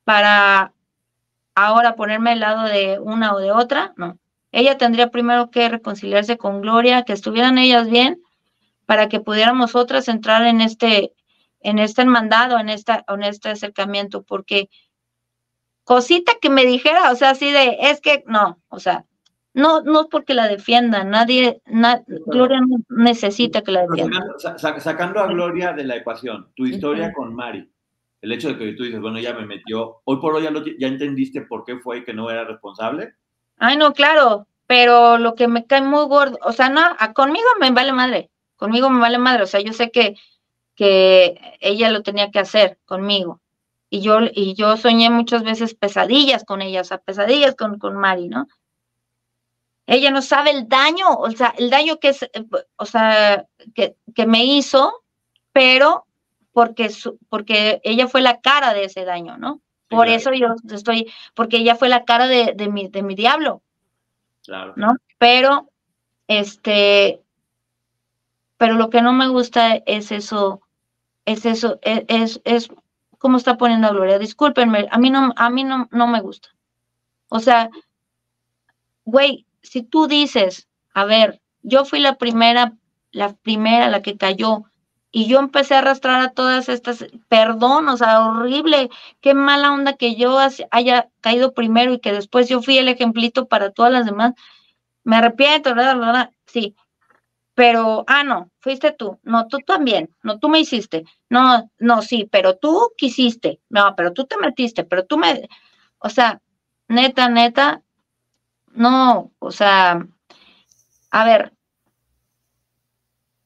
[0.05, 0.73] para
[1.55, 4.19] ahora ponerme al lado de una o de otra, no.
[4.53, 8.23] Ella tendría primero que reconciliarse con Gloria, que estuvieran ellas bien,
[8.87, 11.13] para que pudiéramos otras entrar en este,
[11.61, 14.71] en este hermandad en, esta, en este acercamiento, porque
[15.85, 19.05] cosita que me dijera, o sea, así de, es que no, o sea,
[19.53, 21.61] no, no porque la defienda, nadie,
[22.27, 24.21] Gloria no necesita que la defienda.
[24.57, 27.69] Sacando, a Gloria de la ecuación, tu historia con Mari,
[28.21, 30.49] el hecho de que tú dices, bueno, ya me metió, hoy por hoy
[30.79, 33.15] ya, entendiste por qué fue que no era responsable.
[33.59, 36.83] Ay, no, claro, pero lo que me cae muy gordo, o sea, no,
[37.15, 40.15] conmigo me vale madre, conmigo me vale madre, o sea, yo sé que,
[40.77, 43.41] que ella lo tenía que hacer conmigo.
[43.93, 47.97] Y yo, y yo soñé muchas veces pesadillas con ella, o sea, pesadillas con, con
[47.97, 48.47] Mari, ¿no?
[49.87, 52.29] Ella no sabe el daño, o sea, el daño que es,
[52.77, 55.03] o sea, que, me hizo,
[55.53, 56.07] pero
[56.53, 56.91] porque,
[57.29, 59.61] porque ella fue la cara de ese daño, ¿no?
[59.89, 63.63] Por eso yo estoy, porque ella fue la cara de, de, mi, de mi diablo.
[64.45, 64.75] Claro.
[64.77, 64.95] ¿No?
[65.19, 65.69] Pero,
[66.29, 67.21] este,
[68.57, 70.61] pero lo que no me gusta es eso,
[71.25, 72.71] es eso, es, es, es
[73.19, 74.19] cómo está poniendo a Gloria.
[74.19, 76.51] Discúlpenme, a mí no, a mí no, no me gusta.
[77.29, 77.71] O sea,
[79.05, 82.75] güey, si tú dices, a ver, yo fui la primera,
[83.13, 84.65] la primera, la que cayó
[85.13, 89.95] y yo empecé a arrastrar a todas estas, perdón, o sea, horrible, qué mala onda
[89.95, 90.39] que yo
[90.71, 94.35] haya caído primero y que después yo fui el ejemplito para todas las demás.
[95.05, 95.99] Me arrepiento, ¿verdad?
[95.99, 96.31] ¿verdad?
[96.47, 96.77] Sí,
[97.55, 102.29] pero, ah, no, fuiste tú, no, tú también, no, tú me hiciste, no, no, sí,
[102.31, 105.49] pero tú quisiste, no, pero tú te metiste, pero tú me,
[105.99, 106.41] o sea,
[106.89, 107.83] neta, neta,
[108.71, 110.07] no, o sea,
[111.11, 111.53] a ver,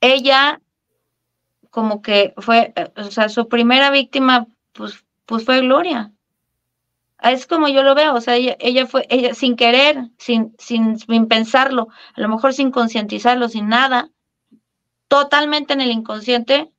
[0.00, 0.60] ella
[1.70, 6.12] como que fue, eh, o sea, su primera víctima, pues, pues fue Gloria.
[7.20, 11.26] Es como yo lo veo, o sea, ella, fue, ella sin querer, sin, sin, sin
[11.26, 14.10] pensarlo, a lo mejor sin concientizarlo, sin nada,
[15.08, 16.70] totalmente en el inconsciente,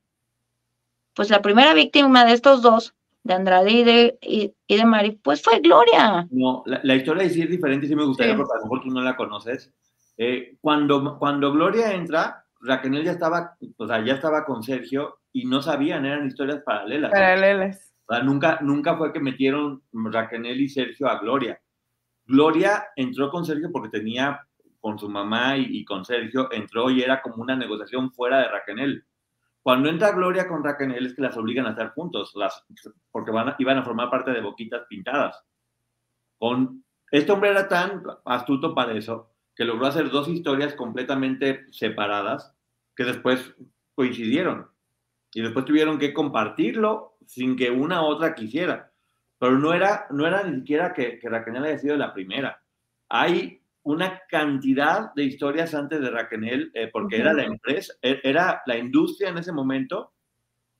[1.13, 2.94] pues la primera víctima de estos dos,
[3.25, 6.27] de Andrade y de, y, de Mari, pues fue Gloria.
[6.29, 9.01] No, la, historia sí es diferente, sí me gustaría, porque a lo mejor tú no
[9.01, 9.73] la conoces.
[10.15, 15.45] Eh, cuando, cuando Gloria entra, Raquel ya estaba, o sea, ya estaba con Sergio y
[15.45, 17.11] no sabían, eran historias paralelas.
[17.11, 17.95] Paralelas.
[18.05, 21.59] O sea, nunca, nunca fue que metieron Raquel y Sergio a Gloria.
[22.27, 24.39] Gloria entró con Sergio porque tenía
[24.79, 29.03] con su mamá y, con Sergio, entró y era como una negociación fuera de Raquel.
[29.65, 32.63] Cuando entra Gloria con Raquel es que las obligan a estar juntos, las,
[33.09, 35.43] porque van iban a formar parte de Boquitas Pintadas.
[36.37, 42.55] Con, este hombre era tan astuto para eso que logró hacer dos historias completamente separadas
[42.95, 43.55] que después
[43.95, 44.69] coincidieron
[45.33, 48.93] y después tuvieron que compartirlo sin que una u otra quisiera.
[49.39, 52.61] Pero no era, no era ni siquiera que, que Raquel haya sido la primera.
[53.09, 58.63] Hay una cantidad de historias antes de Raquel, eh, porque era la empresa, e, era
[58.65, 60.13] la industria en ese momento.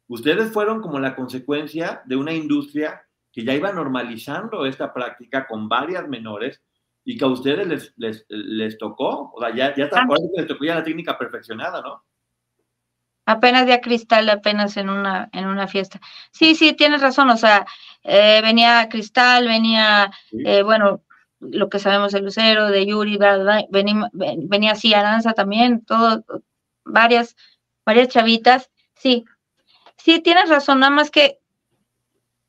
[0.07, 5.69] Ustedes fueron como la consecuencia de una industria que ya iba normalizando esta práctica con
[5.69, 6.63] varias menores
[7.03, 9.83] y que a ustedes les, les, les tocó, o sea, ya, ya
[10.35, 12.03] les tocó ya la técnica perfeccionada, ¿no?
[13.27, 15.99] Apenas de Cristal, apenas en una, en una fiesta.
[16.31, 17.65] Sí, sí, tienes razón, o sea,
[18.03, 21.04] eh, venía Cristal, venía, eh, bueno,
[21.39, 23.17] lo que sabemos de Lucero, de Yuri,
[23.69, 26.23] venía, así Aranza también, todo,
[26.83, 27.35] varias,
[27.85, 29.25] varias chavitas, sí,
[29.97, 31.39] sí, tienes razón, nada más que,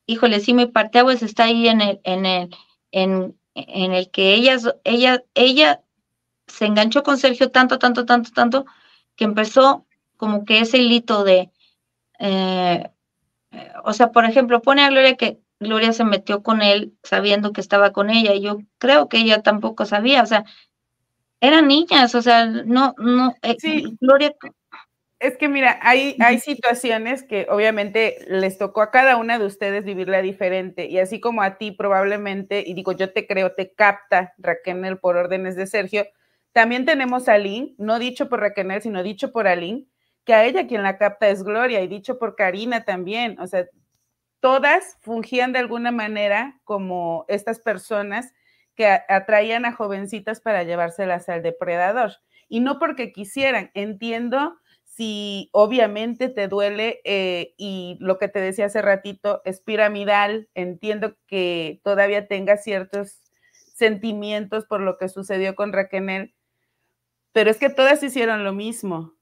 [0.07, 2.57] híjole, sí, mi parteaguas está ahí en el, en el,
[2.93, 5.83] en, en el que ella, ella, ella
[6.47, 8.67] se enganchó con Sergio tanto, tanto, tanto, tanto,
[9.17, 9.87] que empezó
[10.17, 11.51] como que ese hilito de,
[12.19, 12.91] eh,
[13.85, 17.61] o sea, por ejemplo, pone a Gloria que Gloria se metió con él sabiendo que
[17.61, 20.45] estaba con ella y yo creo que ella tampoco sabía, o sea,
[21.41, 23.57] eran niñas, o sea, no, no, eh,
[24.01, 24.35] Gloria.
[25.19, 29.85] Es que mira, hay, hay situaciones que obviamente les tocó a cada una de ustedes
[29.85, 34.35] vivirla diferente y así como a ti probablemente, y digo, yo te creo, te capta
[34.37, 36.07] Raquel por órdenes de Sergio,
[36.53, 39.87] también tenemos a Lynn, no dicho por Raquel, sino dicho por Aline,
[40.25, 43.67] que a ella quien la capta es Gloria y dicho por Karina también, o sea,
[44.47, 48.33] todas fungían de alguna manera como estas personas
[48.77, 52.13] que atraían a jovencitas para llevárselas al depredador.
[52.49, 58.67] Y no porque quisieran, entiendo si obviamente te duele eh, y lo que te decía
[58.67, 63.25] hace ratito es piramidal, entiendo que todavía tenga ciertos
[63.75, 66.37] sentimientos por lo que sucedió con Raquel,
[67.33, 69.16] pero es que todas hicieron lo mismo.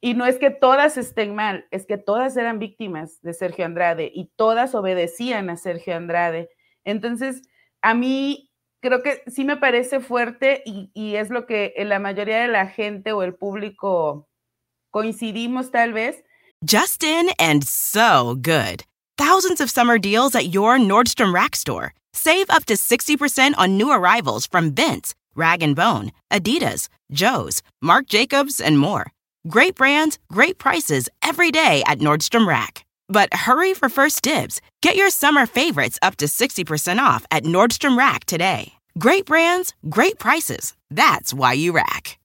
[0.00, 4.10] Y no es que todas estén mal, es que todas eran víctimas de Sergio Andrade
[4.14, 6.50] y todas obedecían a Sergio Andrade.
[6.84, 7.42] Entonces,
[7.82, 12.48] a mí creo que sí me parece fuerte y, es lo que la mayoría de
[12.48, 14.28] la gente o el público
[14.90, 16.22] coincidimos tal vez.
[16.64, 18.84] Justin and so good.
[19.16, 21.92] Thousands of summer deals at your Nordstrom Rack store.
[22.12, 28.06] Save up to 60% on new arrivals from Vince, Rag & Bone, Adidas, Joe's, Marc
[28.06, 29.12] Jacobs, and more.
[29.46, 32.84] Great brands, great prices every day at Nordstrom Rack.
[33.08, 34.60] But hurry for first dibs.
[34.82, 38.72] Get your summer favorites up to 60% off at Nordstrom Rack today.
[38.98, 40.74] Great brands, great prices.
[40.90, 42.18] That's why you rack.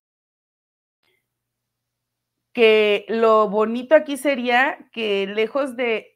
[2.56, 6.08] Que lo bonito aquí sería que lejos de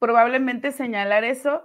[0.00, 1.62] probablemente señalar eso,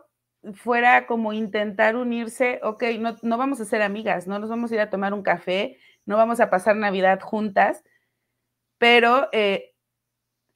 [0.53, 4.76] fuera como intentar unirse, ok, no, no vamos a ser amigas, no nos vamos a
[4.76, 7.84] ir a tomar un café, no vamos a pasar Navidad juntas,
[8.78, 9.74] pero eh,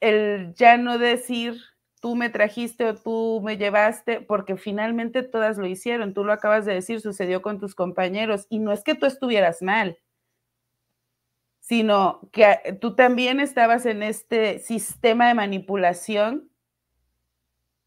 [0.00, 1.60] el ya no decir
[2.00, 6.66] tú me trajiste o tú me llevaste, porque finalmente todas lo hicieron, tú lo acabas
[6.66, 9.96] de decir, sucedió con tus compañeros, y no es que tú estuvieras mal,
[11.60, 16.50] sino que tú también estabas en este sistema de manipulación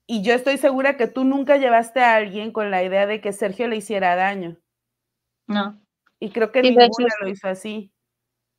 [0.08, 3.34] y yo estoy segura que tú nunca llevaste a alguien con la idea de que
[3.34, 4.58] Sergio le hiciera daño.
[5.48, 5.82] No.
[6.20, 7.92] Y creo que ninguna lo hizo así.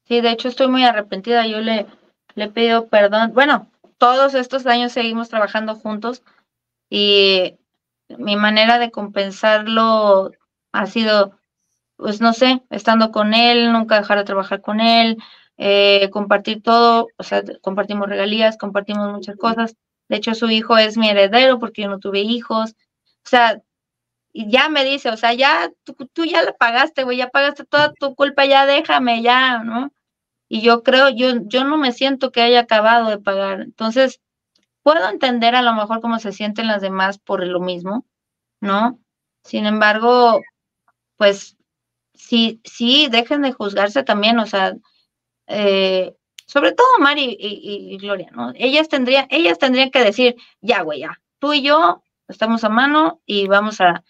[0.09, 1.47] Sí, de hecho estoy muy arrepentida.
[1.47, 1.87] Yo le,
[2.35, 3.33] le pido perdón.
[3.35, 6.23] Bueno, todos estos años seguimos trabajando juntos
[6.91, 7.57] y
[8.19, 10.31] mi manera de compensarlo
[10.73, 11.39] ha sido,
[11.97, 15.19] pues no sé, estando con él, nunca dejar de trabajar con él,
[15.59, 19.77] eh, compartir todo, o sea, compartimos regalías, compartimos muchas cosas.
[20.09, 22.73] De hecho, su hijo es mi heredero porque yo no tuve hijos.
[23.25, 23.61] O sea,
[24.35, 27.93] ya me dice, o sea, ya tú, tú ya le pagaste, güey, ya pagaste toda
[27.95, 29.93] tu culpa, ya déjame, ya, ¿no?
[30.49, 33.61] Y yo creo, yo, yo no me siento que haya acabado de pagar.
[33.63, 34.21] Entonces,
[34.83, 38.07] puedo entender a lo mejor cómo se sienten las demás por lo mismo,
[38.61, 39.01] ¿no?
[39.43, 40.41] Sin embargo,
[41.17, 41.57] pues
[42.15, 44.77] sí, sí, dejen de juzgarse también, o sea,
[45.49, 46.15] eh,
[46.47, 48.53] sobre todo Mari y, Gloria, ¿no?
[48.55, 53.21] Ellas tendrían, ellas tendrían que decir, ya, güey, ya, tú y yo estamos a mano
[53.27, 54.05] y vamos a,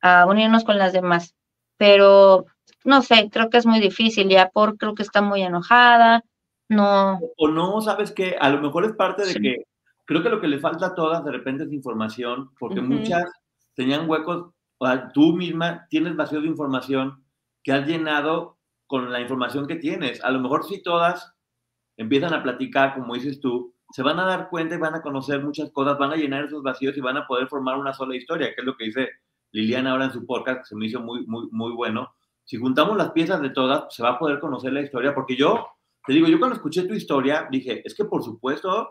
[0.00, 1.34] a unirnos con las demás.
[1.76, 2.46] Pero
[2.84, 6.24] no sé, creo que es muy difícil, ya por creo que está muy enojada,
[6.68, 7.20] no.
[7.36, 9.64] O no, sabes que a lo mejor es parte de que
[10.04, 13.24] creo que lo que le falta a todas de repente es información, porque muchas
[13.74, 17.24] tenían huecos, o tú misma tienes vacío de información
[17.62, 20.22] que has llenado con la información que tienes.
[20.24, 21.34] A lo mejor si todas
[21.96, 25.42] empiezan a platicar, como dices tú, se van a dar cuenta y van a conocer
[25.42, 28.48] muchas cosas, van a llenar esos vacíos y van a poder formar una sola historia,
[28.48, 29.08] que es lo que dice
[29.52, 32.14] Liliana ahora en su podcast, que se me hizo muy, muy, muy bueno.
[32.52, 35.68] Si juntamos las piezas de todas, se va a poder conocer la historia, porque yo,
[36.06, 38.90] te digo, yo cuando escuché tu historia, dije, es que por supuesto,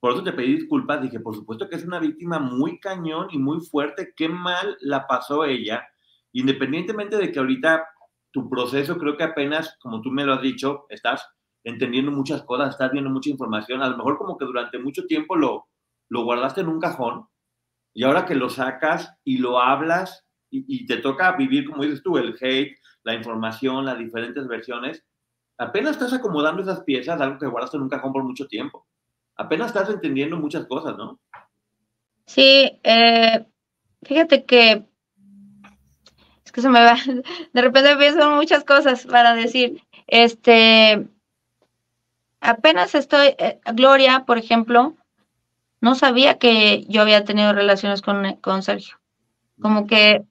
[0.00, 3.38] por eso te pedí disculpas, dije, por supuesto que es una víctima muy cañón y
[3.38, 5.86] muy fuerte, qué mal la pasó ella,
[6.32, 7.86] independientemente de que ahorita
[8.30, 11.28] tu proceso creo que apenas, como tú me lo has dicho, estás
[11.64, 15.36] entendiendo muchas cosas, estás viendo mucha información, a lo mejor como que durante mucho tiempo
[15.36, 15.66] lo,
[16.08, 17.26] lo guardaste en un cajón
[17.92, 22.16] y ahora que lo sacas y lo hablas y, te toca vivir, como dices tú,
[22.16, 25.04] el hate, la información, las diferentes versiones,
[25.58, 28.86] apenas estás acomodando esas piezas, algo que guardaste en un cajón por mucho tiempo.
[29.36, 31.20] Apenas estás entendiendo muchas cosas, ¿no?
[32.26, 33.46] Sí, eh,
[34.02, 34.84] fíjate que
[36.44, 36.94] es que se me va,
[37.52, 41.06] de repente pienso muchas cosas para decir, este,
[42.40, 44.94] apenas estoy, eh, Gloria, por ejemplo,
[45.80, 48.98] no sabía que yo había tenido relaciones con, con Sergio.
[49.60, 50.24] Como que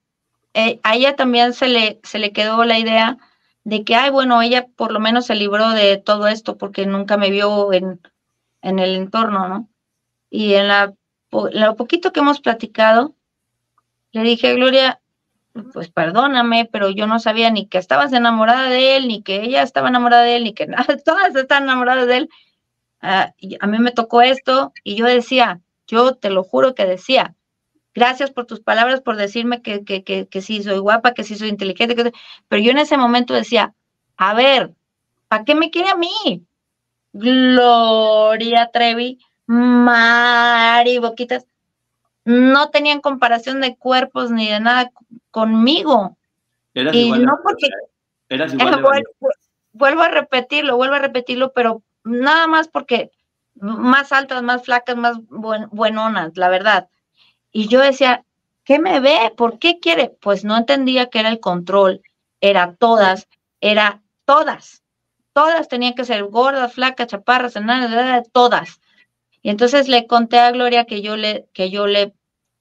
[0.57, 3.19] eh, a ella también se le, se le quedó la idea
[3.63, 7.15] de que, ay, bueno, ella por lo menos se libró de todo esto porque nunca
[7.15, 8.01] me vio en,
[8.63, 9.69] en el entorno, ¿no?
[10.31, 10.95] Y en, la,
[11.31, 13.13] lo poquito que hemos platicado,
[14.13, 14.99] le dije, Gloria,
[15.73, 19.61] pues perdóname, pero yo no sabía ni que estabas enamorada de él, ni que ella
[19.61, 22.29] estaba enamorada de él, ni que nada, todas están enamoradas de él.
[22.99, 27.35] Ah, a mí me tocó esto y yo decía, yo te lo juro que decía,
[27.97, 31.49] gracias por tus palabras, por decirme que, que, que, sí soy guapa, que sí soy
[31.49, 32.11] inteligente, que,
[32.47, 33.73] pero yo en ese momento decía,
[34.17, 34.75] a ver,
[35.27, 36.45] ¿para qué me quiere a mí?
[37.11, 39.17] Gloria Trevi,
[39.47, 41.47] Mari Boquitas,
[42.23, 44.91] no tenían comparación de cuerpos ni de nada
[45.31, 46.17] conmigo.
[46.75, 47.67] y no porque...
[49.73, 53.09] vuelvo a repetirlo, vuelvo a repetirlo, pero nada más porque
[53.55, 56.89] más altas, más flacas, más buenonas, la verdad.
[57.57, 58.23] Y yo decía,
[58.65, 59.33] ¿qué me ve?
[59.35, 60.15] ¿Por qué quiere?
[60.21, 62.03] Pues no entendía que era el control,
[62.39, 63.27] era todas,
[63.61, 64.83] era todas.
[65.33, 68.79] Todas tenían que ser gordas, flacas, chaparras, enanas, todas.
[69.41, 72.13] Y entonces le conté a Gloria que yo le, que yo le,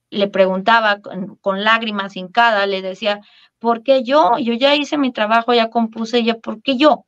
[0.09, 3.21] le preguntaba con, lágrimas hincadas, le decía,
[3.59, 4.39] ¿por qué yo?
[4.39, 7.05] Yo ya hice mi trabajo, ya compuse, ya, ¿por qué yo?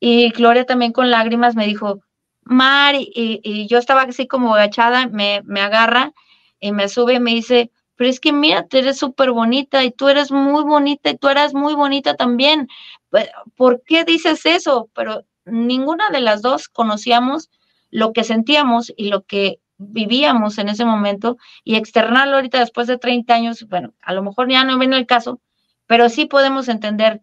[0.00, 2.02] Y Gloria también con lágrimas me dijo,
[2.42, 6.12] Mari, y, yo estaba así como agachada, me, me agarra
[6.60, 9.90] y me sube y me dice, pero es que mira, tú eres súper bonita y
[9.90, 12.68] tú eres muy bonita y tú eras muy bonita también.
[13.56, 14.90] ¿Por qué dices eso?
[14.94, 17.50] Pero ninguna de las dos conocíamos
[17.90, 22.98] lo que sentíamos y lo que vivíamos en ese momento y externarlo ahorita después de
[22.98, 25.40] 30 años, bueno, a lo mejor ya no viene el caso,
[25.86, 27.22] pero sí podemos entender,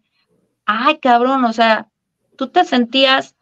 [0.64, 1.88] ay cabrón, o sea,
[2.36, 3.36] tú te sentías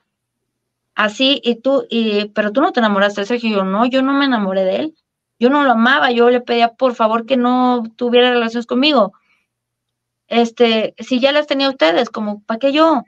[0.95, 4.13] así y tú, y, pero tú no te enamoraste de Sergio, yo no, yo no
[4.13, 4.95] me enamoré de él,
[5.43, 9.13] yo no lo amaba, yo le pedía por favor que no tuviera relaciones conmigo.
[10.29, 13.03] Este, si ya las tenía ustedes, como, ¿para qué yo?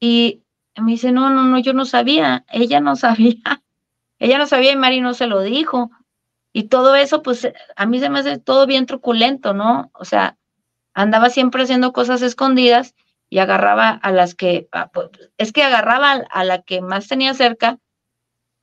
[0.00, 0.42] Y
[0.76, 3.62] me dice, no, no, no, yo no sabía, ella no sabía,
[4.18, 5.92] ella no sabía y Mari no se lo dijo.
[6.52, 9.92] Y todo eso, pues a mí se me hace todo bien truculento, ¿no?
[9.94, 10.36] O sea,
[10.94, 12.96] andaba siempre haciendo cosas escondidas
[13.30, 17.34] y agarraba a las que, ah, pues, es que agarraba a la que más tenía
[17.34, 17.78] cerca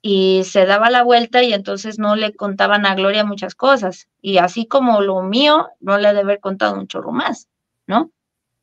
[0.01, 4.09] y se daba la vuelta y entonces no le contaban a Gloria muchas cosas.
[4.21, 7.49] Y así como lo mío, no le debe haber contado un chorro más,
[7.87, 8.11] ¿no?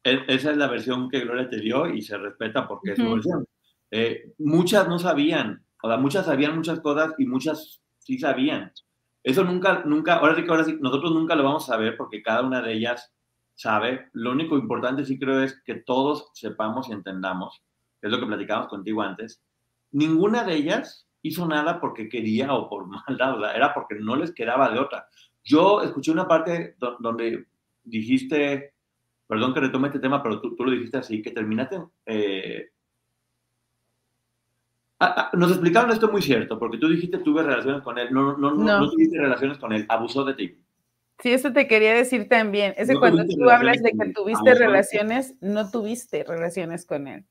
[0.02, 3.10] E, esa es la versión que Gloria te dio y se respeta porque es su
[3.10, 3.46] versión.
[3.90, 8.72] Eh, muchas no sabían O sea, muchas sabían muchas cosas y muchas sí sabían.
[9.22, 12.22] Eso nunca, nunca, ahora sí que ahora sí, nosotros nunca lo vamos a saber porque
[12.22, 13.12] cada una de ellas
[13.54, 14.08] sabe.
[14.12, 17.62] Lo único importante sí creo es que todos sepamos y entendamos,
[18.00, 19.42] es lo que platicamos contigo antes.
[19.90, 24.70] Ninguna de ellas hizo nada porque quería o por maldad, era porque no les quedaba
[24.70, 25.08] de otra.
[25.44, 27.46] Yo escuché una parte donde
[27.84, 28.74] dijiste,
[29.26, 31.78] perdón que retome este tema, pero tú, lo dijiste así, que terminaste...
[32.04, 32.70] Eh,
[34.98, 38.36] ah, ah, nos explicaron esto muy cierto, porque tú dijiste tuve relaciones con él, no,
[38.36, 40.58] no, no, no, tuviste relaciones con él, abusó de ti.
[41.20, 42.74] Sí, eso te quería decir también.
[42.76, 47.24] Es que cuando tú hablas de que tuviste relaciones, no tuviste relaciones con él.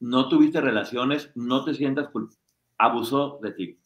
[0.00, 2.45] No tuviste relaciones, no te sientas culpable.
[2.78, 3.78] Abusó de ti.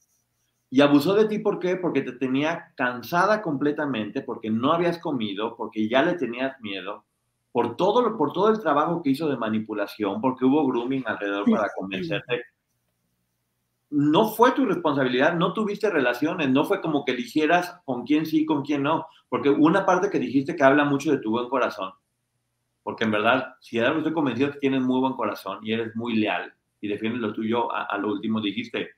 [0.72, 1.76] Y abusó de ti, ¿por qué?
[1.76, 7.04] Porque te tenía cansada completamente, porque no habías comido, porque ya le tenías miedo,
[7.50, 11.68] por todo, por todo el trabajo que hizo de manipulación, porque hubo grooming alrededor para
[11.76, 12.44] convencerte.
[13.90, 18.46] No fue tu responsabilidad, no tuviste relaciones, no fue como que eligieras con quién sí,
[18.46, 21.90] con quién no, porque una parte que dijiste que habla mucho de tu buen corazón,
[22.84, 26.14] porque en verdad, si ahora estoy convencido que tienes muy buen corazón y eres muy
[26.14, 28.90] leal y defiendes lo tuyo a lo último, dijiste,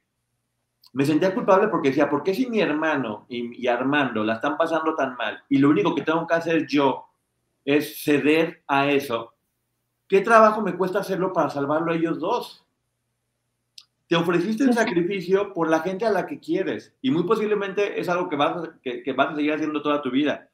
[0.93, 4.95] me sentía culpable porque decía, ¿por qué si mi hermano y, Armando la están pasando
[4.95, 7.07] tan mal y lo único que tengo que hacer yo
[7.65, 9.33] es ceder a eso?
[10.07, 12.67] ¿Qué trabajo me cuesta hacerlo para salvarlo a ellos dos?
[14.07, 18.11] Te ofreciste el sacrificio por la gente a la que quieres y muy posiblemente es
[18.11, 20.51] algo que vas, a, que, vas a seguir haciendo toda tu vida.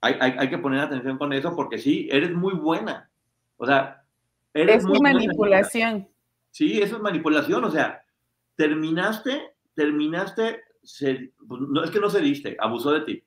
[0.00, 3.08] Hay, hay, que poner atención con eso porque sí, eres muy buena.
[3.56, 4.02] O sea,
[4.52, 6.08] eres es muy manipulación.
[6.52, 7.64] Sí, eso es manipulación.
[7.64, 8.04] O sea,
[8.54, 10.60] terminaste, terminaste,
[11.48, 13.24] pues, no es que no cediste, abusó de ti.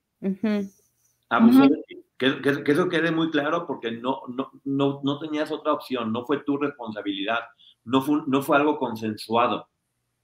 [1.30, 2.02] Abusó de ti.
[2.18, 6.43] Que, eso quede muy claro porque no, no, no, no, tenías otra opción, no fue
[6.43, 7.39] tu responsabilidad,
[7.84, 9.68] no fue, no fue algo consensuado.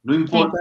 [0.03, 0.57] No importa,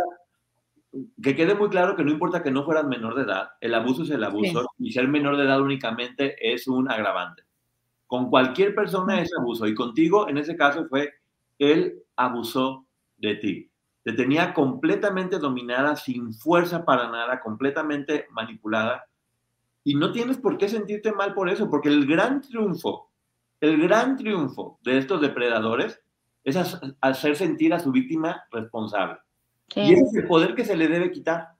[1.22, 4.02] que quede muy claro que no importa que no fueras menor de edad, el abuso
[4.02, 7.44] es el abuso y ser menor de edad únicamente es un agravante.
[8.06, 11.19] Con cualquier persona es abuso y contigo en ese caso fue
[11.60, 12.86] él abusó
[13.18, 13.70] de ti
[14.02, 19.04] te tenía completamente dominada, sin fuerza para nada, completamente manipulada.
[19.84, 23.10] Y no tienes por qué sentirte mal por eso, porque el gran triunfo,
[23.60, 26.00] el gran triunfo de estos depredadores
[26.44, 26.56] es
[27.00, 29.18] hacer sentir a su víctima responsable.
[29.76, 31.50] Y ese es el poder que se le debe quitar.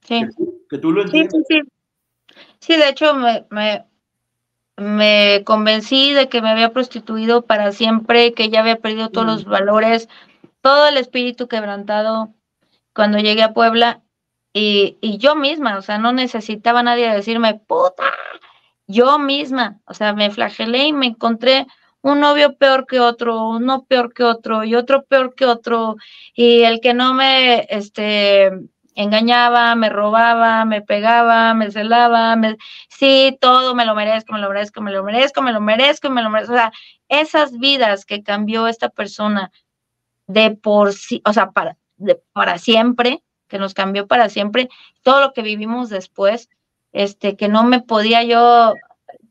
[0.00, 0.22] Sí.
[0.68, 1.44] Que tú, lo entiendes.
[1.46, 1.68] Sí, sí,
[2.58, 2.76] sí.
[2.76, 3.84] de hecho, me, me,
[4.82, 9.44] me, convencí de que me había prostituido para siempre, que ya había perdido todos los
[9.44, 10.08] valores,
[10.60, 12.34] todo el espíritu quebrantado
[12.94, 14.02] cuando llegué a Puebla.
[14.54, 18.04] Y, yo misma, o sea, no necesitaba nadie decirme, puta,
[18.86, 21.66] yo misma, o sea, me flagelé y me encontré
[22.02, 25.96] un novio peor que otro, uno peor que otro y otro peor que otro,
[26.34, 28.50] y el que no me, este,
[28.94, 32.56] engañaba, me robaba, me pegaba, me celaba, me,
[32.88, 36.22] sí, todo me lo merezco, me lo merezco, me lo merezco, me lo merezco, me
[36.22, 36.72] lo merezco, o sea,
[37.08, 39.50] esas vidas que cambió esta persona
[40.26, 41.76] de por sí, o sea, para,
[42.32, 44.68] para siempre, que nos cambió para siempre,
[45.02, 46.48] todo lo que vivimos después,
[46.92, 48.74] este, que no me podía yo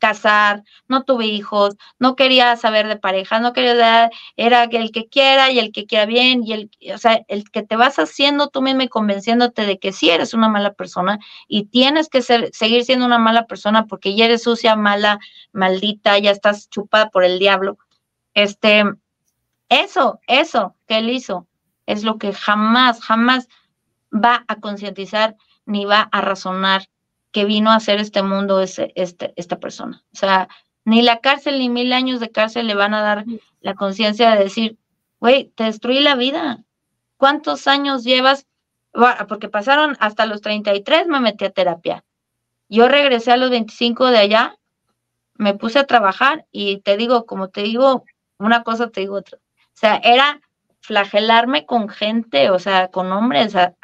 [0.02, 5.07] casar, no tuve hijos, no quería saber de pareja, no quería dar, era el que
[5.07, 8.48] quiera y el que quiera bien, y el, o sea, el que te vas haciendo
[8.49, 12.49] tú mismo y convenciéndote de que sí eres una mala persona y tienes que ser,
[12.52, 15.19] seguir siendo una mala persona porque ya eres sucia, mala,
[15.53, 17.78] maldita, ya estás chupada por el diablo.
[18.34, 18.84] Este,
[19.69, 21.48] eso, eso que él hizo
[21.86, 23.48] es lo que jamás, jamás
[24.11, 26.88] va a concientizar ni va a razonar
[27.32, 30.03] que vino a hacer este mundo ese, este, esta persona.
[30.14, 30.48] O sea,
[30.86, 33.26] ni la cárcel ni mil años de cárcel le van a dar
[33.62, 34.78] la conciencia de decir,
[35.20, 36.64] güey, te destruí la vida.
[37.18, 38.48] ¿Cuántos años llevas?
[39.28, 42.03] Porque pasaron hasta los 33, me metí a terapia.
[42.68, 44.58] Yo regresé a los 25 de allá,
[45.36, 48.06] me puse a trabajar y te digo, como te digo
[48.38, 49.38] una cosa, te digo otra.
[49.38, 50.41] O sea, era
[50.82, 53.76] flagelarme con gente, o sea, con hombres, a,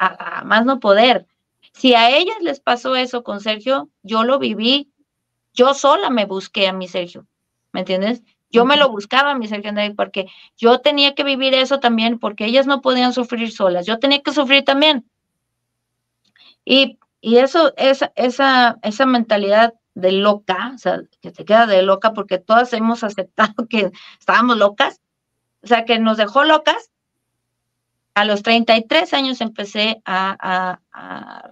[0.44, 1.26] más no poder.
[1.78, 4.92] Si a ellas les pasó eso con Sergio, yo lo viví,
[5.54, 7.28] yo sola me busqué a mi Sergio,
[7.72, 8.20] ¿me entiendes?
[8.50, 10.26] Yo me lo buscaba a mi Sergio porque
[10.56, 14.32] yo tenía que vivir eso también, porque ellas no podían sufrir solas, yo tenía que
[14.32, 15.08] sufrir también.
[16.64, 21.82] Y, y eso, esa, esa, esa mentalidad de loca, o sea, que te queda de
[21.82, 25.00] loca porque todas hemos aceptado que estábamos locas,
[25.62, 26.90] o sea, que nos dejó locas.
[28.18, 30.80] A los 33 años empecé a,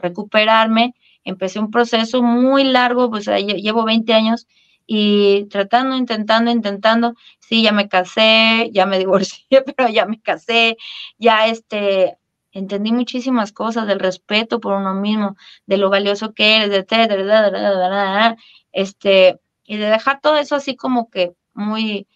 [0.02, 4.48] recuperarme, empecé un proceso muy largo, pues llevo 20 años
[4.84, 10.76] y tratando, intentando, intentando, sí, ya me casé, ya me divorcié, pero ya me casé,
[11.18, 12.16] ya este,
[12.50, 15.36] entendí muchísimas cosas del respeto por uno mismo,
[15.66, 18.36] de lo valioso que eres, etcétera,
[18.72, 22.08] este, y de dejar todo eso así como que muy,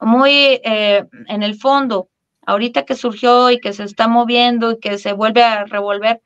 [0.00, 2.09] muy eh, en el fondo,
[2.46, 6.22] ahorita que surgió y que se está moviendo y que se vuelve a revolver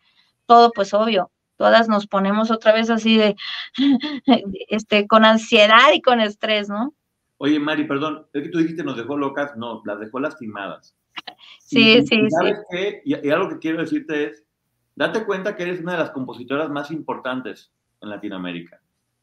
[0.47, 3.37] todo, pues obvio, todas nos ponemos otra vez así de,
[4.69, 6.95] este, con ansiedad y con estrés, ¿no?
[7.39, 10.97] Oye, Mari, perdón, es que tú dijiste nos dejó locas, no, las dejó lastimadas.
[11.59, 12.65] Sí, sí, ¿sabes sí.
[12.71, 13.03] Qué?
[13.05, 14.45] Y, y algo que quiero decirte es,
[14.95, 18.81] date cuenta que eres una de las compositoras más importantes en Latinoamérica.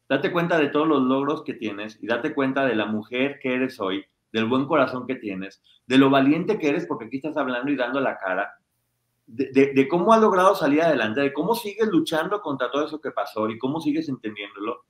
[0.08, 3.54] Date cuenta de todos los logros que tienes y date cuenta de la mujer que
[3.54, 7.36] eres hoy, del buen corazón que tienes, de lo valiente que eres porque aquí estás
[7.36, 8.54] hablando y dando la cara,
[9.26, 13.00] de, de, de cómo has logrado salir adelante, de cómo sigues luchando contra todo eso
[13.00, 14.84] que pasó y cómo sigues entendiéndolo.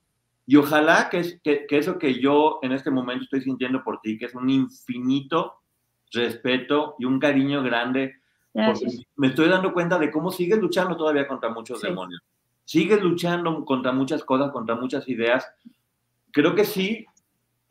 [0.46, 4.00] Y ojalá que, es, que, que eso que yo en este momento estoy sintiendo por
[4.00, 5.54] ti, que es un infinito
[6.12, 8.16] respeto y un cariño grande,
[8.52, 8.86] porque
[9.16, 11.86] me estoy dando cuenta de cómo sigues luchando todavía contra muchos Sí.
[11.86, 12.20] demonios.
[12.64, 15.46] Sigues luchando contra muchas cosas, contra muchas ideas.
[16.32, 17.06] Creo que sí,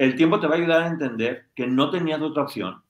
[0.02, 2.82] el tiempo te va a ayudar a entender que no tenías otra opción,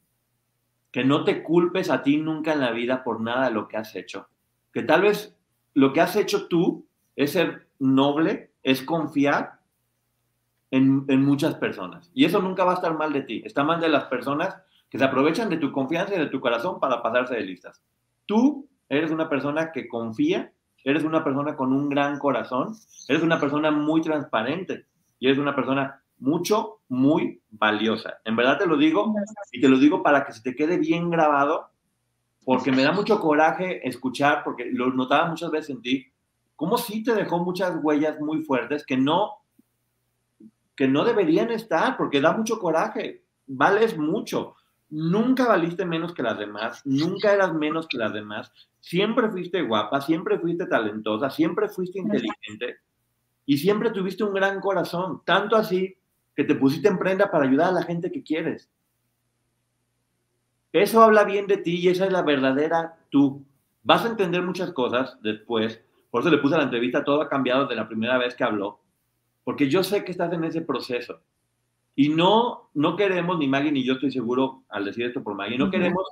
[0.91, 3.75] que no te culpes a ti nunca en la vida por nada de lo que
[3.75, 4.29] has hecho,
[4.71, 5.35] que tal vez
[5.73, 6.85] lo que has hecho tú
[7.17, 9.59] es ser noble, es confiar
[10.71, 12.09] en, muchas personas.
[12.13, 14.55] Y eso nunca va a estar mal de ti, está mal de las personas
[14.89, 17.83] que se aprovechan de tu confianza y de tu corazón para pasarse de listas.
[18.25, 20.53] Tú eres una persona que confía,
[20.85, 22.73] eres una persona con un gran corazón,
[23.09, 24.85] eres una persona muy transparente
[25.19, 28.19] y eres una persona mucho, muy valiosa.
[28.23, 29.14] En verdad te lo digo
[29.52, 31.69] y te lo digo para que se te quede bien grabado,
[32.45, 36.07] porque me da mucho coraje escuchar, porque lo notaba muchas veces en ti,
[36.56, 39.31] cómo sí te dejó muchas huellas muy fuertes que no,
[40.76, 44.56] que no deberían estar, porque da mucho coraje, vales mucho.
[44.89, 50.02] Nunca valiste menos que las demás, nunca eras menos que las demás, siempre fuiste guapa,
[50.02, 52.77] siempre fuiste talentosa, siempre fuiste inteligente
[53.45, 55.98] y siempre tuviste un gran corazón, tanto así
[56.36, 58.70] que te pusiste en prenda para ayudar a la gente que quieres.
[60.72, 63.44] Eso habla bien de ti y esa es la verdadera tú.
[63.84, 67.30] Vas a entender muchas cosas después, por eso le puse a la entrevista, todo ha
[67.30, 68.80] cambiado de la primera vez que habló,
[69.44, 71.20] porque yo sé que estás en ese proceso.
[71.95, 75.58] Y no, no queremos, ni Maggie ni yo estoy seguro al decir esto por Maggie,
[75.58, 76.08] no queremos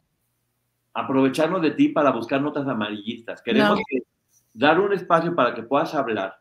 [0.94, 3.42] aprovecharnos de ti para buscar notas amarillistas.
[3.42, 3.84] Queremos No.
[3.88, 4.02] que-
[4.54, 6.38] dar un espacio para que puedas hablar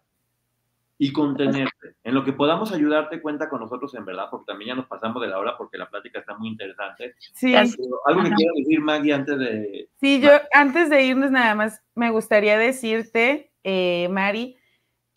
[0.98, 1.94] y contenerte.
[2.02, 5.22] En lo que podamos ayudarte, cuenta con nosotros en verdad, porque también ya nos pasamos
[5.22, 7.14] de la hora porque la plática está muy interesante.
[7.18, 7.52] Sí.
[7.52, 9.88] Pero algo que quiero decir, Maggie, antes de...
[10.00, 14.56] sí, yo antes de irnos nada más, me gustaría decirte, eh, Mari,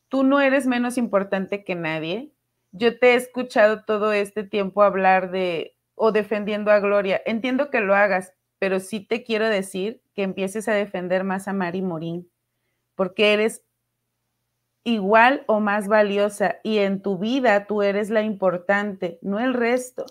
[0.07, 2.31] tú no eres menos importante que nadie.
[2.71, 7.21] Yo te he escuchado todo este tiempo hablar de o defendiendo a Gloria.
[7.25, 11.53] Entiendo que lo hagas, pero sí te quiero decir que empieces a defender más a
[11.53, 12.29] Mari Morín,
[12.95, 13.63] porque eres
[14.83, 20.05] igual o más valiosa y en tu vida tú eres la importante, no el resto.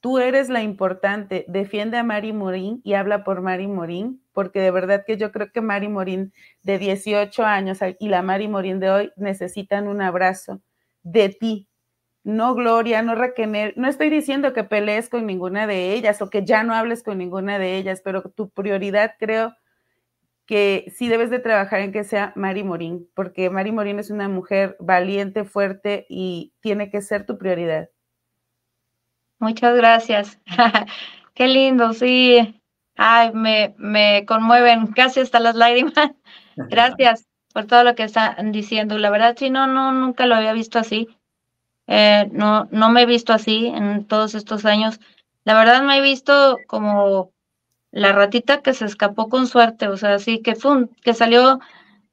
[0.00, 1.44] Tú eres la importante.
[1.48, 5.52] Defiende a Mari Morín y habla por Mari Morín, porque de verdad que yo creo
[5.52, 6.32] que Mari Morín
[6.62, 10.60] de 18 años y la Mari Morín de hoy necesitan un abrazo
[11.04, 11.68] de ti.
[12.24, 16.44] No Gloria, no Raquel, no estoy diciendo que pelees con ninguna de ellas o que
[16.44, 19.54] ya no hables con ninguna de ellas, pero tu prioridad creo
[20.52, 24.28] que sí debes de trabajar en que sea Mari Morín, porque Mari Morín es una
[24.28, 27.88] mujer valiente, fuerte y tiene que ser tu prioridad.
[29.38, 30.38] Muchas gracias.
[31.34, 32.60] Qué lindo, sí.
[32.96, 35.94] Ay, me, me conmueven casi hasta las lágrimas.
[36.56, 38.98] Gracias por todo lo que están diciendo.
[38.98, 41.08] La verdad, sí, no, no, nunca lo había visto así.
[41.86, 45.00] Eh, no, no me he visto así en todos estos años.
[45.44, 47.31] La verdad me he visto como
[47.92, 51.60] la ratita que se escapó con suerte, o sea, sí, que fue un- que salió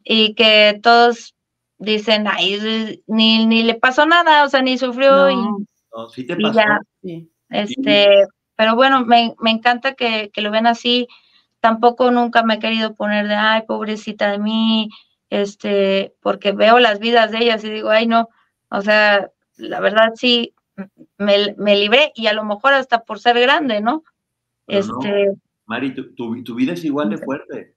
[0.04, 1.36] y que todos
[1.80, 5.58] dicen, ay, ni, ni le pasó nada, o sea, ni sufrió y, No,
[5.94, 6.56] No, sí te y pasó.
[6.56, 7.32] ya, sí.
[7.50, 11.08] este, pero bueno, me, me encanta que, que lo ven así.
[11.62, 14.90] Tampoco nunca me he querido poner de, ay, pobrecita de mí,
[15.30, 18.30] este, porque veo las vidas de ellas y digo, ay, no,
[18.70, 20.54] o sea, la verdad sí,
[21.18, 24.04] me, me libré y a lo mejor hasta por ser grande, ¿no?
[24.66, 25.00] Pero no.
[25.70, 27.76] Mari, tu, tu- tu vida es igual de fuerte.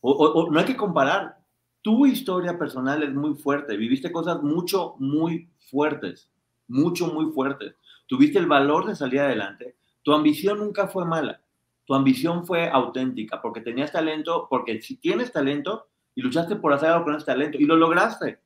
[0.00, 1.38] O, o- o no hay que comparar.
[1.82, 3.76] Tu historia personal es muy fuerte.
[3.76, 6.30] Viviste cosas mucho, muy fuertes.
[6.68, 7.74] Mucho, muy fuertes.
[8.06, 9.76] Tuviste el valor de salir adelante.
[10.02, 11.40] Tu ambición nunca fue mala.
[11.84, 16.90] Tu ambición fue auténtica porque tenías talento, porque si tienes talento y luchaste por hacer
[16.90, 18.40] algo con ese talento y lo lograste.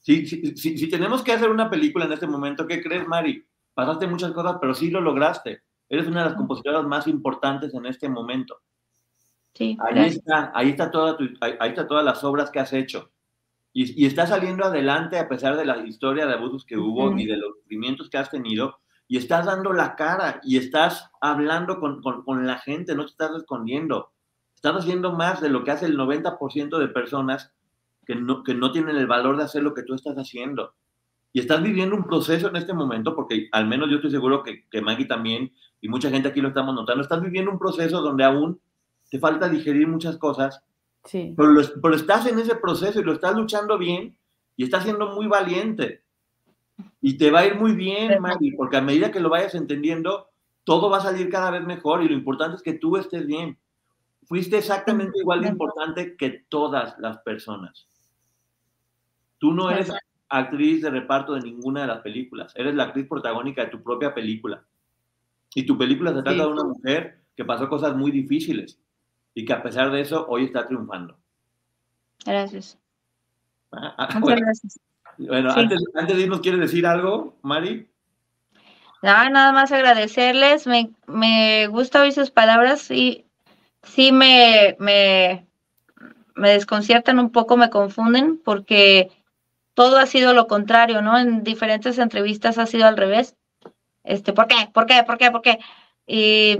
[0.00, 3.44] Si, si, si, si, tenemos que hacer una película en este momento, ¿qué crees, Mari?
[3.74, 5.62] Pasaste muchas cosas, pero sí lo lograste.
[5.92, 8.62] Eres una de las compositoras más importantes en este momento.
[9.52, 12.72] Sí, ahí está, ahí está, toda tu, ahí, ahí, está todas las obras que has
[12.72, 13.10] hecho.
[13.74, 17.12] Y, y está saliendo adelante a pesar de la historia de abusos que hubo uh
[17.12, 17.20] -huh.
[17.20, 18.78] y de los sufrimientos que has tenido.
[19.06, 23.10] Y estás dando la cara y estás hablando con, con, con la gente, no te
[23.10, 24.12] estás escondiendo.
[24.54, 27.52] Estás haciendo más de lo que hace el 90% de personas
[28.06, 30.74] que no, que no tienen el valor de hacer lo que tú estás haciendo.
[31.32, 34.68] Y estás viviendo un proceso en este momento, porque al menos yo estoy seguro que,
[34.68, 38.24] que Maggie también, y mucha gente aquí lo estamos notando, estás viviendo un proceso donde
[38.24, 38.60] aún
[39.10, 40.62] te falta digerir muchas cosas,
[41.04, 41.34] sí.
[41.36, 44.16] pero, lo, pero estás en ese proceso y lo estás luchando bien
[44.56, 46.02] y estás siendo muy valiente.
[47.00, 50.28] Y te va a ir muy bien, Maggie, porque a medida que lo vayas entendiendo,
[50.64, 53.58] todo va a salir cada vez mejor y lo importante es que tú estés bien.
[54.24, 57.88] Fuiste exactamente igual de importante que todas las personas.
[59.38, 59.92] Tú no eres
[60.32, 64.14] actriz de reparto de ninguna de las películas, eres la actriz protagónica de tu propia
[64.14, 64.64] película.
[65.54, 66.38] Y tu película se trata sí.
[66.38, 68.80] de una mujer que pasó cosas muy difíciles
[69.34, 71.18] y que a pesar de eso hoy está triunfando.
[72.24, 72.78] Gracias.
[73.72, 74.80] Ah, ah, Muchas bueno, gracias.
[75.18, 75.60] Bueno, sí.
[75.60, 77.88] antes, antes, de irnos, ¿quieres decir algo, Mari?
[79.02, 80.66] No, nada más agradecerles.
[80.66, 83.26] Me, me gusta oír sus palabras y
[83.82, 85.46] sí me, me,
[86.34, 89.10] me desconciertan un poco, me confunden, porque
[89.74, 91.18] todo ha sido lo contrario, ¿no?
[91.18, 93.36] En diferentes entrevistas ha sido al revés.
[94.04, 94.68] Este, ¿por qué?
[94.72, 95.02] ¿Por qué?
[95.04, 95.30] ¿Por qué?
[95.30, 95.58] ¿Por qué?
[96.06, 96.58] Y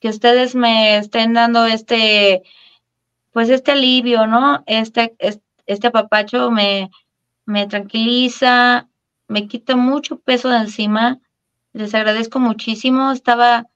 [0.00, 2.42] que ustedes me estén dando este,
[3.32, 4.62] pues este alivio, ¿no?
[4.66, 5.16] Este,
[5.66, 6.90] este apapacho me,
[7.46, 8.88] me tranquiliza,
[9.28, 11.20] me quita mucho peso de encima.
[11.72, 13.12] Les agradezco muchísimo.
[13.12, 13.66] Estaba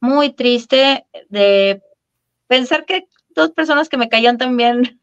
[0.00, 1.82] muy triste de
[2.46, 4.99] pensar que dos personas que me caían también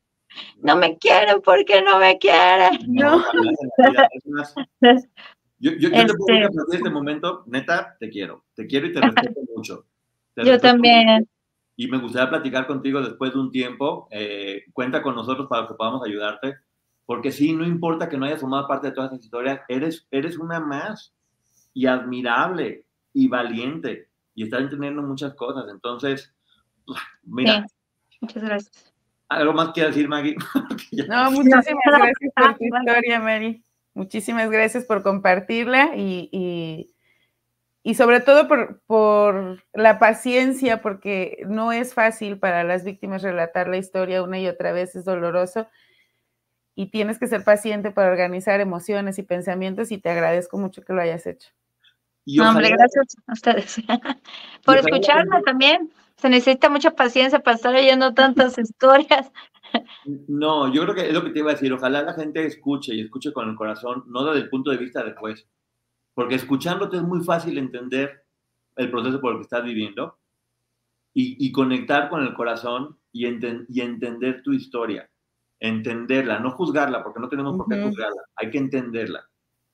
[0.61, 2.79] no me quieren porque no me quieren.
[2.87, 3.23] No.
[5.59, 8.45] Yo, yo, yo este, te puedo decir en este momento, neta, te quiero.
[8.53, 9.85] Te quiero y te respeto mucho.
[10.35, 11.21] Te yo también.
[11.21, 11.31] Mucho.
[11.75, 14.07] Y me gustaría platicar contigo después de un tiempo.
[14.11, 16.57] Eh, cuenta con nosotros para que podamos ayudarte.
[17.05, 20.37] Porque sí, no importa que no hayas formado parte de todas esas historias, eres, eres
[20.37, 21.15] una más.
[21.73, 24.09] Y admirable y valiente.
[24.35, 25.65] Y estás entendiendo muchas cosas.
[25.71, 26.35] Entonces,
[27.23, 27.65] mira.
[27.67, 27.73] Sí.
[28.21, 28.93] Muchas gracias.
[29.29, 30.35] ¿Algo más que decir, Maggie?
[31.07, 33.63] no, muchísimas gracias por tu historia, Mary.
[33.93, 36.93] Muchísimas gracias por compartirla y, y,
[37.83, 43.67] y sobre todo por, por, la paciencia, porque no es fácil para las víctimas relatar
[43.67, 45.67] la historia una y otra vez, es doloroso
[46.77, 50.93] y tienes que ser paciente para organizar emociones y pensamientos y te agradezco mucho que
[50.93, 51.49] lo hayas hecho.
[52.27, 53.81] No, hombre, gracias a ustedes
[54.63, 55.91] por escucharme también.
[56.17, 59.31] Se necesita mucha paciencia para estar oyendo tantas historias.
[60.27, 61.71] No, yo creo que es lo que te iba a decir.
[61.73, 65.03] Ojalá la gente escuche y escuche con el corazón, no desde el punto de vista
[65.03, 65.47] del juez.
[66.13, 68.25] Porque escuchándote es muy fácil entender
[68.75, 70.17] el proceso por el que estás viviendo
[71.13, 75.09] y, y conectar con el corazón y, enten, y, entender tu historia.
[75.59, 77.65] Entenderla, no juzgarla, porque no tenemos uh -huh.
[77.65, 78.21] por qué juzgarla.
[78.35, 79.27] Hay que entenderla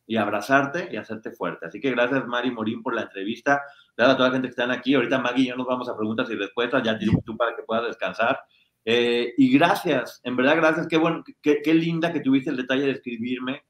[0.05, 1.65] y abrazarte y hacerte fuerte.
[1.65, 3.61] Así que gracias, Mari Morín, por la entrevista.
[3.95, 4.93] Gracias a toda la gente que están aquí.
[4.95, 6.83] Ahorita Maggie y yo nos vamos a preguntas y respuestas.
[6.83, 8.39] Ya tú para que puedas descansar.
[8.85, 10.87] Eh, y gracias, en verdad, gracias.
[10.87, 13.63] Qué, bueno, qué, qué, linda que tuviste el detalle de escribirme.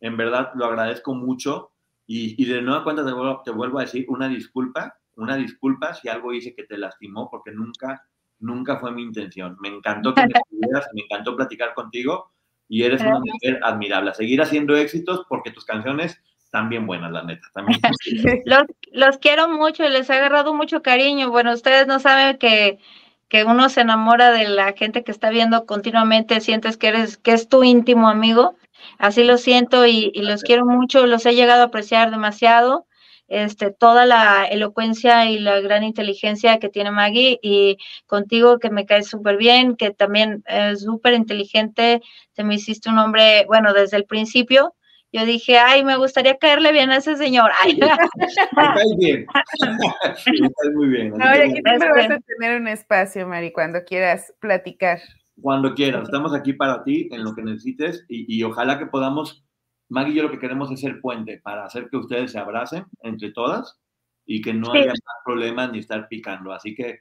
[0.00, 1.72] En verdad, lo agradezco mucho.
[2.06, 5.92] Y, y de nueva cuenta te vuelvo, te vuelvo, a decir una disculpa, una disculpa
[5.92, 8.08] si algo hice que te lastimó, porque nunca,
[8.38, 9.58] nunca fue mi intención.
[9.60, 12.32] Me encantó que me estuvieras, me encantó platicar contigo
[12.68, 14.10] y eres una mujer admirable.
[14.10, 17.46] A seguir haciendo éxitos porque tus canciones están bien buenas, la neta.
[17.54, 17.80] También.
[18.44, 21.30] los, los quiero mucho, les he agarrado mucho cariño.
[21.30, 22.78] Bueno, ustedes no saben que
[23.28, 27.32] que uno se enamora de la gente que está viendo continuamente, sientes que eres, que
[27.32, 28.56] es tu íntimo amigo,
[28.98, 32.86] así lo siento y, y, los quiero mucho, los he llegado a apreciar demasiado,
[33.28, 37.76] este, toda la elocuencia y la gran inteligencia que tiene Maggie y
[38.06, 42.00] contigo que me caes súper bien, que también es súper inteligente,
[42.34, 44.74] te me hiciste un hombre, bueno, desde el principio,
[45.10, 47.50] yo dije, ay, me gustaría caerle bien a ese señor.
[47.62, 47.78] Ay.
[47.80, 47.86] Me
[48.54, 49.26] caes bien.
[50.40, 51.10] me caes muy bien.
[51.10, 55.00] No, y aquí siempre vas a tener un espacio, Mari, cuando quieras platicar.
[55.40, 56.04] Cuando quieras.
[56.04, 59.46] Estamos aquí para ti, en lo que necesites, y, y ojalá que podamos,
[59.88, 62.84] Maggie y yo lo que queremos es ser puente para hacer que ustedes se abracen
[63.02, 63.78] entre todas
[64.26, 64.78] y que no sí.
[64.78, 66.52] haya más problemas ni estar picando.
[66.52, 67.00] Así que,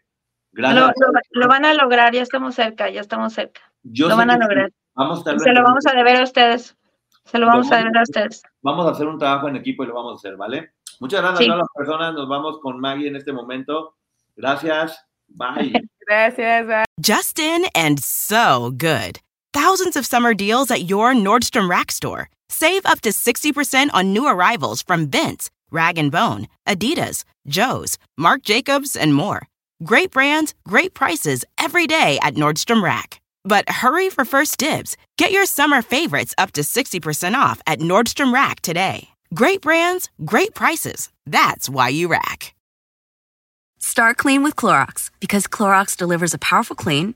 [0.52, 0.94] gracias.
[1.00, 3.62] Lo, lo, lo, van a lograr, ya estamos cerca, ya estamos cerca.
[3.84, 4.72] Yo lo van a lograr.
[4.96, 6.76] Vamos a se lo vamos a deber a ustedes.
[7.26, 8.42] Se lo vamos, vamos a ver a ustedes.
[8.62, 10.72] Vamos a hacer un trabajo en equipo y lo vamos a hacer, ¿vale?
[11.00, 11.46] Muchas gracias sí.
[11.46, 12.14] a todas las personas.
[12.14, 13.96] Nos vamos con Maggie en este momento.
[14.36, 15.06] Gracias.
[15.28, 15.74] Bye.
[16.08, 16.68] gracias.
[16.68, 16.86] Bye.
[17.00, 19.20] Justin and so good.
[19.58, 22.30] Thousands of summer deals at your Nordstrom Rack store.
[22.48, 28.44] Save up to 60% on new arrivals from Vince, Rag & Bone, Adidas, Joe's, Marc
[28.44, 29.48] Jacobs, and more.
[29.84, 33.20] Great brands, great prices every day at Nordstrom Rack.
[33.46, 34.96] But hurry for first dibs.
[35.18, 39.10] Get your summer favorites up to 60% off at Nordstrom Rack today.
[39.34, 41.10] Great brands, great prices.
[41.26, 42.54] That's why you rack.
[43.80, 47.16] Start clean with Clorox because Clorox delivers a powerful clean